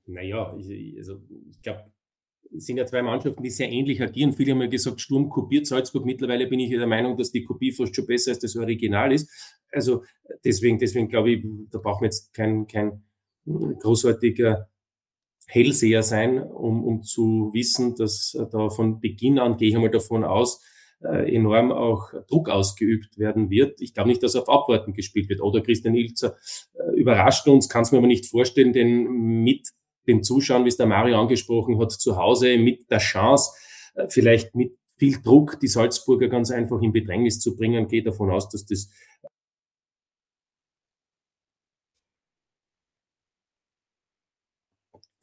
Naja, 0.06 0.56
ich, 0.58 0.98
also 0.98 1.22
ich 1.50 1.62
glaube, 1.62 1.86
sind 2.58 2.78
ja 2.78 2.86
zwei 2.86 3.02
Mannschaften, 3.02 3.44
die 3.44 3.50
sehr 3.50 3.70
ähnlich 3.70 4.02
agieren. 4.02 4.34
Viele 4.34 4.52
haben 4.52 4.62
ja 4.62 4.68
gesagt, 4.68 5.02
Sturm 5.02 5.30
kopiert 5.30 5.68
Salzburg. 5.68 6.06
Mittlerweile 6.06 6.48
bin 6.48 6.60
ich 6.60 6.70
der 6.70 6.88
Meinung, 6.88 7.18
dass 7.18 7.32
die 7.32 7.44
Kopie 7.44 7.72
fast 7.72 7.96
schon 7.96 8.06
besser 8.06 8.32
als 8.32 8.40
das 8.40 8.56
Original 8.56 9.12
ist. 9.12 9.30
Also 9.72 10.04
deswegen, 10.44 10.78
deswegen 10.78 11.08
glaube 11.08 11.32
ich, 11.32 11.46
da 11.70 11.80
braucht 11.80 12.02
man 12.02 12.10
jetzt 12.10 12.34
kein, 12.34 12.68
kein 12.68 13.04
großartiger 13.46 14.70
Hellseher 15.48 16.04
sein, 16.04 16.42
um, 16.42 16.84
um 16.84 17.04
zu 17.04 17.52
wissen, 17.54 17.96
dass 17.96 18.38
da 18.52 18.70
von 18.70 19.00
Beginn 19.00 19.40
an, 19.40 19.58
gehe 19.58 19.70
ich 19.70 19.76
einmal 19.76 19.92
davon 19.92 20.24
aus, 20.24 20.62
äh, 21.04 21.36
enorm 21.36 21.72
auch 21.72 22.14
Druck 22.28 22.50
ausgeübt 22.50 23.18
werden 23.18 23.50
wird. 23.50 23.82
Ich 23.82 23.94
glaube 23.94 24.10
nicht, 24.10 24.24
dass 24.24 24.36
auf 24.36 24.48
Abwarten 24.48 24.94
gespielt 24.94 25.30
wird. 25.30 25.42
Oder 25.42 25.62
Christian 25.62 25.96
Ilzer 25.96 26.38
äh, 26.74 26.96
überrascht 26.96 27.48
uns, 27.48 27.70
kann 27.70 27.84
es 27.84 27.92
mir 27.92 27.98
aber 27.98 28.08
nicht 28.08 28.28
vorstellen, 28.28 28.72
denn 28.72 29.04
mit 29.44 29.70
den 30.08 30.24
Zuschauern, 30.24 30.66
wie 30.66 30.70
es 30.70 30.78
der 30.78 30.88
Mario 30.88 31.20
angesprochen 31.20 31.80
hat, 31.80 31.92
zu 31.92 32.18
Hause 32.18 32.58
mit 32.58 32.90
der 32.90 33.00
Chance, 33.00 33.52
äh, 33.96 34.08
vielleicht 34.10 34.56
mit 34.56 34.78
viel 34.98 35.22
Druck 35.22 35.60
die 35.60 35.68
Salzburger 35.68 36.28
ganz 36.28 36.52
einfach 36.52 36.82
in 36.82 36.94
Bedrängnis 36.94 37.40
zu 37.40 37.56
bringen, 37.56 37.88
gehe 37.88 38.04
davon 38.04 38.30
aus, 38.30 38.50
dass 38.50 38.66
das 38.66 38.90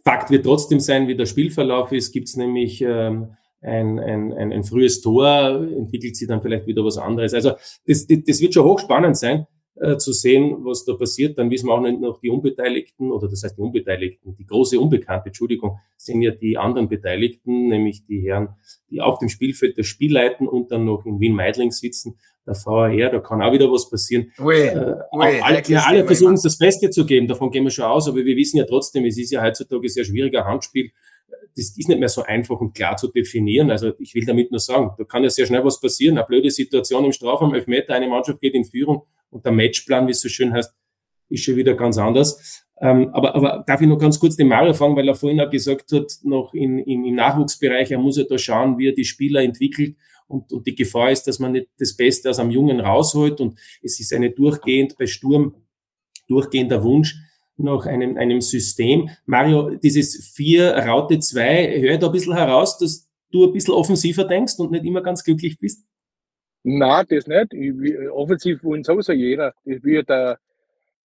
Fakt 0.05 0.31
wird 0.31 0.47
trotzdem 0.47 0.81
sein, 0.81 1.07
wie 1.07 1.15
der 1.15 1.27
Spielverlauf 1.27 1.93
ist. 1.93 2.13
Gibt 2.13 2.29
es 2.29 2.37
nämlich 2.37 2.81
ähm, 2.81 3.37
ein, 3.61 3.99
ein, 3.99 4.33
ein, 4.33 4.53
ein 4.53 4.65
frühes 4.65 5.03
Tor, 5.03 5.69
entwickelt 5.71 6.17
sich 6.17 6.27
dann 6.27 6.41
vielleicht 6.41 6.67
wieder 6.67 6.83
was 6.83 6.97
anderes. 6.97 7.35
Also 7.35 7.51
das, 7.87 8.07
das, 8.07 8.19
das 8.27 8.41
wird 8.41 8.55
schon 8.55 8.65
hochspannend 8.65 9.19
sein 9.19 9.47
äh, 9.81 9.97
zu 9.97 10.13
sehen, 10.13 10.65
was 10.65 10.85
da 10.85 10.95
passiert. 10.95 11.39
Dann 11.39 11.51
wissen 11.51 11.67
wir 11.69 11.75
auch 11.75 11.81
nicht 11.81 12.01
noch 12.01 12.21
die 12.21 12.31
Unbeteiligten, 12.31 13.11
oder 13.13 13.29
das 13.29 13.43
heißt 13.43 13.57
die 13.57 13.63
Unbeteiligten, 13.63 14.35
die 14.35 14.47
große 14.47 14.79
Unbekannte, 14.79 15.29
Entschuldigung, 15.29 15.79
sind 15.97 16.23
ja 16.23 16.31
die 16.31 16.59
anderen 16.59 16.89
Beteiligten, 16.89 17.69
nämlich 17.69 18.05
die 18.07 18.21
Herren, 18.21 18.51
die 18.91 19.01
auf 19.01 19.19
dem 19.19 19.29
Spielfeld 19.29 19.79
das 19.79 19.87
Spiel 19.87 20.13
leiten 20.13 20.49
und 20.49 20.71
dann 20.73 20.85
noch 20.85 21.07
in 21.07 21.21
Wien-Meidling 21.21 21.71
sitzen 21.71 22.19
der 22.49 22.57
VAR, 22.57 23.11
da 23.11 23.21
kann 23.21 23.43
auch 23.43 23.53
wieder 23.53 23.71
was 23.71 23.89
passieren. 23.91 24.33
Ui, 24.41 24.55
äh, 24.55 24.95
ui, 25.13 25.41
alle, 25.43 25.63
ja, 25.67 25.85
alle 25.87 26.05
versuchen 26.07 26.35
es 26.35 26.43
das 26.43 26.59
Beste 26.59 26.91
zu 26.91 27.05
geben, 27.05 27.29
davon 27.29 27.51
gehen 27.51 27.65
wir 27.65 27.71
schon 27.71 27.85
aus, 27.85 28.09
aber 28.09 28.25
wir 28.25 28.37
wissen 28.37 28.57
ja 28.57 28.65
trotzdem, 28.65 29.05
es 29.05 29.19
ist 29.19 29.31
ja 29.31 29.43
heutzutage 29.43 29.83
ein 29.83 29.89
sehr 29.89 30.05
schwieriger 30.05 30.45
Handspiel. 30.45 30.91
Das 31.55 31.77
ist 31.77 31.89
nicht 31.89 32.01
mehr 32.01 32.09
so 32.09 32.23
einfach 32.23 32.61
und 32.61 32.73
klar 32.75 32.97
zu 32.97 33.09
definieren. 33.09 33.71
Also 33.71 33.93
ich 33.99 34.15
will 34.15 34.25
damit 34.25 34.51
nur 34.51 34.61
sagen, 34.61 34.93
da 34.97 35.05
kann 35.05 35.25
ja 35.25 35.31
sehr 35.31 35.45
schnell 35.45 35.65
was 35.65 35.81
passieren. 35.81 36.17
Eine 36.17 36.27
blöde 36.27 36.51
Situation 36.51 37.05
im 37.05 37.13
Strafraum, 37.13 37.53
Elfmeter, 37.55 37.95
eine 37.95 38.09
Mannschaft 38.09 38.41
geht 38.41 38.55
in 38.55 38.65
Führung 38.65 39.03
und 39.31 39.45
der 39.45 39.53
Matchplan, 39.53 40.07
wie 40.07 40.13
es 40.13 40.21
so 40.21 40.29
schön 40.29 40.53
heißt, 40.53 40.75
ist 41.29 41.45
schon 41.45 41.57
wieder 41.57 41.75
ganz 41.75 41.99
anders. 41.99 42.65
Ähm, 42.81 43.11
aber, 43.13 43.35
aber 43.35 43.65
darf 43.67 43.81
ich 43.81 43.89
noch 43.89 43.99
ganz 43.99 44.19
kurz 44.19 44.37
den 44.37 44.49
Mario 44.49 44.73
fragen, 44.73 44.97
weil 44.97 45.09
er 45.09 45.15
vorhin 45.15 45.41
auch 45.41 45.51
gesagt 45.51 45.91
hat, 45.93 46.13
noch 46.23 46.55
in, 46.55 46.79
in, 46.79 47.05
im 47.05 47.15
Nachwuchsbereich, 47.15 47.91
er 47.91 47.99
muss 47.99 48.17
ja 48.19 48.25
da 48.25 48.39
schauen, 48.39 48.79
wie 48.79 48.89
er 48.89 48.95
die 48.95 49.05
Spieler 49.05 49.43
entwickelt. 49.43 49.97
Und, 50.29 50.53
und 50.53 50.67
die 50.67 50.75
Gefahr 50.75 51.11
ist, 51.11 51.25
dass 51.25 51.39
man 51.39 51.53
nicht 51.53 51.69
das 51.79 51.97
Beste 51.97 52.31
aus 52.31 52.39
einem 52.39 52.51
Jungen 52.51 52.81
rausholt. 52.81 53.41
Und 53.41 53.59
es 53.83 53.99
ist 53.99 54.13
eine 54.13 54.31
durchgehend 54.31 54.97
bei 54.99 55.07
Sturm 55.07 55.55
durchgehender 56.29 56.85
Wunsch 56.85 57.17
nach 57.57 57.87
einem, 57.87 58.17
einem 58.17 58.41
System. 58.41 59.11
Mario, 59.27 59.71
dieses 59.77 60.31
4 60.35 60.77
Raute 60.77 61.19
2, 61.19 61.81
höre 61.81 61.99
da 61.99 62.07
ein 62.07 62.13
bisschen 62.13 62.35
heraus, 62.35 62.79
dass 62.79 63.09
du 63.33 63.47
ein 63.47 63.53
bisschen 63.53 63.75
offensiver 63.75 64.25
denkst 64.25 64.55
und 64.59 64.71
nicht 64.71 64.85
immer 64.85 65.03
ganz 65.03 65.25
glücklich 65.25 65.59
bist? 65.59 65.88
Nein, 66.71 67.07
das 67.09 67.27
nicht. 67.27 67.55
Ich, 67.55 68.11
offensiv 68.11 68.63
wollen 68.63 68.85
sowieso 68.85 69.13
jeder. 69.13 69.55
Das 69.65 69.83
will 69.83 70.03
der, 70.03 70.39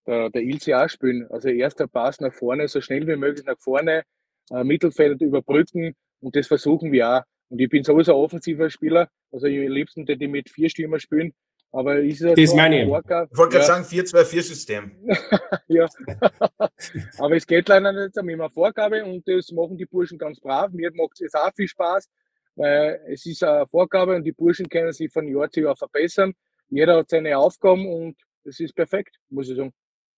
der, 0.05 0.29
der 0.29 0.41
Ilse 0.41 0.77
auch 0.77 0.89
spielen. 0.89 1.25
Also 1.29 1.47
erster 1.49 1.87
Pass 1.87 2.19
nach 2.19 2.33
vorne, 2.33 2.67
so 2.67 2.81
schnell 2.81 3.07
wie 3.07 3.15
möglich 3.15 3.45
nach 3.45 3.59
vorne, 3.59 4.03
äh, 4.51 4.63
Mittelfeld 4.63 5.21
überbrücken 5.21 5.95
und 6.19 6.35
das 6.35 6.47
versuchen 6.47 6.91
wir 6.91 7.09
auch. 7.09 7.21
Und 7.49 7.61
ich 7.61 7.69
bin 7.69 7.83
sowieso 7.83 8.11
ein 8.13 8.17
offensiver 8.17 8.69
Spieler. 8.69 9.07
Also 9.31 9.47
ich 9.47 9.69
liebsten 9.69 10.05
die 10.05 10.27
mit 10.27 10.49
vier 10.49 10.69
Stürmer 10.69 10.99
spielen. 10.99 11.33
Aber 11.71 11.99
ist 11.99 12.21
es 12.21 12.35
das 12.35 12.53
meine 12.53 12.77
ich. 12.77 12.83
Ich 12.83 12.89
wollte 12.89 13.07
gerade 13.07 13.55
ja. 13.55 13.61
sagen, 13.63 13.83
4-2-4-System. 13.83 14.91
ja. 15.67 15.87
Aber 17.17 17.35
es 17.35 17.47
geht 17.47 17.69
leider 17.69 17.91
nicht 17.91 18.17
um 18.17 18.29
immer 18.29 18.49
Vorgabe 18.49 19.03
und 19.05 19.27
das 19.27 19.51
machen 19.51 19.77
die 19.77 19.85
Burschen 19.85 20.17
ganz 20.17 20.39
brav. 20.39 20.71
Mir 20.71 20.91
macht 20.93 21.21
es 21.21 21.33
auch 21.33 21.51
viel 21.55 21.67
Spaß, 21.67 22.09
weil 22.55 23.01
es 23.07 23.25
ist 23.25 23.43
eine 23.43 23.67
Vorgabe 23.67 24.15
und 24.15 24.23
die 24.23 24.31
Burschen 24.31 24.69
können 24.69 24.93
sich 24.93 25.11
von 25.11 25.27
Jahr 25.27 25.49
zu 25.49 25.61
Jahr 25.61 25.75
verbessern. 25.75 26.33
Jeder 26.69 26.97
hat 26.97 27.09
seine 27.09 27.37
Aufgaben 27.37 27.87
und 27.87 28.15
es 28.43 28.59
ist 28.59 28.75
perfekt, 28.75 29.17
muss 29.29 29.49
ich 29.49 29.57
sagen. 29.57 29.73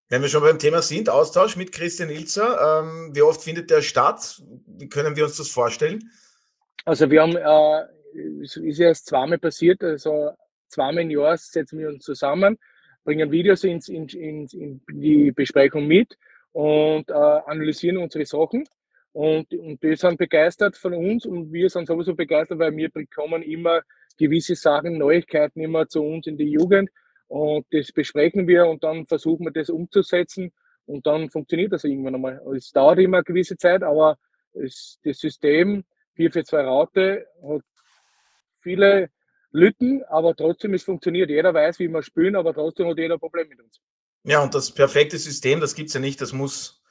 Wenn 0.10 0.21
wir 0.21 0.30
schon 0.30 0.43
beim 0.43 0.60
Thema 0.60 0.82
sind, 0.82 1.10
Austausch 1.10 1.56
mit 1.56 1.71
Christian 1.71 2.10
Ilzer, 2.10 2.84
ähm, 2.84 3.15
wie 3.15 3.24
oft 3.24 3.41
findet 3.41 3.71
der 3.71 3.82
statt? 3.82 4.41
Wie 4.67 4.88
können 4.88 5.15
wir 5.15 5.24
uns 5.24 5.38
das 5.38 5.50
vorstellen? 5.50 6.12
Also 6.86 7.10
wir 7.10 7.24
haben, 7.24 7.36
äh, 7.36 8.43
es 8.43 8.56
ist 8.56 8.80
erst 8.80 9.08
zweimal 9.08 9.39
passiert, 9.39 9.84
also 9.84 10.32
zweimal 10.67 11.04
im 11.04 11.10
Jahr 11.10 11.36
setzen 11.38 11.80
wir 11.80 11.89
uns 11.89 12.04
zusammen, 12.04 12.60
bringen 13.04 13.32
Videos 13.32 13.63
ins, 13.63 13.89
in, 13.89 14.08
in, 14.10 14.45
in 14.48 14.82
die 14.91 15.32
Besprechung 15.32 15.88
mit 15.88 16.15
und 16.52 17.10
äh, 17.10 17.13
analysieren 17.13 17.98
unsere 17.98 18.26
Sachen. 18.26 18.65
Und, 19.15 19.54
und 19.54 19.82
die 19.82 19.95
sind 19.95 20.17
begeistert 20.17 20.75
von 20.75 20.93
uns 20.93 21.25
und 21.25 21.54
wir 21.54 21.69
sind 21.69 21.88
sowieso 21.88 22.13
begeistert, 22.15 22.60
weil 22.60 22.75
wir 22.75 22.89
bekommen 22.89 23.43
immer 23.43 23.82
gewisse 24.17 24.56
Sachen, 24.56 24.97
Neuigkeiten 24.97 25.62
immer 25.62 25.88
zu 25.88 26.04
uns 26.04 26.28
in 26.28 26.36
die 26.38 26.51
Jugend. 26.51 26.89
Und 27.28 27.65
das 27.71 27.93
besprechen 27.93 28.45
wir 28.45 28.65
und 28.65 28.84
dann 28.84 29.06
versuchen 29.06 29.45
wir 29.45 29.54
das 29.54 29.69
umzusetzen 29.69 30.51
und 30.86 31.08
dann 31.08 31.30
funktioniert 31.30 31.71
das 31.71 31.86
irgendwann 31.86 32.15
einmal. 32.15 32.41
Es 32.58 32.73
dauert 32.73 32.99
immer 32.99 33.19
eine 33.19 33.23
gewisse 33.23 33.56
Zeit, 33.56 33.84
aber 33.84 34.17
es, 34.51 34.99
das 35.06 35.17
System 35.17 35.86
442 36.16 36.68
Raute 36.68 37.26
hat 37.41 37.61
viele 38.59 39.09
Lücken, 39.53 40.03
aber 40.09 40.36
trotzdem 40.36 40.74
es 40.74 40.84
funktioniert. 40.84 41.30
Jeder 41.30 41.53
weiß, 41.53 41.80
wie 41.80 41.88
wir 41.88 42.03
spielen, 42.03 42.36
aber 42.36 42.53
trotzdem 42.53 42.89
hat 42.89 42.97
jeder 42.97 43.13
ein 43.13 43.20
Problem 43.22 43.47
mit 43.47 43.61
uns. 43.61 43.80
Ja, 44.26 44.43
und 44.43 44.53
das 44.53 44.74
perfekte 44.74 45.18
System, 45.18 45.61
das 45.61 45.74
gibt 45.74 45.88
es 45.88 45.93
ja 45.93 46.01
nicht. 46.01 46.20
Das 46.20 46.34
muss 46.34 46.84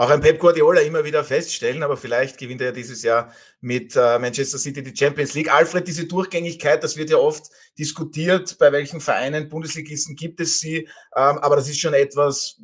auch 0.00 0.08
ein 0.08 0.22
Pep 0.22 0.38
Guardiola 0.38 0.80
immer 0.80 1.04
wieder 1.04 1.22
feststellen, 1.22 1.82
aber 1.82 1.94
vielleicht 1.94 2.38
gewinnt 2.38 2.62
er 2.62 2.68
ja 2.68 2.72
dieses 2.72 3.02
Jahr 3.02 3.34
mit 3.60 3.94
äh, 3.96 4.18
Manchester 4.18 4.56
City 4.56 4.82
die 4.82 4.96
Champions 4.96 5.34
League. 5.34 5.52
Alfred, 5.52 5.86
diese 5.86 6.06
Durchgängigkeit, 6.06 6.82
das 6.82 6.96
wird 6.96 7.10
ja 7.10 7.18
oft 7.18 7.50
diskutiert, 7.78 8.56
bei 8.58 8.72
welchen 8.72 9.02
Vereinen, 9.02 9.50
Bundesligisten 9.50 10.16
gibt 10.16 10.40
es 10.40 10.58
sie, 10.58 10.88
ähm, 11.14 11.38
aber 11.40 11.56
das 11.56 11.68
ist 11.68 11.80
schon 11.80 11.92
etwas, 11.92 12.62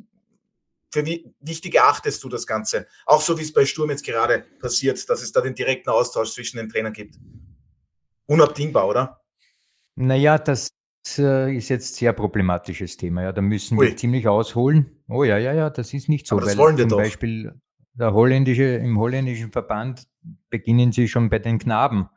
für 0.91 1.05
wie 1.05 1.31
wichtig 1.39 1.75
erachtest 1.75 2.23
du 2.23 2.29
das 2.29 2.47
Ganze? 2.47 2.87
Auch 3.05 3.21
so 3.21 3.37
wie 3.37 3.43
es 3.43 3.53
bei 3.53 3.67
Sturm 3.67 3.91
jetzt 3.91 4.03
gerade 4.03 4.43
passiert, 4.59 5.07
dass 5.07 5.21
es 5.21 5.31
da 5.31 5.41
den 5.41 5.53
direkten 5.53 5.91
Austausch 5.91 6.31
zwischen 6.31 6.57
den 6.57 6.69
Trainern 6.69 6.93
gibt. 6.93 7.19
Unabdingbar, 8.25 8.87
oder? 8.87 9.21
Naja, 9.93 10.39
das 10.39 10.69
ist 11.17 11.69
jetzt 11.69 11.95
sehr 11.95 12.13
problematisches 12.13 12.97
Thema. 12.97 13.23
Ja, 13.23 13.31
da 13.31 13.41
müssen 13.41 13.77
Ui. 13.77 13.87
wir 13.87 13.97
ziemlich 13.97 14.27
ausholen. 14.27 14.87
Oh 15.07 15.23
ja, 15.23 15.37
ja, 15.37 15.53
ja, 15.53 15.69
das 15.69 15.93
ist 15.93 16.09
nicht 16.09 16.27
so. 16.27 16.37
Aber 16.37 16.45
das 16.45 16.57
wollen 16.57 16.77
wir 16.77 16.83
zum 16.83 16.89
doch. 16.89 16.97
Beispiel 16.97 17.53
der 17.93 18.13
holländische, 18.13 18.75
im 18.75 18.99
holländischen 18.99 19.51
Verband 19.51 20.07
beginnen 20.49 20.91
sie 20.91 21.07
schon 21.07 21.29
bei 21.29 21.39
den 21.39 21.57
Knaben 21.57 22.09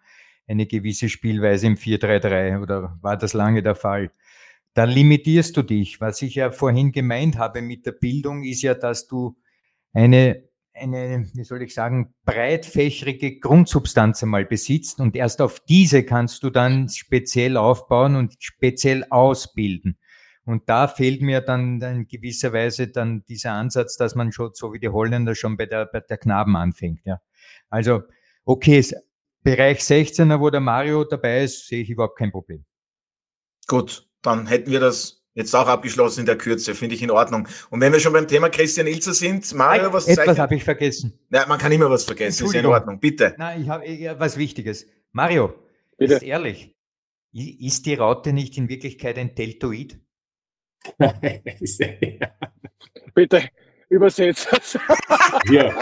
eine 0.47 0.67
gewisse 0.67 1.09
Spielweise 1.09 1.67
im 1.67 1.77
4-3-3 1.77 2.61
oder 2.61 2.99
war 3.01 3.17
das 3.17 3.33
lange 3.33 3.63
der 3.63 3.75
Fall? 3.75 4.11
Da 4.75 4.85
limitierst 4.85 5.57
du 5.57 5.63
dich. 5.63 6.01
Was 6.01 6.23
ich 6.23 6.35
ja 6.35 6.51
vorhin 6.51 6.93
gemeint 6.93 7.39
habe 7.39 7.63
mit 7.63 7.87
der 7.87 7.93
Bildung, 7.93 8.45
ist 8.45 8.63
ja, 8.63 8.75
dass 8.75 9.07
du 9.07 9.37
eine, 9.93 10.43
eine, 10.75 11.29
wie 11.35 11.45
soll 11.45 11.63
ich 11.63 11.75
sagen, 11.75 12.15
breitfächerige 12.25 13.39
Grundsubstanz 13.39 14.23
einmal 14.23 14.45
besitzt 14.45 15.01
und 15.01 15.17
erst 15.17 15.41
auf 15.41 15.61
diese 15.61 16.05
kannst 16.05 16.43
du 16.43 16.51
dann 16.51 16.89
speziell 16.89 17.57
aufbauen 17.57 18.17
und 18.17 18.37
speziell 18.39 19.05
ausbilden. 19.11 19.99
Und 20.45 20.69
da 20.69 20.89
fehlt 20.89 21.23
mir 21.23 21.41
dann 21.41 21.81
in 21.81 22.09
gewisser 22.09 22.53
Weise 22.53 22.89
dann 22.89 23.25
dieser 23.29 23.53
Ansatz, 23.53 23.97
dass 23.97 24.15
man 24.15 24.33
schon, 24.33 24.51
so 24.55 24.73
wie 24.73 24.81
die 24.81 24.89
Holländer 24.89 25.35
schon 25.35 25.57
bei 25.57 25.67
der, 25.67 25.87
bei 25.87 26.01
der 26.01 26.19
Knaben 26.19 26.57
anfängt. 26.57 27.01
Ja. 27.05 27.21
Also, 27.69 28.03
okay, 28.45 28.85
Bereich 29.43 29.79
16er, 29.79 30.41
wo 30.41 30.51
der 30.51 30.61
Mario 30.61 31.05
dabei 31.05 31.45
ist, 31.45 31.67
sehe 31.67 31.83
ich 31.83 31.91
überhaupt 31.91 32.19
kein 32.19 32.31
Problem. 32.31 32.65
Gut, 33.67 34.09
dann 34.23 34.47
hätten 34.47 34.71
wir 34.71 34.81
das 34.81 35.20
jetzt 35.41 35.55
auch 35.55 35.67
abgeschlossen 35.67 36.21
in 36.21 36.27
der 36.27 36.39
Kürze, 36.39 36.75
finde 36.75 36.95
ich 36.95 37.03
in 37.03 37.11
Ordnung. 37.11 37.49
Und 37.71 37.81
wenn 37.81 37.93
wir 37.93 38.01
schon 38.01 38.13
beim 38.13 38.29
Thema 38.29 38.49
Christian 38.49 38.87
Ilzer 38.87 39.15
sind, 39.15 39.53
Mario, 39.55 39.93
was 39.93 40.07
Etwas 40.07 40.39
habe 40.39 40.55
ich 40.55 40.65
vergessen. 40.65 41.19
Ja, 41.31 41.47
man 41.47 41.59
kann 41.59 41.73
immer 41.73 41.91
was 41.91 42.05
vergessen, 42.05 42.47
ist 42.47 42.55
in 42.55 42.67
Ordnung, 42.67 43.01
bitte. 43.01 43.35
Nein, 43.39 43.63
ich 43.63 43.69
habe 43.69 43.85
was 44.19 44.37
Wichtiges. 44.37 44.87
Mario, 45.13 45.55
bitte. 45.97 46.15
ist 46.15 46.23
ehrlich, 46.23 46.77
ist 47.33 47.87
die 47.87 47.95
Raute 47.95 48.33
nicht 48.33 48.57
in 48.57 48.69
Wirklichkeit 48.69 49.19
ein 49.19 49.35
Deltoid? 49.35 49.99
bitte, 53.15 53.49
übersetzt 53.89 54.49
das. 54.51 54.79
ja. 55.51 55.75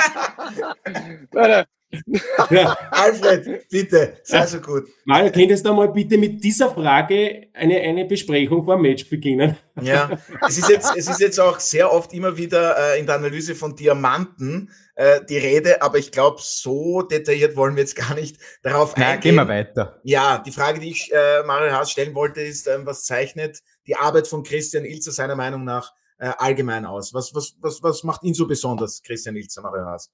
Ja. 2.50 2.76
Alfred, 2.90 3.68
bitte, 3.70 4.18
sei 4.22 4.46
so 4.46 4.60
gut. 4.60 4.88
Mario, 5.04 5.32
könntest 5.32 5.64
du 5.64 5.72
mal 5.72 5.88
bitte 5.88 6.18
mit 6.18 6.44
dieser 6.44 6.70
Frage 6.70 7.48
eine, 7.54 7.80
eine 7.80 8.04
Besprechung 8.04 8.64
vor 8.64 8.76
dem 8.76 8.82
Match 8.82 9.08
beginnen? 9.08 9.56
Ja, 9.80 10.10
es 10.46 10.58
ist 10.58 10.68
jetzt, 10.68 10.92
es 10.96 11.08
ist 11.08 11.20
jetzt 11.20 11.40
auch 11.40 11.58
sehr 11.60 11.90
oft 11.92 12.12
immer 12.12 12.36
wieder 12.36 12.76
äh, 12.76 13.00
in 13.00 13.06
der 13.06 13.14
Analyse 13.14 13.54
von 13.54 13.74
Diamanten 13.74 14.70
äh, 14.96 15.24
die 15.24 15.38
Rede, 15.38 15.80
aber 15.80 15.98
ich 15.98 16.12
glaube, 16.12 16.38
so 16.40 17.02
detailliert 17.02 17.56
wollen 17.56 17.76
wir 17.76 17.82
jetzt 17.82 17.96
gar 17.96 18.14
nicht 18.14 18.36
darauf 18.62 18.94
Na, 18.96 19.06
eingehen. 19.06 19.20
Gehen 19.20 19.34
wir 19.36 19.48
weiter. 19.48 20.00
Ja, 20.04 20.38
die 20.44 20.52
Frage, 20.52 20.80
die 20.80 20.90
ich 20.90 21.10
äh, 21.12 21.42
Mario 21.44 21.72
Haas 21.72 21.90
stellen 21.90 22.14
wollte, 22.14 22.42
ist, 22.42 22.66
ähm, 22.66 22.84
was 22.84 23.04
zeichnet 23.04 23.62
die 23.86 23.96
Arbeit 23.96 24.26
von 24.26 24.42
Christian 24.42 24.84
Ilzer 24.84 25.12
seiner 25.12 25.36
Meinung 25.36 25.64
nach 25.64 25.92
äh, 26.18 26.32
allgemein 26.36 26.84
aus? 26.84 27.14
Was, 27.14 27.34
was, 27.34 27.54
was, 27.60 27.82
was 27.82 28.04
macht 28.04 28.24
ihn 28.24 28.34
so 28.34 28.46
besonders, 28.46 29.02
Christian 29.02 29.36
Ilzer, 29.36 29.62
Mario 29.62 29.86
Haas? 29.86 30.10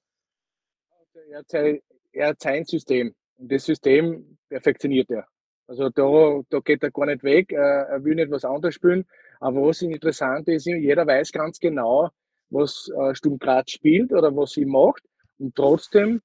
Er 2.11 2.29
hat, 2.29 2.41
sein, 2.41 2.65
System 2.65 3.13
und 3.37 3.51
das 3.51 3.65
System 3.65 4.37
perfektioniert 4.49 5.09
er. 5.09 5.27
Also 5.67 5.89
da, 5.89 6.41
da 6.49 6.59
geht 6.59 6.83
er 6.83 6.91
gar 6.91 7.07
nicht 7.07 7.23
weg, 7.23 7.51
er 7.51 8.03
will 8.03 8.15
nicht 8.15 8.31
was 8.31 8.45
anderes 8.45 8.75
spielen. 8.75 9.05
Aber 9.39 9.63
was 9.63 9.81
interessant 9.81 10.47
ist, 10.47 10.65
jeder 10.65 11.05
weiß 11.05 11.31
ganz 11.31 11.59
genau, 11.59 12.09
was 12.49 12.89
äh, 12.97 13.15
Sturm 13.15 13.37
Graz 13.37 13.71
spielt 13.71 14.11
oder 14.13 14.35
was 14.35 14.51
sie 14.51 14.65
macht 14.65 15.03
und 15.37 15.55
trotzdem 15.55 16.21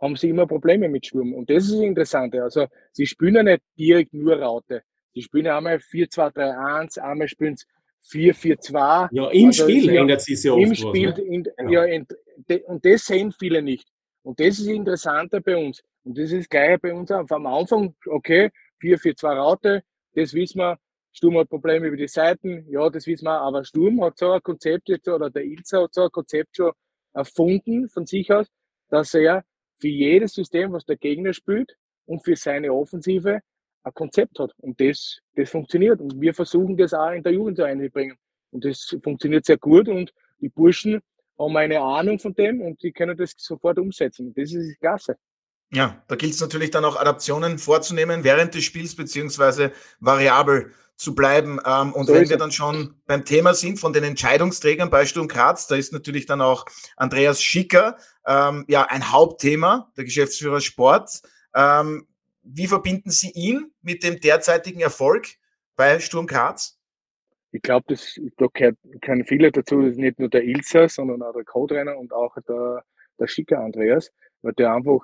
haben 0.00 0.16
sie 0.16 0.30
immer 0.30 0.46
Probleme 0.46 0.88
mit 0.88 1.06
Sturm. 1.06 1.32
Und 1.32 1.48
das 1.48 1.64
ist 1.64 1.74
das 1.74 1.80
Interessante. 1.80 2.42
Also 2.42 2.66
sie 2.92 3.06
spielen 3.06 3.36
ja 3.36 3.42
nicht 3.42 3.62
direkt 3.78 4.12
nur 4.12 4.36
Raute. 4.38 4.82
Sie 5.14 5.22
spielen 5.22 5.46
ja 5.46 5.56
einmal 5.56 5.76
4-2-3-1, 5.76 6.98
einmal 6.98 7.28
spielen 7.28 7.56
sie 7.56 7.66
4-4-2. 8.32 9.08
Ja, 9.12 9.30
im 9.30 9.46
also 9.46 9.62
Spiel 9.62 9.88
ändert 9.96 10.20
sich 10.20 10.42
ja 10.42 10.52
oft 10.52 10.62
Im 10.62 10.74
Spiel, 10.74 11.10
was, 11.10 11.18
ne? 11.18 11.24
in, 11.24 11.42
genau. 11.56 11.70
ja, 11.70 12.04
de, 12.48 12.62
und 12.64 12.84
das 12.84 13.04
sehen 13.06 13.32
viele 13.32 13.62
nicht. 13.62 13.88
Und 14.24 14.40
das 14.40 14.58
ist 14.58 14.66
interessanter 14.66 15.40
bei 15.40 15.56
uns. 15.56 15.82
Und 16.02 16.18
das 16.18 16.32
ist 16.32 16.40
das 16.40 16.48
Gleiche 16.48 16.78
bei 16.78 16.94
uns 16.94 17.10
auch. 17.10 17.28
Am 17.28 17.46
Anfang, 17.46 17.94
okay, 18.06 18.50
4-4-2 18.80 19.36
Raute, 19.36 19.82
das 20.14 20.32
wissen 20.32 20.58
wir. 20.58 20.78
Sturm 21.12 21.38
hat 21.38 21.48
Probleme 21.48 21.86
über 21.86 21.96
die 21.96 22.08
Seiten, 22.08 22.66
ja, 22.68 22.90
das 22.90 23.06
wissen 23.06 23.26
wir. 23.26 23.38
Aber 23.38 23.64
Sturm 23.64 24.02
hat 24.02 24.18
so 24.18 24.32
ein 24.32 24.42
Konzept 24.42 24.88
jetzt, 24.88 25.06
oder 25.08 25.30
der 25.30 25.44
Ilza 25.44 25.82
hat 25.82 25.94
so 25.94 26.04
ein 26.04 26.10
Konzept 26.10 26.56
schon 26.56 26.72
erfunden 27.12 27.88
von 27.88 28.06
sich 28.06 28.32
aus, 28.32 28.48
dass 28.88 29.14
er 29.14 29.44
für 29.76 29.88
jedes 29.88 30.32
System, 30.32 30.72
was 30.72 30.84
der 30.84 30.96
Gegner 30.96 31.32
spielt 31.32 31.76
und 32.06 32.24
für 32.24 32.34
seine 32.34 32.72
Offensive 32.72 33.40
ein 33.82 33.94
Konzept 33.94 34.38
hat. 34.38 34.52
Und 34.58 34.80
das, 34.80 35.20
das 35.36 35.50
funktioniert. 35.50 36.00
Und 36.00 36.20
wir 36.20 36.34
versuchen 36.34 36.76
das 36.76 36.94
auch 36.94 37.10
in 37.10 37.22
der 37.22 37.32
Jugend 37.32 37.60
einzubringen. 37.60 38.16
Und 38.50 38.64
das 38.64 38.96
funktioniert 39.02 39.44
sehr 39.44 39.58
gut. 39.58 39.88
Und 39.88 40.12
die 40.40 40.48
Burschen 40.48 41.00
haben 41.38 41.56
eine 41.56 41.80
Ahnung 41.80 42.18
von 42.18 42.34
dem 42.34 42.60
und 42.60 42.82
die 42.82 42.92
können 42.92 43.16
das 43.16 43.34
sofort 43.36 43.78
umsetzen. 43.78 44.32
Das 44.34 44.52
ist 44.52 44.78
klasse. 44.80 45.16
Ja, 45.72 46.02
da 46.06 46.14
gilt 46.14 46.34
es 46.34 46.40
natürlich 46.40 46.70
dann 46.70 46.84
auch 46.84 46.96
Adaptionen 46.96 47.58
vorzunehmen 47.58 48.22
während 48.22 48.54
des 48.54 48.64
Spiels 48.64 48.94
beziehungsweise 48.94 49.72
variabel 49.98 50.72
zu 50.96 51.14
bleiben. 51.14 51.58
Ähm, 51.66 51.92
und 51.92 52.06
so 52.06 52.14
wenn 52.14 52.28
wir 52.28 52.36
dann 52.36 52.52
schon 52.52 52.94
beim 53.06 53.24
Thema 53.24 53.54
sind 53.54 53.80
von 53.80 53.92
den 53.92 54.04
Entscheidungsträgern 54.04 54.90
bei 54.90 55.06
Sturm 55.06 55.26
Graz, 55.26 55.66
da 55.66 55.74
ist 55.74 55.92
natürlich 55.92 56.26
dann 56.26 56.40
auch 56.40 56.66
Andreas 56.96 57.42
Schicker 57.42 57.96
ähm, 58.26 58.64
ja 58.68 58.84
ein 58.84 59.10
Hauptthema, 59.10 59.90
der 59.96 60.04
Geschäftsführer 60.04 60.60
Sport. 60.60 61.22
Ähm, 61.54 62.06
wie 62.42 62.66
verbinden 62.66 63.10
Sie 63.10 63.30
ihn 63.30 63.72
mit 63.82 64.04
dem 64.04 64.20
derzeitigen 64.20 64.80
Erfolg 64.80 65.28
bei 65.76 65.98
Sturm 65.98 66.26
Graz? 66.26 66.73
Ich 67.54 67.62
glaube, 67.62 67.94
da 68.36 68.46
gehören 68.48 69.24
viele 69.24 69.52
dazu, 69.52 69.80
das 69.80 69.92
ist 69.92 69.98
nicht 69.98 70.18
nur 70.18 70.28
der 70.28 70.42
Ilsa, 70.42 70.88
sondern 70.88 71.22
auch 71.22 71.32
der 71.32 71.44
Co-Trainer 71.44 71.96
und 71.96 72.12
auch 72.12 72.34
der, 72.48 72.82
der 73.16 73.28
Schicker 73.28 73.60
Andreas, 73.60 74.10
weil 74.42 74.54
der 74.54 74.74
einfach 74.74 75.02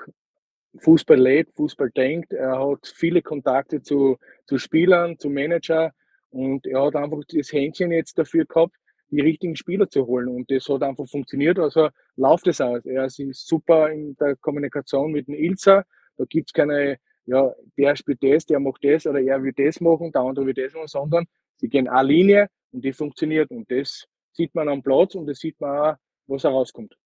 Fußball 0.79 1.17
lebt, 1.17 1.55
Fußball 1.55 1.91
denkt. 1.91 2.33
Er 2.33 2.59
hat 2.59 2.93
viele 2.93 3.23
Kontakte 3.23 3.83
zu, 3.83 4.19
zu 4.47 4.59
Spielern, 4.59 5.17
zu 5.17 5.31
Manager 5.31 5.93
und 6.31 6.67
er 6.67 6.83
hat 6.83 6.97
einfach 6.97 7.21
das 7.29 7.53
Händchen 7.53 7.93
jetzt 7.93 8.19
dafür 8.19 8.47
gehabt, 8.47 8.75
die 9.13 9.21
richtigen 9.21 9.55
Spieler 9.55 9.89
zu 9.89 10.09
holen. 10.09 10.27
Und 10.27 10.51
das 10.51 10.69
hat 10.69 10.83
einfach 10.83 11.07
funktioniert. 11.07 11.61
Also 11.61 11.91
läuft 12.17 12.49
es 12.49 12.61
aus. 12.61 12.85
Er 12.85 13.05
ist 13.05 13.47
super 13.47 13.93
in 13.93 14.17
der 14.17 14.35
Kommunikation 14.35 15.13
mit 15.13 15.29
dem 15.29 15.35
Ilsa. 15.35 15.85
Da 16.17 16.25
gibt 16.25 16.49
es 16.49 16.53
keine 16.53 16.99
ja, 17.27 17.55
der 17.79 17.95
spielt 17.95 18.23
das, 18.25 18.45
der 18.45 18.59
macht 18.59 18.83
das 18.83 19.07
oder 19.07 19.21
er 19.21 19.41
will 19.41 19.53
das 19.53 19.81
machen, 19.81 20.11
der 20.11 20.23
andere 20.23 20.47
will 20.47 20.55
das 20.55 20.75
machen, 20.75 20.89
sondern 20.89 21.27
sie 21.61 21.69
gehen 21.69 21.89
eine 21.89 22.09
Linie 22.09 22.49
und 22.73 22.85
die 22.85 22.93
funktioniert 22.93 23.51
und 23.51 23.71
das 23.71 24.07
sieht 24.33 24.55
man 24.55 24.69
am 24.69 24.83
Platz 24.83 25.15
und 25.15 25.27
das 25.27 25.39
sieht 25.39 25.61
man 25.61 25.79
auch, 25.79 25.97
was 26.27 26.45
herauskommt. 26.45 26.97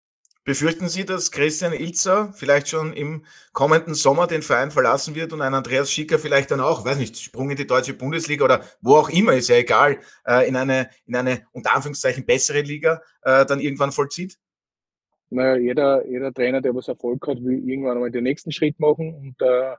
Befürchten 0.47 0.89
Sie, 0.89 1.07
dass 1.07 1.31
Christian 1.31 1.73
Ilzer 1.73 2.35
vielleicht 2.35 2.69
schon 2.69 2.93
im 2.93 3.25
kommenden 3.55 3.95
Sommer 3.95 4.27
den 4.27 4.43
Verein 4.43 4.71
verlassen 4.71 5.15
wird 5.15 5.33
und 5.33 5.41
ein 5.41 5.55
Andreas 5.55 5.91
Schicker 5.91 6.19
vielleicht 6.19 6.51
dann 6.51 6.61
auch, 6.61 6.85
weiß 6.85 6.99
nicht, 6.99 7.17
Sprung 7.17 7.49
in 7.49 7.57
die 7.57 7.67
deutsche 7.67 7.95
Bundesliga 7.95 8.45
oder 8.45 8.63
wo 8.83 8.97
auch 8.97 9.09
immer, 9.09 9.33
ist 9.33 9.49
ja 9.49 9.57
egal, 9.57 10.01
äh, 10.27 10.47
in 10.47 10.55
eine, 10.57 10.91
in 11.07 11.17
eine 11.17 11.47
unter 11.53 11.75
Anführungszeichen 11.75 12.27
bessere 12.27 12.61
Liga 12.61 13.01
äh, 13.23 13.47
dann 13.47 13.59
irgendwann 13.59 13.91
vollzieht? 13.91 14.37
Naja, 15.31 15.57
jeder, 15.57 16.07
jeder 16.07 16.31
Trainer, 16.31 16.61
der 16.61 16.75
was 16.75 16.89
Erfolg 16.89 17.27
hat, 17.27 17.43
will 17.43 17.67
irgendwann 17.67 17.97
einmal 17.97 18.11
den 18.11 18.25
nächsten 18.25 18.53
Schritt 18.53 18.79
machen 18.79 19.15
und 19.15 19.41
äh, 19.41 19.77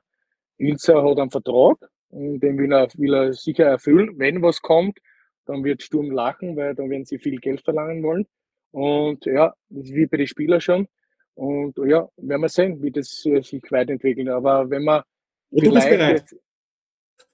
Ilza 0.58 1.00
hat 1.00 1.18
einen 1.18 1.30
Vertrag, 1.30 1.78
den 2.16 2.58
will 2.58 2.72
er, 2.72 2.88
will 2.96 3.14
er 3.14 3.32
sicher 3.32 3.64
erfüllen. 3.64 4.18
Wenn 4.18 4.42
was 4.42 4.62
kommt, 4.62 4.98
dann 5.44 5.64
wird 5.64 5.82
Sturm 5.82 6.10
lachen, 6.10 6.56
weil 6.56 6.74
dann 6.74 6.90
werden 6.90 7.04
sie 7.04 7.18
viel 7.18 7.38
Geld 7.38 7.60
verlangen 7.60 8.02
wollen. 8.02 8.26
Und 8.72 9.26
ja, 9.26 9.54
das 9.68 9.84
ist 9.84 9.94
wie 9.94 10.06
bei 10.06 10.16
den 10.16 10.26
Spielern 10.26 10.60
schon. 10.60 10.88
Und 11.34 11.76
ja, 11.78 12.08
werden 12.16 12.42
wir 12.42 12.48
sehen, 12.48 12.82
wie 12.82 12.90
das 12.90 13.22
sich 13.22 13.62
weiterentwickelt. 13.70 14.28
Aber 14.28 14.68
wenn 14.70 14.84
man 14.84 15.02
du 15.50 15.72
bist 15.72 15.88
bereit. 15.88 16.24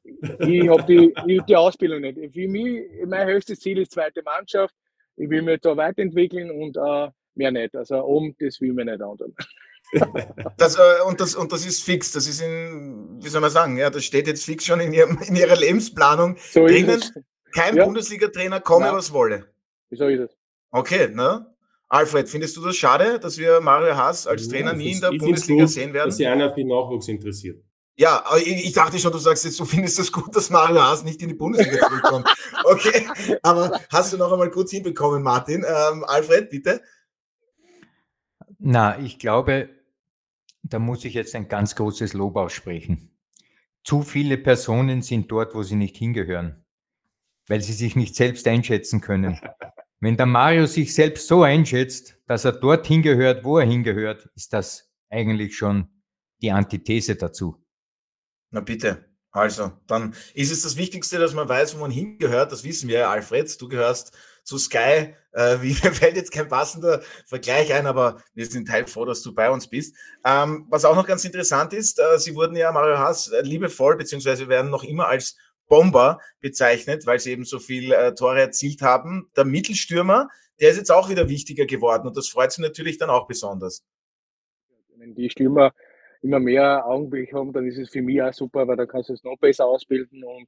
Ich 0.05 0.69
habe 0.69 0.83
die, 0.89 1.15
ich 1.27 1.43
die 1.43 1.57
Ausbildung 1.57 2.01
nicht. 2.01 2.19
Für 2.33 2.49
mich, 2.49 2.85
mein 3.07 3.27
höchstes 3.29 3.61
Ziel 3.61 3.79
ist 3.79 3.93
zweite 3.93 4.23
Mannschaft. 4.23 4.75
Ich 5.17 5.31
will 5.31 5.43
mich 5.43 5.61
da 5.61 5.77
weiterentwickeln 5.77 6.51
und 6.51 6.77
äh, 6.77 7.11
mehr 7.35 7.53
nicht. 7.53 7.77
Also 7.77 8.03
oben, 8.03 8.35
das 8.39 8.61
will 8.61 8.73
mir 8.73 8.85
nicht 8.85 9.01
anderen. 9.01 9.35
Das, 10.57 10.77
äh, 10.77 10.81
und, 11.07 11.21
das, 11.21 11.35
und 11.35 11.53
das 11.53 11.67
ist 11.67 11.83
fix, 11.83 12.13
das 12.13 12.27
ist 12.27 12.41
in, 12.41 13.19
wie 13.23 13.29
soll 13.29 13.41
man 13.41 13.51
sagen, 13.51 13.77
ja, 13.77 13.91
das 13.91 14.05
steht 14.05 14.27
jetzt 14.27 14.45
fix 14.45 14.65
schon 14.65 14.81
in, 14.81 14.93
ihrem, 14.93 15.19
in 15.19 15.37
ihrer 15.37 15.57
Lebensplanung 15.57 16.37
so 16.51 16.67
drinnen. 16.67 17.03
Kein 17.53 17.77
ja. 17.77 17.85
Bundesliga-Trainer 17.85 18.61
komme, 18.61 18.87
Nein. 18.87 18.95
was 18.95 19.13
wolle. 19.13 19.53
So 19.91 20.07
ist 20.07 20.21
es. 20.21 20.37
Okay, 20.71 21.09
ne? 21.09 21.47
Alfred, 21.89 22.29
findest 22.31 22.57
du 22.57 22.65
das 22.65 22.77
schade, 22.77 23.21
dass 23.21 23.37
wir 23.37 23.61
Mario 23.61 23.95
Haas 23.95 24.27
als 24.27 24.49
Trainer 24.49 24.71
ja, 24.71 24.77
nie 24.79 24.93
in 24.93 25.01
der 25.03 25.11
Bundesliga 25.11 25.65
gut, 25.65 25.71
sehen 25.71 25.93
werden? 25.93 26.09
Dass 26.09 26.17
sich 26.17 26.27
einer 26.27 26.53
für 26.55 26.65
Nachwuchs 26.65 27.09
interessiert. 27.09 27.63
Ja, 27.97 28.25
ich, 28.39 28.65
ich, 28.65 28.73
dachte 28.73 28.99
schon, 28.99 29.13
du 29.13 29.19
sagst 29.19 29.45
jetzt, 29.45 29.61
du 29.61 29.67
findest 29.67 29.99
es 29.99 30.07
das 30.07 30.13
gut, 30.13 30.35
dass 30.35 30.49
Mario 30.49 30.81
Haas 30.81 31.05
nicht 31.05 31.21
in 31.21 31.29
die 31.29 31.35
Bundesliga 31.35 31.87
zurückkommt. 31.87 32.27
Okay, 32.65 33.09
aber 33.43 33.81
hast 33.91 34.13
du 34.13 34.17
noch 34.17 34.31
einmal 34.33 34.49
kurz 34.49 34.71
hinbekommen, 34.71 35.21
Martin. 35.21 35.65
Ähm, 35.67 36.05
Alfred, 36.05 36.49
bitte. 36.49 36.81
Na, 38.61 38.99
ich 39.01 39.19
glaube, 39.19 39.69
da 40.63 40.79
muss 40.79 41.05
ich 41.05 41.15
jetzt 41.15 41.35
ein 41.35 41.49
ganz 41.49 41.75
großes 41.75 42.13
Lob 42.15 42.37
aussprechen. 42.37 43.11
zu 43.85 44.03
viele 44.03 44.39
Personen 44.39 45.03
sind 45.03 45.31
dort, 45.31 45.55
wo 45.55 45.63
sie 45.65 45.75
nicht 45.75 45.97
hingehören, 45.97 46.65
weil 47.49 47.61
sie 47.61 47.73
sich 47.73 47.97
nicht 47.97 48.15
selbst 48.15 48.47
einschätzen 48.47 49.01
können. 49.01 49.41
Wenn 50.01 50.17
der 50.17 50.27
Mario 50.27 50.67
sich 50.67 50.95
selbst 50.95 51.29
so 51.29 51.43
einschätzt, 51.43 52.17
dass 52.27 52.45
er 52.45 52.53
dort 52.53 52.87
hingehört, 52.87 53.45
wo 53.45 53.59
er 53.59 53.67
hingehört, 53.67 54.29
ist 54.35 54.53
das 54.53 54.91
eigentlich 55.11 55.57
schon 55.57 55.89
die 56.41 56.51
Antithese 56.51 57.17
dazu. 57.17 57.65
Na 58.51 58.61
bitte. 58.61 59.13
Also, 59.31 59.73
dann 59.87 60.15
ist 60.35 60.53
es 60.53 60.63
das 60.63 60.77
Wichtigste, 60.77 61.19
dass 61.19 61.35
man 61.35 61.49
weiß, 61.49 61.77
wo 61.77 61.81
man 61.81 61.91
hingehört. 61.91 62.53
Das 62.53 62.65
wissen 62.65 62.89
wir, 62.89 63.09
Alfred. 63.09 63.61
Du 63.61 63.69
gehörst 63.69 64.17
zu 64.43 64.59
Sky. 64.59 65.15
Äh, 65.33 65.59
wie, 65.61 65.69
mir 65.83 65.93
fällt 65.93 66.17
jetzt 66.17 66.33
kein 66.33 66.49
passender 66.49 67.03
Vergleich 67.27 67.73
ein, 67.73 67.87
aber 67.87 68.23
wir 68.35 68.47
sind 68.47 68.71
heilfroh, 68.71 69.05
dass 69.05 69.23
du 69.23 69.35
bei 69.35 69.51
uns 69.51 69.69
bist. 69.69 69.97
Ähm, 70.25 70.67
was 70.69 70.85
auch 70.85 70.97
noch 70.97 71.07
ganz 71.07 71.25
interessant 71.25 71.73
ist, 71.73 71.99
äh, 71.99 72.19
sie 72.19 72.35
wurden 72.35 72.57
ja, 72.57 72.73
Mario 72.73 72.99
Haas, 72.99 73.29
äh, 73.29 73.43
liebevoll, 73.43 73.97
beziehungsweise 73.97 74.49
werden 74.49 74.71
noch 74.71 74.85
immer 74.85 75.09
als 75.09 75.37
Bomber 75.69 76.21
bezeichnet, 76.41 77.07
weil 77.07 77.19
sie 77.19 77.33
eben 77.33 77.45
so 77.45 77.59
viel 77.59 77.93
äh, 77.93 78.15
Tore 78.15 78.41
erzielt 78.41 78.83
haben. 78.83 79.31
Der 79.37 79.45
Mittelstürmer, 79.45 80.29
der 80.61 80.71
ist 80.71 80.77
jetzt 80.77 80.93
auch 80.93 81.09
wieder 81.09 81.29
wichtiger 81.29 81.67
geworden 81.67 82.07
und 82.07 82.17
das 82.17 82.29
freut 82.29 82.53
sie 82.53 82.63
natürlich 82.63 82.99
dann 82.99 83.11
auch 83.11 83.27
besonders. 83.27 83.83
Wenn 84.97 85.15
die 85.15 85.31
Stürmer 85.31 85.73
immer 86.21 86.39
mehr 86.39 86.87
Augenblick 86.87 87.33
haben, 87.33 87.53
dann 87.53 87.67
ist 87.67 87.79
es 87.79 87.91
für 87.91 88.03
mich 88.03 88.23
auch 88.23 88.33
super, 88.33 88.69
weil 88.69 88.77
dann 88.77 88.87
kannst 88.87 89.09
du 89.09 89.15
es 89.15 89.25
noch 89.25 89.37
besser 89.39 89.67
ausbilden 89.67 90.23
und 90.23 90.47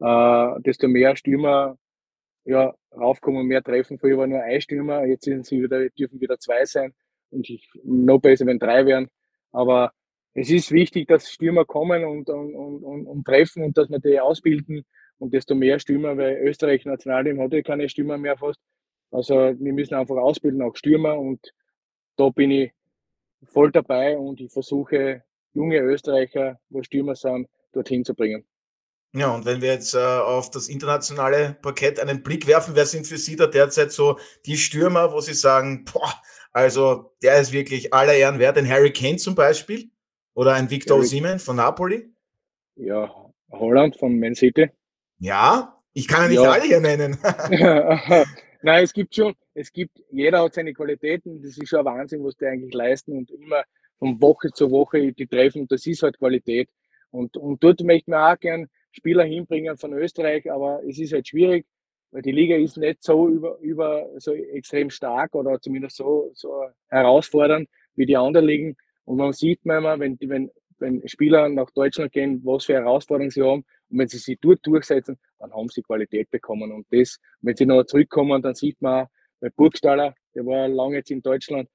äh, 0.00 0.62
desto 0.62 0.88
mehr 0.88 1.14
Stürmer 1.14 1.78
ja, 2.44 2.74
raufkommen, 2.92 3.46
mehr 3.46 3.62
treffen. 3.62 3.98
Früher 3.98 4.18
war 4.18 4.26
nur 4.26 4.42
ein 4.42 4.60
Stürmer, 4.60 5.04
jetzt 5.06 5.24
sind 5.24 5.46
sie 5.46 5.62
wieder, 5.62 5.88
dürfen 5.90 6.20
wieder 6.20 6.38
zwei 6.38 6.64
sein 6.64 6.92
und 7.30 7.48
ich, 7.48 7.68
noch 7.84 8.20
besser, 8.20 8.46
wenn 8.46 8.58
drei 8.58 8.86
wären. 8.86 9.08
Aber 9.52 9.92
es 10.34 10.50
ist 10.50 10.72
wichtig, 10.72 11.08
dass 11.08 11.30
Stürmer 11.30 11.64
kommen 11.64 12.04
und, 12.04 12.28
und, 12.28 12.54
und, 12.54 13.06
und 13.06 13.24
treffen 13.24 13.62
und 13.62 13.78
dass 13.78 13.88
wir 13.88 14.00
die 14.00 14.20
ausbilden 14.20 14.84
und 15.18 15.32
desto 15.32 15.54
mehr 15.54 15.78
Stürmer, 15.78 16.16
weil 16.16 16.38
Österreich 16.38 16.84
Nationalteam 16.84 17.40
hat 17.40 17.52
ja 17.52 17.62
keine 17.62 17.88
Stürmer 17.88 18.18
mehr 18.18 18.36
fast. 18.36 18.60
Also 19.10 19.34
wir 19.34 19.72
müssen 19.72 19.94
einfach 19.94 20.16
ausbilden, 20.16 20.62
auch 20.62 20.74
Stürmer 20.76 21.18
und 21.18 21.40
da 22.16 22.30
bin 22.30 22.50
ich 22.50 22.72
voll 23.44 23.70
dabei 23.70 24.18
und 24.18 24.40
ich 24.40 24.52
versuche, 24.52 25.22
junge 25.52 25.78
Österreicher, 25.78 26.58
wo 26.68 26.82
Stürmer 26.82 27.14
sind, 27.14 27.48
dorthin 27.72 28.04
zu 28.04 28.14
bringen. 28.14 28.44
Ja, 29.16 29.32
und 29.32 29.44
wenn 29.44 29.60
wir 29.60 29.72
jetzt 29.72 29.94
äh, 29.94 29.98
auf 29.98 30.50
das 30.50 30.68
internationale 30.68 31.56
Parkett 31.62 32.00
einen 32.00 32.24
Blick 32.24 32.48
werfen, 32.48 32.74
wer 32.74 32.84
sind 32.84 33.06
für 33.06 33.16
Sie 33.16 33.36
da 33.36 33.46
derzeit 33.46 33.92
so 33.92 34.18
die 34.44 34.56
Stürmer, 34.56 35.12
wo 35.12 35.20
Sie 35.20 35.34
sagen, 35.34 35.84
boah, 35.84 36.12
also 36.52 37.14
der 37.22 37.40
ist 37.40 37.52
wirklich 37.52 37.94
aller 37.94 38.14
Ehren 38.14 38.40
wert, 38.40 38.58
ein 38.58 38.68
Harry 38.68 38.92
Kane 38.92 39.16
zum 39.16 39.36
Beispiel 39.36 39.88
oder 40.34 40.54
ein 40.54 40.68
Victor 40.68 40.98
Osimhen 40.98 41.38
von 41.38 41.56
Napoli? 41.56 42.10
Ja, 42.74 43.08
Holland 43.52 43.96
von 43.96 44.18
Man 44.18 44.34
City. 44.34 44.68
Ja, 45.20 45.80
ich 45.92 46.08
kann 46.08 46.22
ja 46.22 46.28
nicht 46.28 46.42
ja. 46.42 46.50
alle 46.50 46.64
hier 46.64 46.80
nennen. 46.80 47.16
Nein, 48.62 48.82
es 48.82 48.92
gibt 48.92 49.14
schon, 49.14 49.34
es 49.54 49.72
gibt, 49.72 50.02
jeder 50.10 50.42
hat 50.42 50.54
seine 50.54 50.74
Qualitäten, 50.74 51.40
das 51.40 51.56
ist 51.56 51.68
schon 51.68 51.78
ein 51.80 51.84
Wahnsinn, 51.84 52.24
was 52.24 52.34
die 52.34 52.46
eigentlich 52.46 52.74
leisten 52.74 53.12
und 53.12 53.30
immer 53.30 53.62
von 54.00 54.20
Woche 54.20 54.50
zu 54.50 54.72
Woche 54.72 55.12
die 55.12 55.26
treffen, 55.28 55.68
das 55.68 55.86
ist 55.86 56.02
halt 56.02 56.18
Qualität. 56.18 56.68
Und, 57.10 57.36
und 57.36 57.62
dort 57.62 57.80
möchte 57.82 58.10
man 58.10 58.34
auch 58.34 58.40
gern 58.40 58.66
Spieler 58.94 59.24
hinbringen 59.24 59.76
von 59.76 59.92
Österreich, 59.92 60.50
aber 60.50 60.82
es 60.86 60.98
ist 60.98 61.12
halt 61.12 61.26
schwierig, 61.26 61.66
weil 62.12 62.22
die 62.22 62.32
Liga 62.32 62.56
ist 62.56 62.76
nicht 62.76 63.02
so 63.02 63.28
über, 63.28 63.58
über 63.58 64.08
so 64.18 64.32
extrem 64.32 64.88
stark 64.88 65.34
oder 65.34 65.60
zumindest 65.60 65.96
so, 65.96 66.30
so 66.34 66.64
herausfordernd 66.88 67.68
wie 67.96 68.06
die 68.06 68.16
anderen 68.16 68.46
Ligen. 68.46 68.76
Und 69.04 69.16
man 69.16 69.32
sieht 69.32 69.64
manchmal, 69.64 69.98
wenn, 69.98 70.16
wenn, 70.20 70.50
wenn 70.78 71.06
Spieler 71.08 71.48
nach 71.48 71.70
Deutschland 71.70 72.12
gehen, 72.12 72.40
was 72.44 72.66
für 72.66 72.74
Herausforderungen 72.74 73.30
sie 73.30 73.42
haben, 73.42 73.64
und 73.90 73.98
wenn 73.98 74.08
sie 74.08 74.18
sich 74.18 74.38
dort 74.40 74.64
durchsetzen, 74.64 75.18
dann 75.38 75.52
haben 75.52 75.68
sie 75.68 75.82
Qualität 75.82 76.30
bekommen. 76.30 76.72
Und 76.72 76.86
das, 76.90 77.18
wenn 77.42 77.56
sie 77.56 77.66
noch 77.66 77.84
zurückkommen, 77.84 78.40
dann 78.40 78.54
sieht 78.54 78.80
man, 78.80 79.06
bei 79.40 79.50
Burgstaller, 79.50 80.14
der 80.34 80.46
war 80.46 80.68
lange 80.68 80.96
jetzt 80.96 81.10
in 81.10 81.20
Deutschland, 81.20 81.68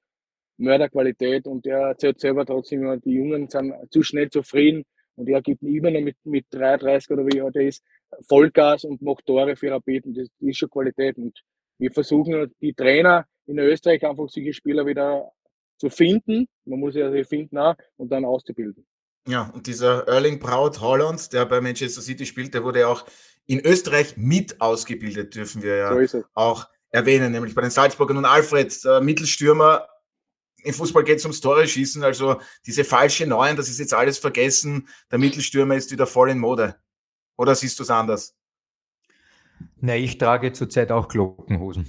Mörderqualität 0.56 1.46
und 1.46 1.64
der 1.64 1.78
erzählt 1.78 2.18
selber 2.18 2.44
trotzdem 2.44 2.82
immer, 2.82 2.96
die 2.96 3.12
Jungen 3.12 3.48
sind 3.48 3.72
zu 3.90 4.02
schnell 4.02 4.28
zufrieden 4.28 4.84
und 5.16 5.28
er 5.28 5.42
gibt 5.42 5.62
immer 5.62 5.90
noch 5.90 6.00
mit, 6.00 6.16
mit 6.24 6.46
33 6.50 7.10
oder 7.10 7.26
wie 7.26 7.40
alt 7.40 7.56
er 7.56 7.68
ist, 7.68 7.82
Vollgas 8.28 8.84
und 8.84 9.02
macht 9.02 9.26
Tore 9.26 9.56
für 9.56 9.70
Rapid 9.70 10.06
und 10.06 10.16
das 10.16 10.28
ist 10.40 10.58
schon 10.58 10.70
Qualität. 10.70 11.16
Und 11.16 11.38
wir 11.78 11.90
versuchen 11.92 12.52
die 12.60 12.74
Trainer 12.74 13.26
in 13.46 13.58
Österreich 13.58 14.04
einfach 14.04 14.28
solche 14.28 14.52
Spieler 14.52 14.86
wieder 14.86 15.30
zu 15.78 15.88
finden, 15.88 16.46
man 16.64 16.80
muss 16.80 16.94
ja 16.94 17.10
sie 17.10 17.24
finden 17.24 17.58
auch, 17.58 17.74
und 17.96 18.10
dann 18.10 18.24
auszubilden. 18.24 18.86
Ja, 19.28 19.50
und 19.54 19.66
dieser 19.66 20.06
Erling 20.08 20.38
Braut 20.38 20.80
Holland, 20.80 21.32
der 21.32 21.46
bei 21.46 21.60
Manchester 21.60 22.00
City 22.00 22.26
spielt, 22.26 22.54
der 22.54 22.64
wurde 22.64 22.86
auch 22.88 23.06
in 23.46 23.60
Österreich 23.60 24.16
mit 24.16 24.60
ausgebildet, 24.60 25.34
dürfen 25.34 25.62
wir 25.62 25.76
ja 25.76 26.06
so 26.06 26.24
auch 26.34 26.68
erwähnen, 26.90 27.32
nämlich 27.32 27.54
bei 27.54 27.62
den 27.62 27.70
Salzburgern 27.70 28.18
und 28.18 28.24
Alfred, 28.24 28.84
der 28.84 29.00
Mittelstürmer. 29.00 29.86
Im 30.62 30.74
Fußball 30.74 31.04
geht 31.04 31.18
es 31.18 31.24
ums 31.24 31.40
Tore 31.40 31.66
schießen, 31.66 32.02
also 32.02 32.40
diese 32.66 32.84
falsche 32.84 33.26
Neuen, 33.26 33.56
das 33.56 33.68
ist 33.68 33.78
jetzt 33.78 33.94
alles 33.94 34.18
vergessen. 34.18 34.88
Der 35.10 35.18
Mittelstürmer 35.18 35.76
ist 35.76 35.90
wieder 35.90 36.06
voll 36.06 36.30
in 36.30 36.38
Mode. 36.38 36.76
Oder 37.36 37.54
siehst 37.54 37.78
du 37.78 37.82
es 37.82 37.90
anders? 37.90 38.36
Na, 39.80 39.96
ich 39.96 40.18
trage 40.18 40.52
zurzeit 40.52 40.92
auch 40.92 41.08
Glockenhosen. 41.08 41.86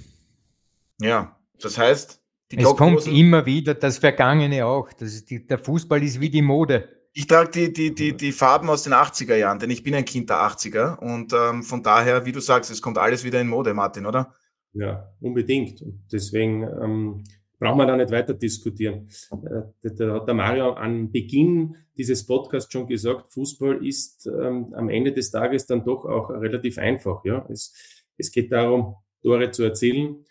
Ja, 1.00 1.38
das 1.60 1.78
heißt, 1.78 2.22
es 2.50 2.76
kommt 2.76 3.06
immer 3.06 3.46
wieder 3.46 3.74
das 3.74 3.98
Vergangene 3.98 4.66
auch. 4.66 4.92
Das 4.92 5.24
die, 5.24 5.46
der 5.46 5.58
Fußball 5.58 6.02
ist 6.02 6.20
wie 6.20 6.30
die 6.30 6.42
Mode. 6.42 6.88
Ich 7.14 7.26
trage 7.26 7.50
die, 7.50 7.72
die, 7.72 7.94
die, 7.94 8.16
die 8.16 8.32
Farben 8.32 8.70
aus 8.70 8.84
den 8.84 8.94
80er 8.94 9.36
Jahren, 9.36 9.58
denn 9.58 9.70
ich 9.70 9.82
bin 9.82 9.94
ein 9.94 10.04
Kind 10.04 10.30
der 10.30 10.38
80er 10.38 10.98
und 10.98 11.32
ähm, 11.34 11.62
von 11.62 11.82
daher, 11.82 12.24
wie 12.24 12.32
du 12.32 12.40
sagst, 12.40 12.70
es 12.70 12.80
kommt 12.80 12.96
alles 12.96 13.22
wieder 13.22 13.40
in 13.40 13.48
Mode, 13.48 13.74
Martin, 13.74 14.06
oder? 14.06 14.34
Ja, 14.72 15.12
unbedingt. 15.20 15.82
Und 15.82 16.06
deswegen 16.10 16.62
ähm, 16.62 17.24
brauchen 17.62 17.78
wir 17.78 17.86
da 17.86 17.96
nicht 17.96 18.10
weiter 18.10 18.34
diskutieren. 18.34 19.08
Äh, 19.30 19.90
da 19.94 20.14
hat 20.14 20.26
der 20.26 20.34
Mario 20.34 20.72
an 20.72 21.12
Beginn 21.12 21.76
dieses 21.96 22.26
Podcasts 22.26 22.72
schon 22.72 22.88
gesagt, 22.88 23.32
Fußball 23.32 23.86
ist 23.86 24.26
ähm, 24.26 24.74
am 24.74 24.88
Ende 24.88 25.12
des 25.12 25.30
Tages 25.30 25.66
dann 25.66 25.84
doch 25.84 26.04
auch 26.04 26.30
relativ 26.30 26.78
einfach. 26.78 27.24
Ja, 27.24 27.46
es, 27.48 27.72
es 28.18 28.32
geht 28.32 28.50
darum, 28.50 28.96
Tore 29.22 29.52
zu 29.52 29.62
erzielen, 29.62 30.24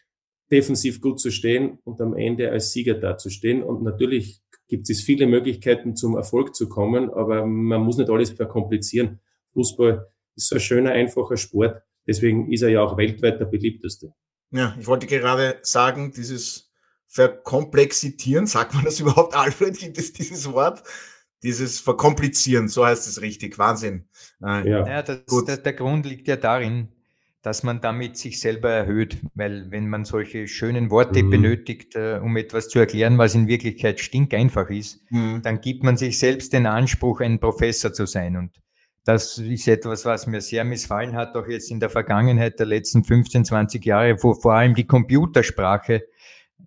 defensiv 0.52 1.00
gut 1.00 1.22
zu 1.22 1.32
stehen 1.32 1.80
und 1.86 2.02
am 2.02 2.18
Ende 2.18 2.52
als 2.52 2.74
Sieger 2.74 2.96
dazustehen. 2.96 3.64
Und 3.64 3.82
natürlich 3.82 4.42
gibt 4.68 4.90
es 4.90 5.02
viele 5.02 5.26
Möglichkeiten, 5.26 5.96
zum 5.96 6.18
Erfolg 6.18 6.54
zu 6.54 6.68
kommen, 6.68 7.10
aber 7.12 7.46
man 7.46 7.82
muss 7.82 7.98
nicht 7.98 8.10
alles 8.10 8.32
verkomplizieren. 8.32 9.22
Fußball 9.54 10.06
ist 10.36 10.52
ein 10.52 10.60
schöner, 10.60 10.92
einfacher 10.92 11.38
Sport. 11.38 11.82
Deswegen 12.06 12.52
ist 12.52 12.62
er 12.62 12.70
ja 12.70 12.82
auch 12.82 12.98
weltweit 12.98 13.40
der 13.40 13.46
beliebteste. 13.46 14.14
Ja, 14.52 14.76
ich 14.78 14.88
wollte 14.88 15.08
gerade 15.08 15.60
sagen, 15.62 16.12
dieses 16.12 16.71
Verkomplexitieren, 17.14 18.48
sagt 18.48 18.74
man 18.74 18.86
das 18.86 19.02
überhaupt, 19.02 19.36
Alfred? 19.36 19.78
Gibt 19.78 19.98
es 19.98 20.14
dieses 20.14 20.52
Wort? 20.52 20.82
Dieses 21.44 21.82
Verkomplizieren, 21.82 22.70
so 22.70 22.86
heißt 22.86 23.06
es 23.08 23.22
richtig. 23.22 23.58
Wahnsinn. 23.58 24.06
Äh, 24.42 24.70
ja, 24.70 24.88
ja 24.88 25.02
das, 25.02 25.26
gut. 25.26 25.48
Der, 25.50 25.58
der 25.58 25.74
Grund 25.74 26.06
liegt 26.06 26.30
ja 26.30 26.38
darin, 26.38 26.88
dass 27.42 27.64
man 27.64 27.82
damit 27.82 28.18
sich 28.18 28.40
selber 28.40 28.70
erhöht, 28.70 29.18
weil 29.34 29.72
wenn 29.72 29.90
man 29.90 30.06
solche 30.06 30.48
schönen 30.48 30.90
Worte 30.90 31.22
mhm. 31.22 31.32
benötigt, 31.32 31.96
äh, 31.96 32.20
um 32.24 32.38
etwas 32.38 32.70
zu 32.70 32.80
erklären, 32.80 33.18
was 33.18 33.36
in 33.36 33.48
Wirklichkeit 33.48 34.00
stinkeinfach 34.00 34.70
ist, 34.70 35.02
mhm. 35.10 35.42
dann 35.42 35.60
gibt 35.60 35.84
man 35.84 35.98
sich 35.98 36.18
selbst 36.18 36.54
den 36.54 36.66
Anspruch, 36.66 37.20
ein 37.20 37.40
Professor 37.40 37.92
zu 37.92 38.06
sein. 38.06 38.38
Und 38.38 38.62
das 39.04 39.38
ist 39.38 39.68
etwas, 39.68 40.06
was 40.06 40.28
mir 40.28 40.40
sehr 40.40 40.64
missfallen 40.64 41.16
hat, 41.16 41.36
auch 41.36 41.48
jetzt 41.48 41.72
in 41.72 41.82
der 41.82 41.90
Vergangenheit 41.90 42.58
der 42.60 42.68
letzten 42.68 43.04
15, 43.04 43.44
20 43.44 43.84
Jahre, 43.84 44.16
wo 44.24 44.34
vor 44.34 44.54
allem 44.54 44.76
die 44.76 44.86
Computersprache 44.86 46.04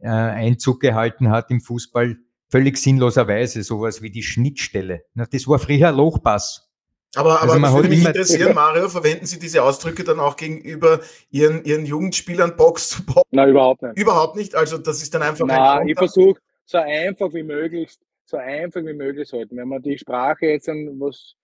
äh, 0.04 0.08
Einzug 0.08 0.80
gehalten 0.80 1.30
hat 1.30 1.50
im 1.50 1.60
Fußball, 1.60 2.16
völlig 2.48 2.76
sinnloserweise, 2.76 3.62
sowas 3.62 4.02
wie 4.02 4.10
die 4.10 4.22
Schnittstelle. 4.22 5.04
Das 5.14 5.48
war 5.48 5.58
früher 5.58 5.90
Lochpass. 5.92 6.70
Aber, 7.16 7.40
aber 7.40 7.52
also 7.52 7.62
das 7.62 7.74
würde 7.74 7.88
mich 7.88 8.06
interessieren, 8.06 8.54
Mario, 8.54 8.88
verwenden 8.88 9.24
Sie 9.24 9.38
diese 9.38 9.62
Ausdrücke 9.62 10.04
dann 10.04 10.20
auch 10.20 10.36
gegenüber 10.36 11.00
Ihren, 11.30 11.64
Ihren 11.64 11.86
Jugendspielern 11.86 12.56
Box 12.56 12.90
zu 12.90 13.06
Box? 13.06 13.22
Nein, 13.30 13.50
überhaupt 13.50 13.82
nicht. 13.82 13.98
Überhaupt 13.98 14.36
nicht? 14.36 14.54
Also 14.54 14.78
das 14.78 15.00
ist 15.00 15.14
dann 15.14 15.22
einfach 15.22 15.46
Nein, 15.46 15.58
ein 15.58 15.88
ich 15.88 15.96
versuche 15.96 16.40
so 16.66 16.78
einfach 16.78 17.32
wie 17.32 17.42
möglich, 17.42 17.94
so 18.24 18.36
einfach 18.36 18.84
wie 18.84 18.94
möglich 18.94 19.32
halten. 19.32 19.56
Wenn 19.56 19.68
man 19.68 19.82
die 19.82 19.96
Sprache 19.96 20.46
jetzt, 20.46 20.68
was, 20.68 21.34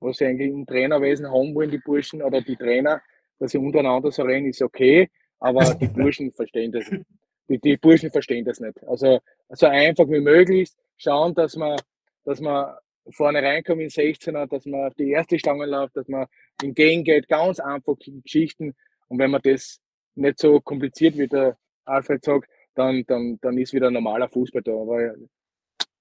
was 0.00 0.16
sie 0.16 0.26
eigentlich 0.26 0.50
im 0.50 0.64
Trainerwesen 0.64 1.26
haben 1.26 1.54
wollen, 1.54 1.70
die 1.70 1.78
Burschen 1.84 2.22
oder 2.22 2.40
die 2.40 2.56
Trainer, 2.56 3.00
dass 3.38 3.50
sie 3.50 3.58
untereinander 3.58 4.12
so 4.12 4.22
reden, 4.22 4.46
ist 4.46 4.62
okay, 4.62 5.10
aber 5.40 5.74
die 5.74 5.88
Burschen 5.88 6.32
verstehen 6.32 6.72
das 6.72 6.90
nicht. 6.90 7.04
Die, 7.48 7.58
die 7.58 7.76
Burschen 7.76 8.10
verstehen 8.10 8.44
das 8.44 8.60
nicht. 8.60 8.82
Also 8.86 9.20
so 9.50 9.66
einfach 9.66 10.08
wie 10.08 10.20
möglich 10.20 10.70
schauen, 10.96 11.34
dass 11.34 11.56
man, 11.56 11.78
dass 12.24 12.40
man 12.40 12.74
vorne 13.10 13.42
reinkommen 13.42 13.84
in 13.84 13.90
16er, 13.90 14.46
dass 14.46 14.66
man 14.66 14.86
auf 14.86 14.94
die 14.94 15.10
erste 15.10 15.38
Stange 15.38 15.66
läuft, 15.66 15.96
dass 15.96 16.08
man 16.08 16.26
entgegengeht, 16.62 17.28
ganz 17.28 17.60
einfach 17.60 17.94
Geschichten. 17.98 18.74
Und 19.08 19.18
wenn 19.18 19.30
man 19.30 19.40
das 19.42 19.80
nicht 20.14 20.38
so 20.38 20.60
kompliziert, 20.60 21.16
wie 21.16 21.28
der 21.28 21.56
Alfred 21.84 22.24
sagt, 22.24 22.48
dann, 22.74 23.04
dann, 23.06 23.38
dann 23.40 23.58
ist 23.58 23.72
wieder 23.72 23.90
normaler 23.90 24.28
Fußball 24.28 24.62
da. 24.62 24.72
Aber 24.72 25.14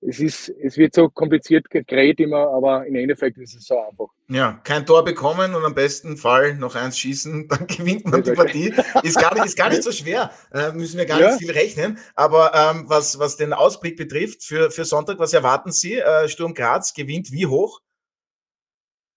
es 0.02 0.20
ist, 0.20 0.50
es 0.50 0.78
wird 0.78 0.94
so 0.94 1.10
kompliziert 1.10 1.70
geredet 1.70 2.20
immer, 2.20 2.50
aber 2.50 2.86
im 2.86 2.96
Endeffekt 2.96 3.38
ist 3.38 3.56
es 3.56 3.66
so 3.66 3.80
einfach. 3.80 4.08
Ja, 4.28 4.60
kein 4.64 4.86
Tor 4.86 5.04
bekommen 5.04 5.56
und 5.56 5.66
am 5.66 5.74
besten 5.74 6.18
Fall 6.18 6.56
noch 6.56 6.76
eins 6.76 6.98
schießen, 6.98 7.48
dann 7.50 7.68
gewinnt 7.68 8.06
man 8.06 8.24
die 8.24 8.32
Partie. 8.32 8.74
Ist 9.04 9.20
gar 9.20 9.34
nicht, 9.34 9.46
ist 9.46 9.58
gar 9.58 9.70
nicht 9.70 9.84
so 9.84 9.92
schwer, 9.92 10.32
äh, 10.54 10.72
müssen 10.72 10.98
wir 10.98 11.06
gar 11.06 11.20
ja. 11.20 11.28
nicht 11.30 11.40
viel 11.40 11.52
rechnen. 11.52 11.98
Aber 12.16 12.54
ähm, 12.54 12.86
was, 12.88 13.20
was 13.20 13.38
den 13.38 13.54
Ausblick 13.54 13.98
betrifft 13.98 14.44
für, 14.44 14.72
für 14.72 14.86
Sonntag, 14.86 15.20
was 15.20 15.34
erwarten 15.34 15.72
Sie? 15.72 15.96
Äh, 15.96 16.28
Sturm 16.28 16.54
Graz 16.54 16.94
gewinnt 16.94 17.32
wie 17.32 17.48
hoch? 17.48 17.82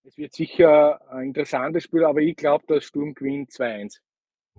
Es 0.04 0.16
wird 0.16 0.32
sicher 0.32 1.00
ein 1.10 1.26
interessantes 1.28 1.84
Spiel, 1.84 2.04
aber 2.04 2.20
ich 2.20 2.34
glaube, 2.34 2.64
dass 2.66 2.84
Sturm 2.84 3.14
gewinnt 3.14 3.50
2-1. 3.50 3.98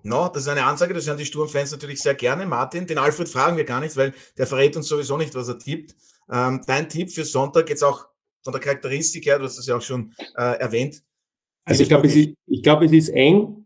No, 0.03 0.29
das 0.29 0.43
ist 0.43 0.49
eine 0.49 0.65
Ansage, 0.65 0.93
das 0.93 1.07
hören 1.07 1.17
die 1.17 1.25
Sturmfans 1.25 1.71
natürlich 1.71 2.01
sehr 2.01 2.15
gerne. 2.15 2.45
Martin, 2.45 2.87
den 2.87 2.97
Alfred 2.97 3.29
fragen 3.29 3.57
wir 3.57 3.65
gar 3.65 3.79
nicht, 3.79 3.95
weil 3.97 4.13
der 4.37 4.47
verrät 4.47 4.75
uns 4.75 4.87
sowieso 4.87 5.17
nicht, 5.17 5.35
was 5.35 5.47
er 5.47 5.59
tippt. 5.59 5.95
Ähm, 6.31 6.61
dein 6.65 6.89
Tipp 6.89 7.11
für 7.11 7.25
Sonntag, 7.25 7.69
jetzt 7.69 7.83
auch 7.83 8.05
von 8.43 8.53
der 8.53 8.61
Charakteristik 8.61 9.25
her, 9.25 9.39
du 9.39 9.45
hast 9.45 9.57
das 9.57 9.67
ja 9.67 9.75
auch 9.75 9.81
schon 9.81 10.13
äh, 10.37 10.59
erwähnt. 10.59 11.01
Also 11.65 11.83
ich 11.83 11.89
glaube, 11.89 12.07
es, 12.07 12.15
ist, 12.15 12.29
ich 12.47 12.63
glaub, 12.63 12.81
es 12.81 12.91
ist 12.91 13.09
eng, 13.09 13.65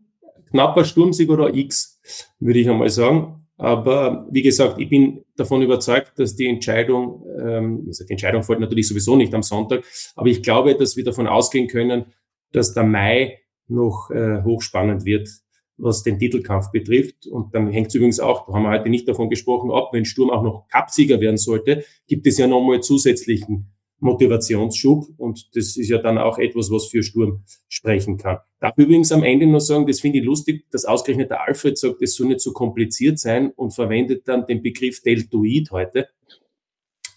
knapper 0.50 0.84
Sturmsieg 0.84 1.30
oder 1.30 1.54
X, 1.54 2.00
würde 2.38 2.58
ich 2.58 2.68
einmal 2.68 2.90
sagen. 2.90 3.46
Aber 3.56 4.26
wie 4.30 4.42
gesagt, 4.42 4.80
ich 4.80 4.88
bin 4.88 5.24
davon 5.36 5.62
überzeugt, 5.62 6.18
dass 6.18 6.34
die 6.34 6.48
Entscheidung, 6.48 7.24
ähm, 7.38 7.84
also 7.86 8.04
die 8.04 8.12
Entscheidung 8.12 8.42
folgt 8.42 8.60
natürlich 8.60 8.88
sowieso 8.88 9.14
nicht 9.16 9.32
am 9.32 9.42
Sonntag, 9.42 9.84
aber 10.16 10.26
ich 10.26 10.42
glaube, 10.42 10.74
dass 10.74 10.96
wir 10.96 11.04
davon 11.04 11.28
ausgehen 11.28 11.68
können, 11.68 12.06
dass 12.52 12.74
der 12.74 12.82
Mai 12.82 13.40
noch 13.68 14.10
äh, 14.10 14.42
hochspannend 14.42 15.04
wird 15.04 15.28
was 15.76 16.02
den 16.02 16.18
Titelkampf 16.18 16.70
betrifft. 16.70 17.26
Und 17.26 17.54
dann 17.54 17.70
hängt 17.70 17.88
es 17.88 17.94
übrigens 17.94 18.20
auch, 18.20 18.46
da 18.46 18.52
haben 18.52 18.62
wir 18.62 18.70
heute 18.70 18.88
nicht 18.88 19.08
davon 19.08 19.28
gesprochen, 19.28 19.70
ab, 19.70 19.90
wenn 19.92 20.04
Sturm 20.04 20.30
auch 20.30 20.42
noch 20.42 20.66
Cupsieger 20.68 21.20
werden 21.20 21.36
sollte, 21.36 21.84
gibt 22.06 22.26
es 22.26 22.38
ja 22.38 22.46
nochmal 22.46 22.80
zusätzlichen 22.80 23.74
Motivationsschub. 24.00 25.06
Und 25.16 25.56
das 25.56 25.76
ist 25.76 25.88
ja 25.88 25.98
dann 25.98 26.18
auch 26.18 26.38
etwas, 26.38 26.70
was 26.70 26.86
für 26.86 27.02
Sturm 27.02 27.44
sprechen 27.68 28.16
kann. 28.16 28.38
Darf 28.60 28.76
übrigens 28.76 29.12
am 29.12 29.22
Ende 29.22 29.46
noch 29.46 29.60
sagen, 29.60 29.86
das 29.86 30.00
finde 30.00 30.18
ich 30.18 30.24
lustig, 30.24 30.64
dass 30.70 30.84
ausgerechnet 30.84 31.30
der 31.30 31.42
Alfred 31.42 31.76
sagt, 31.76 32.02
es 32.02 32.14
soll 32.14 32.28
nicht 32.28 32.40
so 32.40 32.52
kompliziert 32.52 33.18
sein 33.18 33.50
und 33.50 33.74
verwendet 33.74 34.28
dann 34.28 34.46
den 34.46 34.62
Begriff 34.62 35.02
Deltoid 35.02 35.70
heute. 35.70 36.08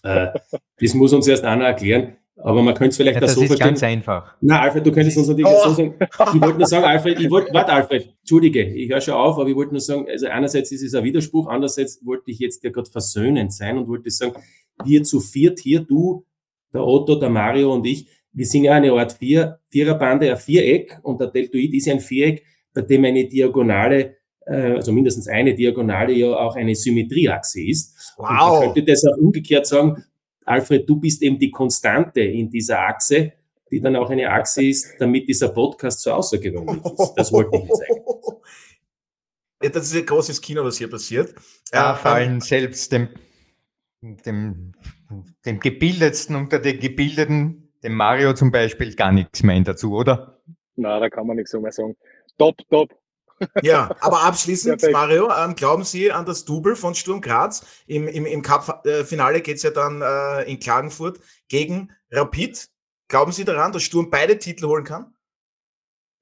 Äh, 0.02 0.28
das 0.80 0.94
muss 0.94 1.12
uns 1.12 1.26
erst 1.26 1.44
einer 1.44 1.66
erklären. 1.66 2.17
Aber 2.40 2.62
man 2.62 2.74
könnte 2.74 2.90
es 2.90 2.96
vielleicht 2.96 3.16
ja, 3.16 3.20
das 3.20 3.34
so 3.34 3.42
ist 3.42 3.48
verstehen. 3.48 3.68
ganz 3.68 3.82
einfach. 3.82 4.36
Na, 4.40 4.60
Alfred, 4.60 4.86
du 4.86 4.92
könntest 4.92 5.18
uns 5.18 5.28
natürlich 5.28 5.50
oh. 5.50 5.68
so 5.68 5.74
sagen. 5.74 5.94
Ich 6.34 6.40
wollte 6.40 6.58
nur 6.58 6.66
sagen, 6.66 6.84
Alfred, 6.84 7.20
ich 7.20 7.30
wollte, 7.30 7.52
warte, 7.52 7.72
Alfred, 7.72 8.14
entschuldige, 8.20 8.62
ich 8.62 8.90
höre 8.90 9.00
schon 9.00 9.14
auf, 9.14 9.38
aber 9.38 9.48
ich 9.48 9.56
wollte 9.56 9.72
nur 9.72 9.80
sagen, 9.80 10.06
also 10.08 10.26
einerseits 10.28 10.70
ist 10.70 10.82
es 10.82 10.94
ein 10.94 11.02
Widerspruch, 11.02 11.48
andererseits 11.48 12.04
wollte 12.04 12.30
ich 12.30 12.38
jetzt 12.38 12.62
ja 12.62 12.70
gerade 12.70 12.90
versöhnend 12.90 13.52
sein 13.52 13.76
und 13.76 13.88
wollte 13.88 14.10
sagen, 14.10 14.34
wir 14.84 15.02
zu 15.02 15.20
viert 15.20 15.58
hier, 15.58 15.80
du, 15.80 16.24
der 16.72 16.86
Otto, 16.86 17.16
der 17.16 17.30
Mario 17.30 17.74
und 17.74 17.84
ich, 17.86 18.08
wir 18.32 18.46
sind 18.46 18.64
ja 18.64 18.74
eine 18.74 18.92
Art 18.92 19.12
Vier, 19.12 19.58
Viererbande, 19.68 20.30
ein 20.30 20.36
Viereck 20.36 21.00
und 21.02 21.20
der 21.20 21.28
Deltoid 21.28 21.74
ist 21.74 21.88
ein 21.88 21.98
Viereck, 21.98 22.44
bei 22.72 22.82
dem 22.82 23.04
eine 23.04 23.26
Diagonale 23.26 24.18
äh, 24.48 24.72
also 24.76 24.92
mindestens 24.92 25.28
eine 25.28 25.54
Diagonale 25.54 26.12
ja 26.12 26.28
auch 26.28 26.56
eine 26.56 26.74
Symmetrieachse 26.74 27.62
ist. 27.62 28.14
Wow. 28.16 28.28
Und 28.28 28.28
man 28.30 28.74
könnte 28.74 28.84
das 28.84 29.04
auch 29.04 29.16
umgekehrt 29.18 29.66
sagen, 29.66 30.04
Alfred, 30.48 30.88
du 30.88 30.96
bist 30.96 31.22
eben 31.22 31.38
die 31.38 31.50
Konstante 31.50 32.20
in 32.20 32.50
dieser 32.50 32.80
Achse, 32.80 33.32
die 33.70 33.80
dann 33.80 33.96
auch 33.96 34.10
eine 34.10 34.30
Achse 34.30 34.64
ist, 34.64 34.94
damit 34.98 35.28
dieser 35.28 35.50
Podcast 35.50 36.00
so 36.00 36.12
außergewöhnlich 36.12 36.84
ist. 36.84 37.14
Das 37.16 37.32
wollte 37.32 37.56
ich 37.56 37.64
jetzt 37.64 37.82
eigentlich. 37.82 38.04
Ja, 39.60 39.70
das 39.70 39.86
ist 39.86 39.96
ein 39.96 40.06
großes 40.06 40.40
Kino, 40.40 40.62
was 40.62 40.78
hier 40.78 40.88
passiert. 40.88 41.34
Da 41.72 41.92
äh, 41.92 41.96
fallen 41.96 42.40
selbst 42.40 42.92
dem, 42.92 43.08
dem, 44.00 44.72
dem 45.44 45.58
Gebildetsten 45.58 46.36
unter 46.36 46.60
den 46.60 46.78
Gebildeten, 46.78 47.72
dem 47.82 47.94
Mario 47.94 48.34
zum 48.34 48.52
Beispiel, 48.52 48.94
gar 48.94 49.10
nichts 49.10 49.42
mehr 49.42 49.60
dazu, 49.62 49.94
oder? 49.94 50.40
Na, 50.76 51.00
da 51.00 51.10
kann 51.10 51.26
man 51.26 51.38
nichts 51.38 51.52
mehr 51.54 51.72
sagen. 51.72 51.96
Top, 52.38 52.56
top. 52.70 52.94
Ja, 53.62 53.94
aber 54.00 54.22
abschließend, 54.22 54.90
Mario, 54.92 55.30
ähm, 55.30 55.54
glauben 55.54 55.84
Sie 55.84 56.10
an 56.10 56.26
das 56.26 56.44
Double 56.44 56.76
von 56.76 56.94
Sturm 56.94 57.20
Graz? 57.20 57.84
Im, 57.86 58.08
im, 58.08 58.26
im 58.26 58.42
Cup-Finale 58.42 59.40
geht 59.40 59.56
es 59.56 59.62
ja 59.62 59.70
dann 59.70 60.02
äh, 60.02 60.50
in 60.50 60.58
Klagenfurt 60.58 61.20
gegen 61.48 61.90
Rapid. 62.10 62.68
Glauben 63.08 63.32
Sie 63.32 63.44
daran, 63.44 63.72
dass 63.72 63.82
Sturm 63.82 64.10
beide 64.10 64.38
Titel 64.38 64.66
holen 64.66 64.84
kann? 64.84 65.14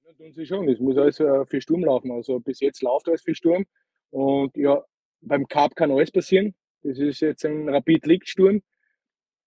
Ja, 0.05 0.12
tun 0.12 0.33
Sie 0.35 0.47
schon. 0.47 0.69
Es 0.69 0.79
muss 0.79 0.97
alles 0.97 1.19
äh, 1.21 1.47
für 1.47 1.61
Sturm 1.61 1.85
laufen. 1.85 2.11
Also 2.11 2.39
bis 2.39 2.61
jetzt 2.61 2.83
läuft 2.83 3.09
alles 3.09 3.23
für 3.23 3.35
Sturm. 3.35 3.64
Und 4.11 4.57
ja, 4.57 4.83
beim 5.21 5.47
Cup 5.49 5.75
kann 5.75 5.91
alles 5.91 6.11
passieren. 6.11 6.55
Das 6.83 6.99
ist 6.99 7.21
jetzt 7.21 7.45
ein 7.45 7.69
Rapid-Liegt-Sturm. 7.69 8.62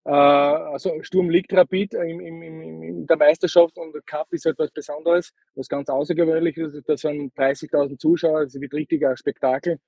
Äh, 0.05 0.11
also 0.11 1.01
Sturm 1.01 1.29
liegt 1.29 1.53
rapid 1.53 1.93
in, 1.93 2.19
in, 2.19 2.41
in, 2.41 2.81
in, 2.81 3.07
der 3.07 3.17
Meisterschaft 3.17 3.77
und 3.77 3.93
der 3.93 4.01
Cup 4.03 4.27
ist 4.31 4.45
etwas 4.45 4.71
Besonderes, 4.71 5.31
was 5.55 5.67
ganz 5.67 5.89
außergewöhnlich 5.89 6.57
ist. 6.57 6.81
Da 6.87 6.97
sind 6.97 7.33
30.000 7.35 7.97
Zuschauer, 7.97 8.45
das 8.45 8.55
wird 8.55 8.73
richtig 8.73 9.05
ein 9.05 9.17
Spektakel. 9.17 9.79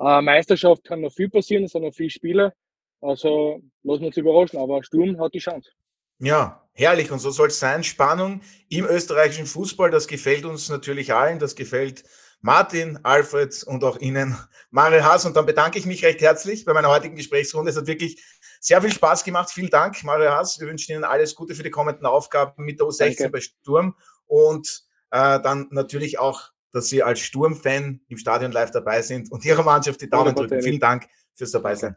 Äh, 0.00 0.22
Meisterschaft 0.22 0.84
kann 0.84 1.00
noch 1.00 1.12
viel 1.12 1.28
passieren, 1.28 1.64
es 1.64 1.72
sind 1.72 1.82
noch 1.82 1.94
viele 1.94 2.10
Spieler. 2.10 2.52
Also 3.00 3.60
lassen 3.82 4.00
wir 4.00 4.06
uns 4.08 4.16
überraschen, 4.16 4.58
aber 4.58 4.82
Sturm 4.82 5.20
hat 5.20 5.34
die 5.34 5.40
Chance. 5.40 5.70
Ja, 6.18 6.68
herrlich 6.72 7.10
und 7.10 7.18
so 7.18 7.30
soll 7.30 7.48
es 7.48 7.58
sein. 7.58 7.82
Spannung 7.82 8.42
im 8.68 8.84
österreichischen 8.86 9.46
Fußball, 9.46 9.90
das 9.90 10.06
gefällt 10.06 10.44
uns 10.44 10.68
natürlich 10.68 11.12
allen, 11.12 11.40
das 11.40 11.56
gefällt 11.56 12.04
Martin, 12.40 12.98
Alfred 13.04 13.62
und 13.64 13.84
auch 13.84 13.98
Ihnen, 13.98 14.36
Mario 14.70 15.02
Haas. 15.04 15.24
Und 15.24 15.36
dann 15.36 15.46
bedanke 15.46 15.78
ich 15.78 15.86
mich 15.86 16.04
recht 16.04 16.20
herzlich 16.20 16.64
bei 16.64 16.72
meiner 16.72 16.88
heutigen 16.88 17.16
Gesprächsrunde. 17.16 17.70
Es 17.70 17.76
hat 17.76 17.86
wirklich 17.86 18.22
sehr 18.62 18.80
viel 18.80 18.92
Spaß 18.92 19.24
gemacht. 19.24 19.50
Vielen 19.50 19.70
Dank, 19.70 20.02
Mario 20.04 20.30
Haas. 20.30 20.58
Wir 20.60 20.68
wünschen 20.68 20.92
Ihnen 20.92 21.04
alles 21.04 21.34
Gute 21.34 21.54
für 21.54 21.64
die 21.64 21.70
kommenden 21.70 22.06
Aufgaben 22.06 22.64
mit 22.64 22.78
der 22.78 22.86
U16 22.86 23.18
Danke. 23.18 23.30
bei 23.30 23.40
Sturm 23.40 23.96
und 24.26 24.84
äh, 25.10 25.40
dann 25.40 25.66
natürlich 25.70 26.18
auch, 26.18 26.52
dass 26.70 26.88
Sie 26.88 27.02
als 27.02 27.20
Sturm-Fan 27.20 28.00
im 28.06 28.16
Stadion 28.16 28.52
live 28.52 28.70
dabei 28.70 29.02
sind 29.02 29.30
und 29.32 29.44
Ihrer 29.44 29.64
Mannschaft 29.64 30.00
die 30.00 30.08
Daumen 30.08 30.34
drücken. 30.34 30.62
Vielen 30.62 30.80
Dank 30.80 31.08
fürs 31.34 31.50
Dabeisein. 31.50 31.96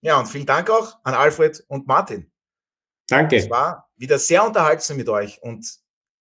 Ja, 0.00 0.18
und 0.18 0.26
vielen 0.26 0.46
Dank 0.46 0.70
auch 0.70 0.96
an 1.02 1.14
Alfred 1.14 1.62
und 1.66 1.86
Martin. 1.86 2.30
Danke. 3.08 3.36
Es 3.36 3.50
war 3.50 3.90
wieder 3.96 4.18
sehr 4.18 4.46
unterhaltsam 4.46 4.96
mit 4.96 5.08
euch 5.08 5.42
und 5.42 5.66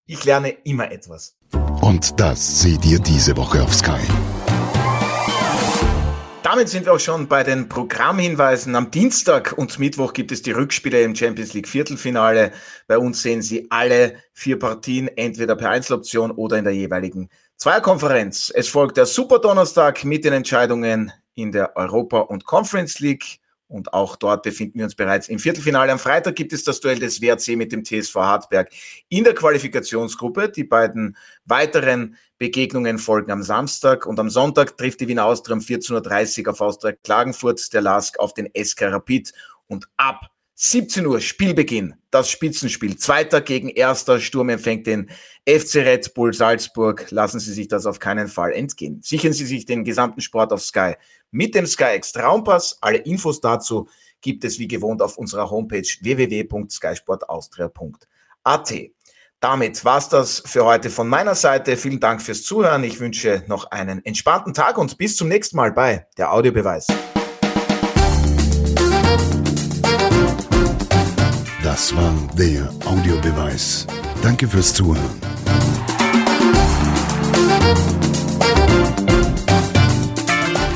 ich 0.06 0.26
lerne 0.26 0.50
immer 0.50 0.92
etwas. 0.92 1.38
Und 1.82 2.20
das 2.20 2.62
seht 2.62 2.84
ihr 2.86 3.00
diese 3.00 3.38
Woche 3.38 3.62
auf 3.62 3.74
Sky. 3.74 4.02
Damit 6.52 6.68
sind 6.68 6.88
wir 6.88 6.94
auch 6.94 7.00
schon 7.00 7.28
bei 7.28 7.44
den 7.44 7.70
Programmhinweisen. 7.70 8.76
Am 8.76 8.90
Dienstag 8.90 9.54
und 9.56 9.78
Mittwoch 9.78 10.14
gibt 10.14 10.32
es 10.32 10.42
die 10.42 10.50
Rückspiele 10.50 11.00
im 11.04 11.16
Champions 11.16 11.54
League 11.54 11.68
Viertelfinale. 11.68 12.52
Bei 12.88 12.98
uns 12.98 13.22
sehen 13.22 13.44
Sie 13.44 13.68
alle 13.70 14.16
vier 14.34 14.58
Partien 14.58 15.10
entweder 15.10 15.56
per 15.56 15.70
Einzeloption 15.70 16.32
oder 16.32 16.58
in 16.58 16.64
der 16.64 16.74
jeweiligen 16.74 17.30
Zweierkonferenz. 17.58 18.52
Es 18.56 18.68
folgt 18.68 18.98
der 18.98 19.06
Super 19.06 19.38
Donnerstag 19.38 20.04
mit 20.04 20.26
den 20.26 20.34
Entscheidungen 20.34 21.14
in 21.36 21.52
der 21.52 21.78
Europa- 21.78 22.22
und 22.22 22.46
Conference 22.46 22.98
League. 22.98 23.40
Und 23.70 23.94
auch 23.94 24.16
dort 24.16 24.42
befinden 24.42 24.80
wir 24.80 24.86
uns 24.86 24.96
bereits 24.96 25.30
im 25.30 25.38
Viertelfinale. 25.38 25.92
Am 25.92 26.00
Freitag 26.00 26.36
gibt 26.36 26.54
es 26.54 26.64
das 26.64 26.80
Duell 26.80 26.98
des 26.98 27.22
WRC 27.22 27.56
mit 27.56 27.72
dem 27.72 27.86
TSV 27.86 28.16
Hartberg 28.16 28.72
in 29.10 29.24
der 29.24 29.36
Qualifikationsgruppe. 29.36 30.50
Die 30.50 30.64
beiden 30.64 31.16
weiteren 31.46 32.18
Begegnungen 32.40 32.98
folgen 32.98 33.32
am 33.32 33.44
Samstag 33.44 34.08
und 34.08 34.20
am 34.20 34.32
Sonntag 34.32 34.76
trifft 34.76 35.02
die 35.02 35.08
Wiener 35.08 35.26
Austria 35.26 35.56
um 35.56 35.62
14.30 35.62 36.46
Uhr 36.46 36.52
auf 36.52 36.62
Austria 36.62 36.94
Klagenfurt, 37.04 37.72
der 37.72 37.82
LASK 37.82 38.18
auf 38.20 38.34
den 38.34 38.50
SK 38.60 38.92
Rapid 38.92 39.34
und 39.68 39.88
ab 39.98 40.32
17 40.62 41.06
Uhr 41.06 41.22
Spielbeginn, 41.22 41.94
das 42.12 42.30
Spitzenspiel. 42.30 42.98
Zweiter 42.98 43.40
gegen 43.40 43.70
erster 43.70 44.20
Sturm 44.20 44.50
empfängt 44.50 44.88
den 44.88 45.10
FC 45.50 45.78
Red 45.78 46.14
Bull 46.14 46.32
Salzburg. 46.32 47.10
Lassen 47.10 47.40
Sie 47.40 47.54
sich 47.54 47.68
das 47.68 47.88
auf 47.88 47.98
keinen 47.98 48.28
Fall 48.28 48.52
entgehen. 48.52 49.02
Sichern 49.02 49.34
Sie 49.34 49.48
sich 49.48 49.66
den 49.66 49.84
gesamten 49.84 50.22
Sport 50.22 50.54
auf 50.54 50.62
Sky 50.62 50.94
mit 51.32 51.56
dem 51.56 51.66
Sky 51.66 51.96
X 51.96 52.12
Traumpass. 52.12 52.78
Alle 52.82 53.00
Infos 53.00 53.42
dazu 53.42 53.90
gibt 54.22 54.44
es 54.44 54.60
wie 54.60 54.68
gewohnt 54.68 55.02
auf 55.02 55.18
unserer 55.18 55.50
Homepage 55.50 55.88
www.skysportaustria.at. 56.02 58.74
Damit 59.40 59.86
war's 59.86 60.10
das 60.10 60.44
für 60.46 60.66
heute 60.66 60.92
von 60.92 61.08
meiner 61.08 61.34
Seite. 61.34 61.78
Vielen 61.78 62.00
Dank 62.00 62.22
fürs 62.22 62.44
Zuhören. 62.44 62.84
Ich 62.84 63.00
wünsche 63.00 63.44
noch 63.48 63.72
einen 63.72 64.06
entspannten 64.06 64.54
Tag 64.54 64.78
und 64.78 65.00
bis 65.00 65.16
zum 65.16 65.30
nächsten 65.30 65.58
Mal 65.58 65.72
bei 65.72 66.06
der 66.18 66.32
Audiobeweis. 66.32 66.86
Das 71.64 71.96
war 71.96 72.14
der 72.38 72.70
Audiobeweis. 72.86 73.88
Danke 74.22 74.48
fürs 74.48 74.74
Zuhören. 74.74 75.39